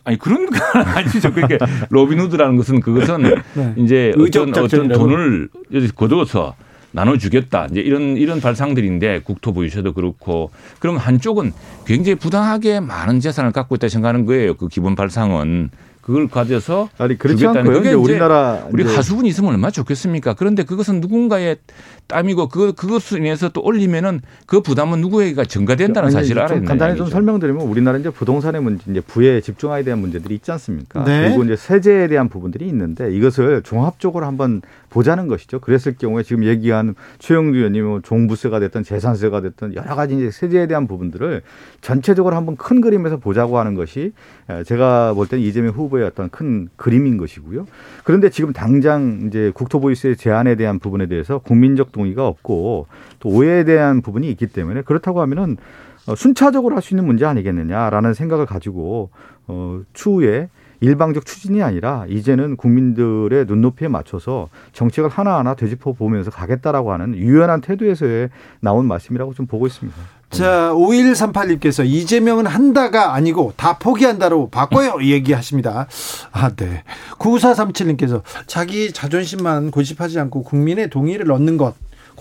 아니 0.03 0.17
그런 0.17 0.45
건 0.45 0.59
아니죠. 0.85 1.33
그렇게 1.33 1.57
로빈후드라는 1.89 2.57
것은 2.57 2.79
그것은 2.79 3.23
네. 3.53 3.73
이제 3.77 4.13
어떤 4.17 4.55
어떤 4.57 4.87
돈을 4.87 5.49
거둬서 5.95 6.55
나눠주겠다. 6.91 7.67
이제 7.71 7.81
이런 7.81 8.15
이런 8.15 8.39
발상들인데 8.39 9.21
국토부 9.23 9.65
유세도 9.65 9.93
그렇고 9.93 10.51
그럼 10.79 10.95
한쪽은 10.97 11.51
굉장히 11.85 12.15
부당하게 12.15 12.79
많은 12.79 13.19
재산을 13.19 13.51
갖고 13.51 13.75
있다 13.75 13.89
생각하는 13.89 14.25
거예요. 14.25 14.55
그 14.55 14.69
기본 14.69 14.95
발상은 14.95 15.69
그걸 16.05 16.27
가져서 16.27 16.89
아니 16.99 17.17
그렇지 17.17 17.47
않고요. 17.47 17.79
이제 17.79 17.93
우리나라 17.93 18.67
우리 18.71 18.83
가수분이 18.83 19.27
있으면 19.27 19.49
얼마나 19.49 19.71
좋겠습니까? 19.71 20.35
그런데 20.35 20.61
그것은 20.61 21.01
누군가의 21.01 21.57
땀이고 22.05 22.47
그 22.49 22.73
그것을 22.73 23.17
인해서 23.19 23.49
또 23.49 23.61
올리면은 23.61 24.21
그 24.45 24.61
부담은 24.61 25.01
누구에게 25.01 25.45
전가된다는 25.45 26.11
사실을 26.11 26.43
알아야 26.43 26.59
된다. 26.59 26.69
간단히 26.69 26.95
좀 26.95 27.07
설명드리면 27.07 27.65
우리나라 27.65 27.97
이제 27.97 28.11
부동산의 28.11 28.61
문제, 28.61 28.83
이제 28.91 29.01
부에 29.01 29.41
집중화에 29.41 29.81
대한 29.81 29.99
문제들이 29.99 30.35
있지 30.35 30.51
않습니까? 30.51 31.03
네. 31.05 31.23
그리고 31.23 31.43
이제 31.43 31.55
세제에 31.55 32.07
대한 32.07 32.29
부분들이 32.29 32.67
있는데 32.67 33.11
이것을 33.11 33.63
종합적으로 33.63 34.27
한번 34.27 34.61
보자는 34.95 35.27
것이죠. 35.27 35.59
그랬을 35.59 35.95
경우에 35.97 36.23
지금 36.23 36.45
얘기한 36.45 36.95
최영두 37.19 37.57
의원님 37.57 37.85
뭐 37.85 37.99
종부세가 37.99 38.61
됐든 38.61 38.83
재산세가 38.83 39.41
됐든 39.41 39.75
여러 39.75 39.93
가지 39.93 40.15
이제 40.15 40.31
세제에 40.31 40.67
대한 40.67 40.87
부분들을 40.87 41.41
전체적으로 41.81 42.37
한번 42.37 42.55
큰 42.55 42.79
그림에서 42.79 43.17
보자고 43.17 43.59
하는 43.59 43.75
것이 43.75 44.13
제가 44.65 45.13
볼 45.13 45.27
때는 45.27 45.43
이재명 45.43 45.73
후보의 45.73 46.05
어떤 46.05 46.29
큰 46.29 46.69
그림인 46.77 47.17
것이고요. 47.17 47.67
그런데 48.05 48.29
지금 48.29 48.53
당장 48.53 49.23
이제 49.27 49.51
국토보유세 49.53 50.15
제한에 50.15 50.55
대한 50.55 50.79
부분에 50.79 51.07
대해서 51.07 51.39
국민적 51.39 51.91
동의가 51.91 52.25
없고 52.25 52.87
또 53.19 53.29
오해에 53.29 53.65
대한 53.65 54.01
부분이 54.01 54.29
있기 54.31 54.47
때문에 54.47 54.83
그렇다고 54.83 55.19
하면은 55.19 55.57
어, 56.07 56.15
순차적으로 56.15 56.75
할 56.75 56.81
수 56.81 56.93
있는 56.93 57.05
문제 57.05 57.25
아니겠느냐라는 57.25 58.13
생각을 58.13 58.45
가지고 58.45 59.09
어 59.47 59.81
추후에 59.93 60.49
일방적 60.79 61.25
추진이 61.25 61.61
아니라 61.61 62.05
이제는 62.09 62.57
국민들의 62.57 63.45
눈높이에 63.45 63.87
맞춰서 63.87 64.49
정책을 64.73 65.09
하나하나 65.09 65.55
되짚어 65.55 65.93
보면서 65.93 66.31
가겠다라고 66.31 66.91
하는 66.91 67.15
유연한 67.15 67.61
태도에서의 67.61 68.29
나온 68.59 68.87
말씀이라고 68.87 69.33
좀 69.33 69.45
보고 69.45 69.67
있습니다. 69.67 69.97
자, 70.29 70.71
5138님께서 70.73 71.85
이재명은 71.85 72.45
한다가 72.45 73.13
아니고 73.13 73.53
다 73.55 73.77
포기한다로 73.77 74.49
바꿔요. 74.49 74.97
얘기하십니다. 75.01 75.87
아, 76.31 76.49
네. 76.55 76.83
9437님께서 77.19 78.21
자기 78.45 78.91
자존심만 78.91 79.71
고집하지 79.71 80.19
않고 80.19 80.43
국민의 80.43 80.89
동의를 80.89 81.31
얻는 81.31 81.57
것. 81.57 81.75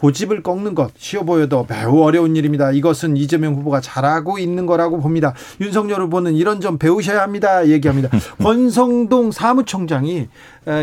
고집을 0.05 0.43
꺾는 0.43 0.75
것 0.75 0.93
쉬워 0.99 1.25
보여도 1.25 1.65
매우 1.67 2.03
어려운 2.03 2.37
일입니다. 2.37 2.73
이것은 2.73 3.17
이재명 3.17 3.55
후보가 3.55 3.81
잘하고 3.81 4.39
있는 4.39 4.67
거라고 4.67 5.01
봅니다. 5.01 5.33
윤석열 5.63 6.03
후보는 6.03 6.35
이런 6.35 6.61
점 6.61 6.77
배우셔야 6.77 7.23
합니다. 7.23 7.67
얘기합니다. 7.69 8.11
권성동 8.43 9.33
사무총장이 9.33 10.29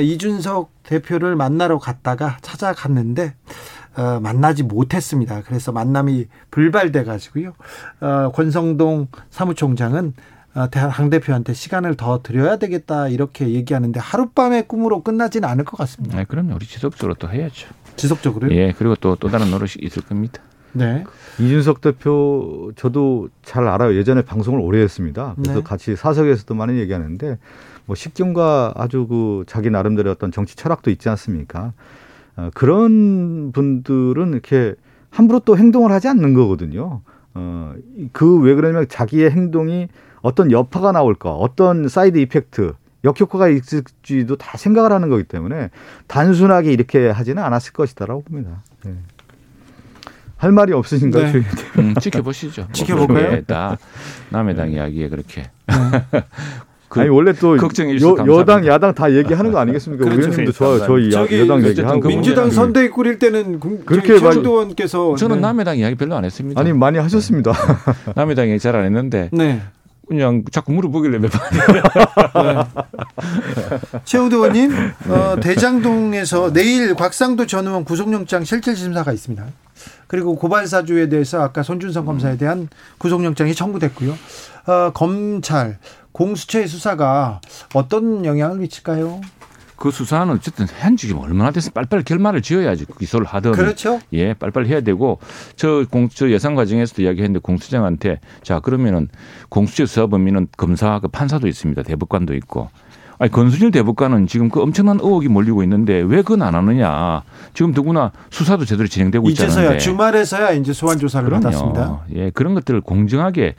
이준석 0.02 0.72
대표를 0.82 1.36
만나러 1.36 1.78
갔다가 1.78 2.38
찾아갔는데 2.42 3.36
어, 3.96 4.20
만나지 4.20 4.64
못했습니다. 4.64 5.44
그래서 5.46 5.72
만남이 5.72 6.26
불발돼 6.50 7.04
가지고요. 7.04 7.54
어, 8.00 8.32
권성동 8.34 9.10
사무총장은 9.30 10.14
어, 10.54 10.68
당 10.70 11.10
대표한테 11.10 11.54
시간을 11.54 11.96
더 11.96 12.22
드려야 12.24 12.58
되겠다 12.58 13.08
이렇게 13.08 13.50
얘기하는데 13.50 14.00
하룻밤의 14.00 14.68
꿈으로 14.68 15.04
끝나지는 15.04 15.48
않을 15.48 15.64
것 15.64 15.78
같습니다. 15.78 16.18
네, 16.18 16.26
그럼요. 16.26 16.56
우리 16.56 16.66
지속적으로 16.66 17.14
또 17.14 17.30
해야죠. 17.30 17.68
지속적으로요? 18.02 18.52
예, 18.52 18.74
그리고 18.78 18.96
또 18.96 19.16
또 19.16 19.30
다른 19.30 19.52
노력이 19.52 19.74
있을 19.80 20.04
겁니다. 20.04 20.42
네. 20.74 21.04
이준석 21.40 21.82
대표 21.82 22.72
저도 22.76 23.30
잘 23.44 23.68
알아요. 23.68 23.96
예전에 23.96 24.22
방송을 24.24 24.60
오래 24.62 24.80
했습니다. 24.82 25.34
그래서 25.36 25.60
네. 25.60 25.64
같이 25.64 25.96
사석에서도 25.96 26.54
많이 26.56 26.80
얘기하는데 26.80 27.38
뭐 27.86 27.96
식견과 27.96 28.74
아주 28.76 29.06
그 29.08 29.44
자기 29.48 29.70
나름대로 29.70 30.12
어떤 30.12 30.32
정치 30.32 30.56
철학도 30.56 30.90
있지 30.92 31.10
않습니까? 31.10 31.74
어, 32.38 32.50
그런 32.54 33.52
분들은 33.52 34.32
이렇게 34.32 34.76
함부로 35.10 35.40
또 35.40 35.58
행동을 35.58 35.92
하지 35.92 36.08
않는 36.08 36.34
거거든요. 36.34 37.02
어, 37.34 37.74
그 38.14 38.40
왜 38.40 38.56
그러냐면 38.56 38.88
자기의 38.88 39.32
행동이 39.32 39.90
어떤 40.22 40.52
여파가 40.52 40.92
나올까, 40.94 41.32
어떤 41.32 41.88
side 41.90 42.18
effect, 42.20 42.74
역효과가 43.04 43.50
있을지도 43.50 44.36
다 44.38 44.58
생각을 44.58 44.92
하는 44.92 45.10
거기 45.10 45.24
때문에 45.24 45.70
단순하게 46.08 46.72
이렇게 46.72 47.10
하지는 47.10 47.42
않았을 47.44 47.74
것이다라고 47.74 48.24
봅니다. 48.24 48.64
네. 48.86 48.94
할 50.38 50.52
말이 50.52 50.74
없으신가요? 50.74 51.32
네. 51.32 51.42
음, 51.80 51.94
지켜보시죠. 52.00 52.68
지켜볼까요? 52.74 53.32
네, 53.32 53.42
다 53.44 53.78
남의 54.30 54.56
당 54.56 54.72
이야기에 54.72 55.10
그렇게 55.10 55.50
네. 55.68 55.76
그 56.90 57.00
아니 57.00 57.10
원래 57.10 57.32
또 57.32 57.56
걱정해 57.56 57.96
요, 58.02 58.18
여당 58.28 58.66
야당 58.68 58.94
다 58.94 59.14
얘기하는 59.14 59.52
거 59.54 59.60
아니겠습니까? 59.60 60.04
그렇죠. 60.04 60.22
의원님도 60.24 60.52
저 60.52 60.78
저희 60.86 61.10
여당 61.14 61.64
얘기하고 61.64 62.06
민주당 62.06 62.52
선대위 62.52 62.90
꾸릴 62.90 63.18
때는 63.18 63.62
그렇게 63.86 64.20
최도원께서 64.20 65.16
저는 65.16 65.38
네. 65.38 65.42
남의 65.42 65.64
당 65.64 65.78
이야기 65.78 65.96
별로 65.96 66.16
안 66.16 66.26
했습니다. 66.26 66.60
아니 66.60 66.74
많이 66.74 66.98
하셨습니다. 66.98 67.54
남의 68.16 68.36
당 68.36 68.50
얘기 68.50 68.60
잘 68.60 68.76
안 68.76 68.84
했는데 68.84 69.30
네. 69.32 69.62
그냥 70.12 70.44
자꾸 70.52 70.74
물어보길래 70.74 71.20
몇 71.20 71.32
번. 71.32 71.42
네. 72.44 74.02
최우도 74.04 74.40
의원님, 74.40 74.74
어, 75.08 75.38
대장동에서 75.42 76.52
내일 76.52 76.96
곽상도 76.96 77.48
전 77.48 77.66
의원 77.66 77.86
구속영장 77.86 78.44
실질 78.44 78.76
심사가 78.76 79.14
있습니다. 79.14 79.42
그리고 80.08 80.36
고발사주에 80.36 81.08
대해서 81.08 81.42
아까 81.42 81.64
손준성 81.64 82.06
검사에 82.06 82.36
대한 82.36 82.68
구속영장이 82.98 83.56
청구됐고요. 83.56 84.14
어, 84.68 84.92
검찰 84.94 85.78
공수처의 86.12 86.68
수사가 86.68 87.40
어떤 87.74 88.26
영향을 88.26 88.58
미칠까요? 88.58 89.22
그 89.82 89.90
수사는 89.90 90.32
어쨌든 90.32 90.68
현지 90.80 91.08
지금 91.08 91.24
얼마나 91.24 91.50
돼서 91.50 91.72
빨리빨리 91.72 92.04
결말을 92.04 92.44
지어야지 92.44 92.86
기소를 93.00 93.26
하든 93.26 93.54
그렇죠. 93.54 94.00
예 94.14 94.36
빨리빨리 94.36 94.70
해야 94.70 94.82
되고 94.82 95.18
저 95.56 95.84
공저 95.90 96.30
예상 96.30 96.54
과정에서도 96.54 97.02
이야기했는데 97.02 97.40
공수장한테 97.40 98.20
자 98.44 98.60
그러면은 98.60 99.08
공수처 99.50 99.88
수사 99.88 100.06
범위는 100.06 100.50
검사 100.56 101.00
그 101.00 101.08
판사도 101.08 101.48
있습니다 101.48 101.82
대법관도 101.82 102.36
있고 102.36 102.70
아니 103.18 103.32
건순일 103.32 103.72
대법관은 103.72 104.28
지금 104.28 104.50
그 104.50 104.62
엄청난 104.62 105.00
의혹이 105.00 105.30
몰리고 105.30 105.64
있는데 105.64 105.96
왜 105.96 106.18
그건 106.18 106.44
안 106.44 106.54
하느냐 106.54 107.24
지금 107.56 107.74
더구나 107.74 108.12
수사도 108.30 108.66
제대로 108.66 108.88
진행되고 108.88 109.30
있잖아요. 109.30 109.52
이제서야 109.52 109.78
주말에서야 109.80 110.52
이제 110.52 110.74
소환 110.74 111.00
조사를. 111.00 111.28
받았습니다. 111.28 112.02
예 112.14 112.30
그런 112.30 112.54
것들을 112.54 112.82
공정하게 112.82 113.56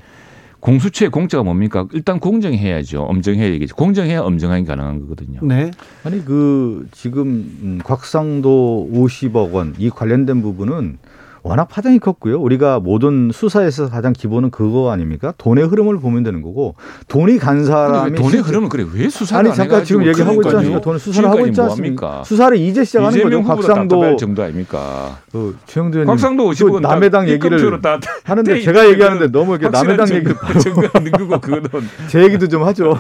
공수처의 0.62 1.10
공짜가 1.10 1.42
뭡니까? 1.42 1.88
일단 1.92 2.20
공정해야죠. 2.20 3.02
엄정해야 3.02 3.50
되겠죠. 3.50 3.74
공정해야 3.74 4.20
엄정하게 4.20 4.64
가능한 4.64 5.00
거거든요. 5.00 5.40
네. 5.42 5.72
아니 6.04 6.24
그 6.24 6.86
지금 6.92 7.24
음, 7.62 7.80
곽상도 7.82 8.88
50억 8.92 9.50
원 9.52 9.74
이 9.78 9.90
관련된 9.90 10.40
부분은 10.40 10.98
워낙 11.42 11.66
파장이 11.66 11.98
컸고요. 11.98 12.40
우리가 12.40 12.78
모든 12.78 13.30
수사에서 13.32 13.88
가장 13.88 14.12
기본은 14.12 14.50
그거 14.50 14.92
아닙니까? 14.92 15.34
돈의 15.38 15.66
흐름을 15.66 15.98
보면 15.98 16.22
되는 16.22 16.40
거고 16.40 16.76
돈이 17.08 17.38
간 17.38 17.64
사람이 17.64 18.14
돈의 18.14 18.30
실제... 18.30 18.48
흐름은 18.48 18.68
그래 18.68 18.86
왜 18.92 19.08
수사를 19.08 19.46
아니 19.46 19.56
잠깐 19.56 19.84
지금 19.84 20.06
얘기하고 20.06 20.40
있지 20.42 20.56
않습니까? 20.56 20.80
돈을 20.80 20.98
수사를 21.00 21.28
하고 21.28 21.46
있지 21.46 21.60
않습니까? 21.60 22.06
뭐 22.08 22.24
수사를 22.24 22.56
이제 22.56 22.84
시작하는 22.84 23.22
거죠. 23.22 23.42
곽상도 23.42 24.16
정도 24.16 24.42
아닙니까? 24.44 25.18
그 25.32 25.56
최영두 25.66 25.98
의원님 25.98 26.12
곽상도 26.12 26.50
50원 26.50 26.80
남의 26.80 27.10
당 27.10 27.28
얘기를 27.28 27.80
하는데 28.24 28.60
제가 28.60 28.88
얘기하는데 28.90 29.32
너무 29.32 29.56
이렇게 29.56 29.68
남의 29.68 29.96
당 29.96 30.08
얘기를 30.10 30.36
증거는 30.60 31.10
그거 31.10 31.40
그거는 31.42 31.88
제 32.08 32.22
얘기도 32.22 32.46
좀 32.46 32.62
하죠. 32.62 32.98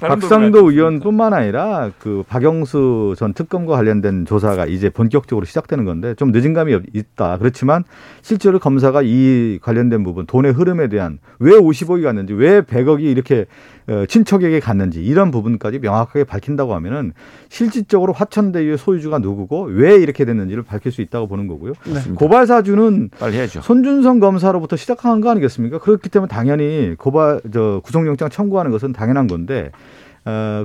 박상도 0.00 0.70
의원뿐만 0.70 1.32
아니라 1.32 1.90
그 1.98 2.22
박영수 2.28 3.14
전 3.16 3.32
특검과 3.32 3.74
관련된 3.76 4.26
조사가 4.26 4.66
이제 4.66 4.90
본격적으로 4.90 5.46
시작되는 5.46 5.84
건데 5.84 6.14
좀 6.14 6.32
늦은 6.32 6.54
감이 6.54 6.76
있다. 6.92 7.38
그렇지만 7.38 7.84
실제로 8.22 8.58
검사가 8.58 9.02
이 9.02 9.58
관련된 9.62 10.04
부분 10.04 10.26
돈의 10.26 10.52
흐름에 10.52 10.88
대한 10.88 11.18
왜 11.38 11.52
50억이 11.52 12.02
갔는지 12.02 12.32
왜 12.32 12.60
100억이 12.60 13.02
이렇게 13.02 13.46
어, 13.88 14.04
친척에게 14.06 14.58
갔는지 14.58 15.04
이런 15.04 15.30
부분까지 15.30 15.78
명확하게 15.78 16.24
밝힌다고 16.24 16.74
하면은 16.74 17.12
실질적으로 17.48 18.12
화천대유의 18.12 18.78
소유주가 18.78 19.18
누구고 19.20 19.68
왜 19.70 19.94
이렇게 19.94 20.24
됐는지를 20.24 20.64
밝힐 20.64 20.90
수 20.90 21.02
있다고 21.02 21.28
보는 21.28 21.46
거고요. 21.46 21.72
네. 21.84 22.00
고발 22.16 22.48
사주는 22.48 23.10
빨리 23.18 23.36
해야죠. 23.36 23.60
손준성 23.60 24.18
검사로부터 24.18 24.74
시작한 24.74 25.20
거 25.20 25.30
아니겠습니까? 25.30 25.78
그렇기 25.78 26.08
때문에 26.08 26.28
당연히 26.28 26.96
고발 26.98 27.40
저 27.52 27.80
구속영장 27.84 28.28
청구하는 28.28 28.72
것은 28.72 28.92
당연한 28.92 29.28
건데 29.28 29.70
어, 29.70 29.85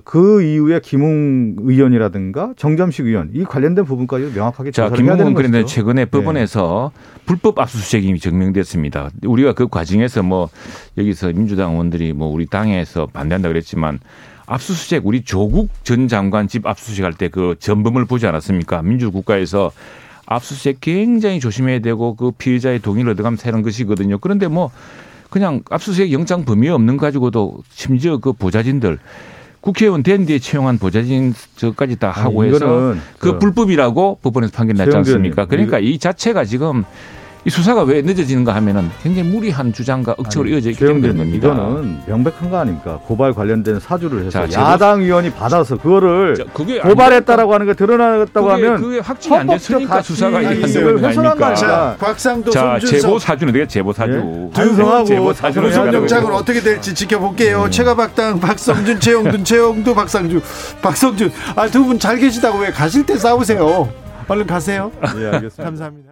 그 0.03 0.41
이후에 0.41 0.79
김웅 0.79 1.57
의원이라든가 1.59 2.53
정점식 2.57 3.05
의원 3.05 3.29
이 3.33 3.43
관련된 3.43 3.85
부분까지 3.85 4.31
명확하게 4.33 4.71
자 4.71 4.89
김웅은 4.89 5.35
그런데 5.35 5.65
최근에 5.65 6.05
네. 6.05 6.09
법원에서 6.09 6.91
네. 6.95 7.21
불법 7.25 7.59
압수수색이 7.59 8.17
증명됐습니다. 8.19 9.11
우리가 9.23 9.53
그 9.53 9.67
과정에서 9.67 10.23
뭐 10.23 10.49
여기서 10.97 11.27
민주당 11.33 11.73
의원들이 11.73 12.13
뭐 12.13 12.27
우리 12.27 12.47
당에서 12.47 13.05
반대한다 13.05 13.49
그랬지만 13.49 13.99
압수수색 14.47 15.05
우리 15.05 15.23
조국 15.23 15.69
전 15.83 16.07
장관 16.07 16.47
집 16.47 16.65
압수수색 16.65 17.05
할 17.05 17.13
때 17.13 17.29
그 17.29 17.55
전범을 17.59 18.05
보지 18.05 18.25
않았습니까? 18.25 18.81
민주국가에서 18.81 19.71
압수수색 20.25 20.81
굉장히 20.81 21.39
조심해야 21.39 21.79
되고 21.79 22.15
그 22.15 22.31
피의자의 22.31 22.79
동의를 22.79 23.11
얻어가면서 23.11 23.47
하는 23.47 23.61
것이거든요. 23.61 24.17
그런데 24.17 24.47
뭐 24.47 24.71
그냥 25.29 25.61
압수수색 25.69 26.11
영장 26.11 26.45
범위 26.45 26.67
없는 26.67 26.97
가지고도 26.97 27.59
심지어 27.69 28.17
그 28.17 28.33
보좌진들 28.33 28.97
국회의원 29.61 30.01
된 30.03 30.25
뒤에 30.25 30.39
채용한 30.39 30.79
보좌진 30.79 31.33
저까지 31.55 31.97
다 31.97 32.09
하고 32.09 32.41
아니, 32.41 32.51
해서 32.51 32.95
그 33.19 33.37
불법이라고 33.37 34.19
법원에서 34.21 34.51
판결 34.53 34.75
났지 34.77 34.97
않습니까? 34.97 35.45
그러니까 35.45 35.79
이 35.79 35.99
자체가 35.99 36.45
지금 36.45 36.83
이 37.43 37.49
수사가 37.49 37.81
왜 37.83 38.03
늦어지는가 38.03 38.53
하면은 38.55 38.91
굉장히 39.01 39.27
무리한 39.29 39.73
주장과 39.73 40.13
억측으로 40.17 40.49
이어져 40.49 40.69
있기 40.69 40.85
때문에 40.85 41.07
겁니다. 41.07 41.47
이거는 41.47 42.01
명백한 42.05 42.51
거 42.51 42.57
아닙니까? 42.59 42.99
고발 43.03 43.33
관련된 43.33 43.79
사주를 43.79 44.25
해서 44.25 44.47
자, 44.47 44.61
야당 44.73 45.01
의원이 45.01 45.31
받아서 45.31 45.75
그거를 45.75 46.35
자, 46.35 46.43
그게 46.53 46.79
고발했다라고 46.79 47.51
하는 47.53 47.65
게 47.65 47.73
드러났다고 47.73 48.47
그게, 48.47 48.67
하면 48.67 48.81
그게 48.81 48.99
확진이 48.99 49.35
안 49.37 49.47
됐으니까 49.47 50.03
수사가 50.03 50.41
이걸 50.43 50.99
훼손한 50.99 51.37
거 51.37 51.45
아닙니까? 51.45 51.95
곽상도 51.99 52.51
자, 52.51 52.77
제보 52.77 53.17
사주는 53.17 53.51
되게 53.51 53.65
제보 53.67 53.91
사주. 53.91 54.51
반성하고 54.53 55.05
제보 55.05 55.33
사주 55.33 55.59
영장은 55.93 56.31
어떻게 56.33 56.59
될지 56.61 56.93
지켜볼게요. 56.93 57.63
음. 57.63 57.71
최가박당 57.71 58.39
박성준, 58.39 58.99
최영준, 58.99 59.43
최영두, 59.43 59.95
박상주, 59.95 60.41
박성준. 60.83 61.31
아 61.55 61.67
두 61.67 61.83
분 61.85 61.97
잘 61.97 62.17
계시다고 62.19 62.59
왜 62.59 62.69
가실 62.71 63.03
때 63.05 63.17
싸우세요? 63.17 63.89
얼른 64.27 64.45
가세요. 64.45 64.91
예, 65.19 65.25
알겠습니다. 65.25 65.63
감사합니다. 65.63 66.10